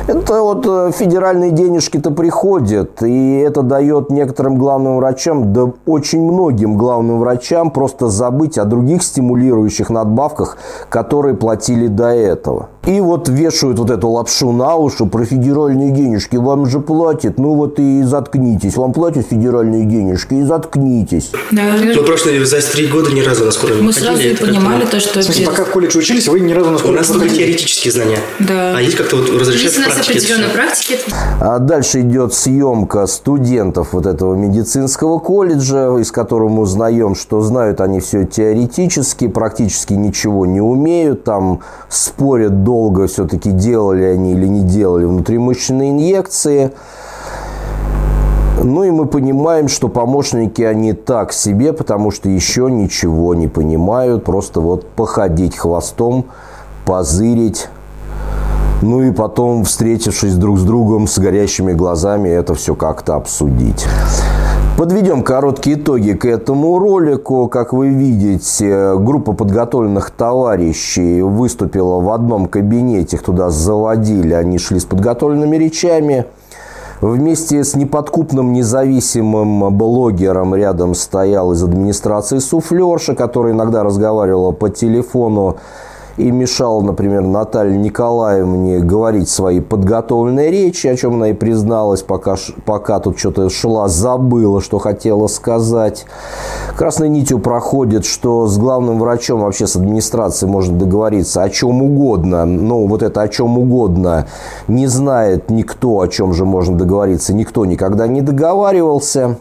Это 0.07 0.41
вот 0.41 0.67
э, 0.67 0.93
федеральные 0.93 1.51
денежки-то 1.51 2.11
приходят, 2.11 3.03
и 3.03 3.39
это 3.39 3.63
дает 3.63 4.11
некоторым 4.11 4.57
главным 4.57 4.97
врачам, 4.97 5.53
да 5.53 5.73
очень 5.87 6.23
многим 6.23 6.77
главным 6.77 7.21
врачам 7.21 7.71
просто 7.83 8.07
забыть 8.07 8.59
о 8.59 8.65
других 8.65 9.03
стимулирующих 9.03 9.91
надбавках, 9.91 10.57
которые 10.89 11.35
платили 11.35 11.89
до 11.89 12.11
этого. 12.11 12.69
И 12.87 13.01
вот 13.01 13.29
вешают 13.29 13.79
вот 13.79 13.91
эту 13.91 14.09
лапшу 14.09 14.53
на 14.53 14.75
уши 14.77 15.07
про 15.07 15.25
федеральные 15.25 15.91
денежки. 15.91 16.37
Вам 16.37 16.67
же 16.67 16.81
платят, 16.81 17.39
ну 17.39 17.55
вот 17.55 17.79
и 17.79 18.03
заткнитесь. 18.03 18.77
Вам 18.77 18.93
платят 18.93 19.27
федеральные 19.31 19.85
денежки, 19.85 20.35
и 20.35 20.43
заткнитесь. 20.43 21.31
Да. 21.51 21.63
Мы 21.83 22.03
просто 22.03 22.45
за 22.45 22.61
три 22.61 22.87
года 22.87 23.11
ни 23.13 23.21
разу 23.21 23.45
на 23.45 23.51
скорой 23.51 23.81
Мы 23.81 23.93
сразу 23.93 24.21
и 24.21 24.35
понимали 24.35 24.85
то, 24.85 25.01
что... 25.01 25.21
В 25.21 25.23
смысле, 25.23 25.47
пока 25.47 25.65
в 25.65 25.71
колледже 25.71 25.99
учились, 25.99 26.29
вы 26.29 26.41
ни 26.41 26.53
разу 26.53 26.71
на 26.71 26.79
скорой 26.79 26.95
У 26.95 26.99
нас 26.99 27.09
только 27.09 27.29
теоретические 27.29 27.93
знания. 27.93 28.19
Да. 28.39 28.77
А 28.77 28.81
есть 28.81 28.97
как-то 28.97 29.17
вот 29.17 29.29
разрешается 29.29 29.63
Есть 29.63 29.79
у 29.79 29.81
нас 29.81 30.09
определенные 30.09 30.51
практики. 30.51 30.99
А 31.41 31.59
дальше 31.59 32.01
идет 32.01 32.35
съемка 32.35 33.07
студентов 33.07 33.89
вот 33.93 34.07
этого 34.07 34.35
медицинского 34.35 35.19
колледжа, 35.19 35.97
из 35.99 36.11
которого 36.11 36.49
мы 36.49 36.63
узнаем, 36.63 37.15
что 37.15 37.41
знают 37.41 37.63
знают 37.63 37.81
они 37.81 38.01
все 38.01 38.25
теоретически, 38.25 39.29
практически 39.29 39.95
ничего 39.95 40.47
не 40.47 40.61
умеют, 40.61 41.25
там 41.25 41.61
спорят 41.89 42.65
долго, 42.73 43.07
все-таки 43.07 43.51
делали 43.51 44.05
они 44.05 44.33
или 44.33 44.47
не 44.47 44.63
делали 44.63 45.05
внутримышечные 45.05 45.91
инъекции. 45.91 46.71
Ну 48.63 48.85
и 48.85 48.91
мы 48.91 49.05
понимаем, 49.05 49.69
что 49.69 49.89
помощники 49.89 50.63
они 50.63 50.95
так 50.95 51.35
себе, 51.35 51.75
потому 51.75 52.11
что 52.11 52.31
еще 52.31 52.71
ничего 52.71 53.35
не 53.35 53.47
понимают, 53.49 54.25
просто 54.25 54.63
вот 54.63 54.89
походить 54.89 55.55
хвостом, 55.55 56.25
позырить, 56.87 57.69
ну 58.81 59.03
и 59.03 59.13
потом, 59.13 59.65
встретившись 59.65 60.37
друг 60.37 60.59
с 60.59 60.63
другом 60.63 61.07
с 61.07 61.19
горящими 61.19 61.75
глазами, 61.75 62.31
это 62.31 62.55
все 62.55 62.75
как-то 62.75 63.17
обсудить. 63.17 63.87
Подведем 64.77 65.23
короткие 65.23 65.77
итоги 65.77 66.13
к 66.13 66.25
этому 66.25 66.79
ролику. 66.79 67.47
Как 67.49 67.75
вы 67.75 67.89
видите, 67.89 68.97
группа 68.97 69.35
подготовленных 69.35 70.11
товарищей 70.11 71.21
выступила 71.21 72.01
в 72.01 72.11
одном 72.11 72.47
кабинете, 72.47 73.17
их 73.17 73.23
туда 73.23 73.51
заводили, 73.51 74.33
они 74.33 74.57
шли 74.57 74.81
с 74.81 74.87
подготовленными 74.87 75.57
речами. 75.57 76.25
Вместе 77.03 77.65
с 77.65 77.75
неподкупным 77.77 78.53
независимым 78.55 79.77
блогером 79.77 80.55
рядом 80.55 80.95
стоял 80.95 81.53
из 81.53 81.63
администрации 81.63 82.39
суфлерша, 82.39 83.15
который 83.15 83.53
иногда 83.53 83.83
разговаривала 83.83 84.53
по 84.53 84.71
телефону 84.71 85.59
и 86.17 86.31
мешал, 86.31 86.83
например, 86.83 87.23
Наталье 87.23 87.77
Николаевне 87.77 88.81
говорить 88.81 89.29
свои 89.29 89.61
подготовленные 89.61 90.51
речи, 90.51 90.87
о 90.87 90.97
чем 90.97 91.15
она 91.15 91.29
и 91.31 91.33
призналась, 91.33 92.03
пока, 92.03 92.37
пока 92.65 93.01
тут 93.01 93.19
что-то 93.19 93.49
шла, 93.51 93.89
забыла, 93.89 94.61
что 94.61 94.79
хотела 94.79 95.27
сказать. 95.27 96.07
Красной 96.77 97.09
нитью 97.09 97.39
проходит, 97.39 98.05
что 98.05 98.47
с 98.47 98.59
главным 98.59 98.99
врачом, 98.99 99.41
вообще 99.41 99.67
с 99.67 99.77
администрацией 99.77 100.51
можно 100.51 100.79
договориться 100.79 101.43
о 101.43 101.51
чем 101.51 101.83
угодно. 101.83 102.45
Ну, 102.45 102.87
вот 102.87 103.03
это 103.03 103.23
о 103.23 103.29
чем 103.29 103.59
угодно 103.59 104.27
не 104.69 104.87
знает 104.87 105.51
никто, 105.51 106.01
о 106.01 106.09
чем 106.09 106.35
же 106.35 106.45
можно 106.45 106.77
договориться. 106.77 107.35
Никто 107.35 107.65
никогда 107.65 108.07
не 108.07 108.21
договаривался. 108.21 109.39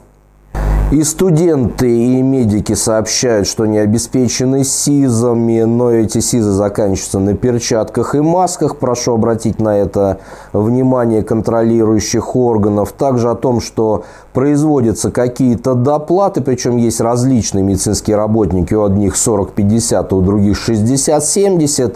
И 0.91 1.05
студенты, 1.05 1.89
и 1.89 2.21
медики 2.21 2.73
сообщают, 2.73 3.47
что 3.47 3.65
не 3.65 3.77
обеспечены 3.77 4.65
СИЗами, 4.65 5.61
но 5.61 5.89
эти 5.89 6.19
СИЗы 6.19 6.51
заканчиваются 6.51 7.19
на 7.19 7.33
перчатках 7.33 8.13
и 8.13 8.19
масках. 8.19 8.75
Прошу 8.75 9.13
обратить 9.13 9.61
на 9.61 9.77
это 9.77 10.19
внимание 10.51 11.23
контролирующих 11.23 12.35
органов. 12.35 12.91
Также 12.91 13.29
о 13.29 13.35
том, 13.35 13.61
что 13.61 14.03
производятся 14.33 15.11
какие-то 15.11 15.75
доплаты, 15.75 16.41
причем 16.41 16.75
есть 16.75 16.99
различные 16.99 17.63
медицинские 17.63 18.17
работники, 18.17 18.73
у 18.73 18.83
одних 18.83 19.13
40-50, 19.13 20.07
а 20.11 20.13
у 20.13 20.21
других 20.21 20.57
60-70. 20.57 21.95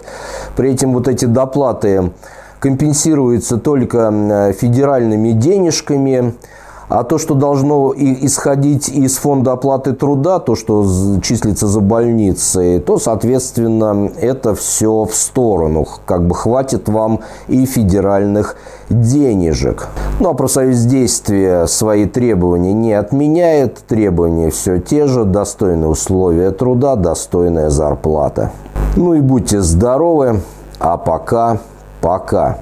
При 0.56 0.72
этом 0.72 0.94
вот 0.94 1.06
эти 1.06 1.26
доплаты 1.26 2.12
компенсируются 2.60 3.58
только 3.58 4.54
федеральными 4.58 5.32
денежками– 5.32 6.32
а 6.88 7.02
то, 7.04 7.18
что 7.18 7.34
должно 7.34 7.92
исходить 7.96 8.88
из 8.88 9.16
фонда 9.16 9.52
оплаты 9.52 9.92
труда, 9.92 10.38
то, 10.38 10.54
что 10.54 10.84
числится 11.22 11.66
за 11.66 11.80
больницей, 11.80 12.80
то, 12.80 12.98
соответственно, 12.98 14.10
это 14.20 14.54
все 14.54 15.04
в 15.04 15.14
сторону. 15.14 15.86
Как 16.04 16.26
бы 16.26 16.34
хватит 16.34 16.88
вам 16.88 17.20
и 17.48 17.66
федеральных 17.66 18.56
денежек. 18.88 19.88
Ну, 20.20 20.30
а 20.30 20.34
профсоюз 20.34 20.80
действия 20.82 21.66
свои 21.66 22.06
требования 22.06 22.72
не 22.72 22.92
отменяет. 22.92 23.78
Требования 23.86 24.50
все 24.50 24.78
те 24.78 25.06
же. 25.06 25.24
Достойные 25.24 25.88
условия 25.88 26.50
труда, 26.52 26.96
достойная 26.96 27.70
зарплата. 27.70 28.52
Ну 28.96 29.14
и 29.14 29.20
будьте 29.20 29.60
здоровы. 29.60 30.40
А 30.78 30.96
пока, 30.96 31.58
пока. 32.00 32.58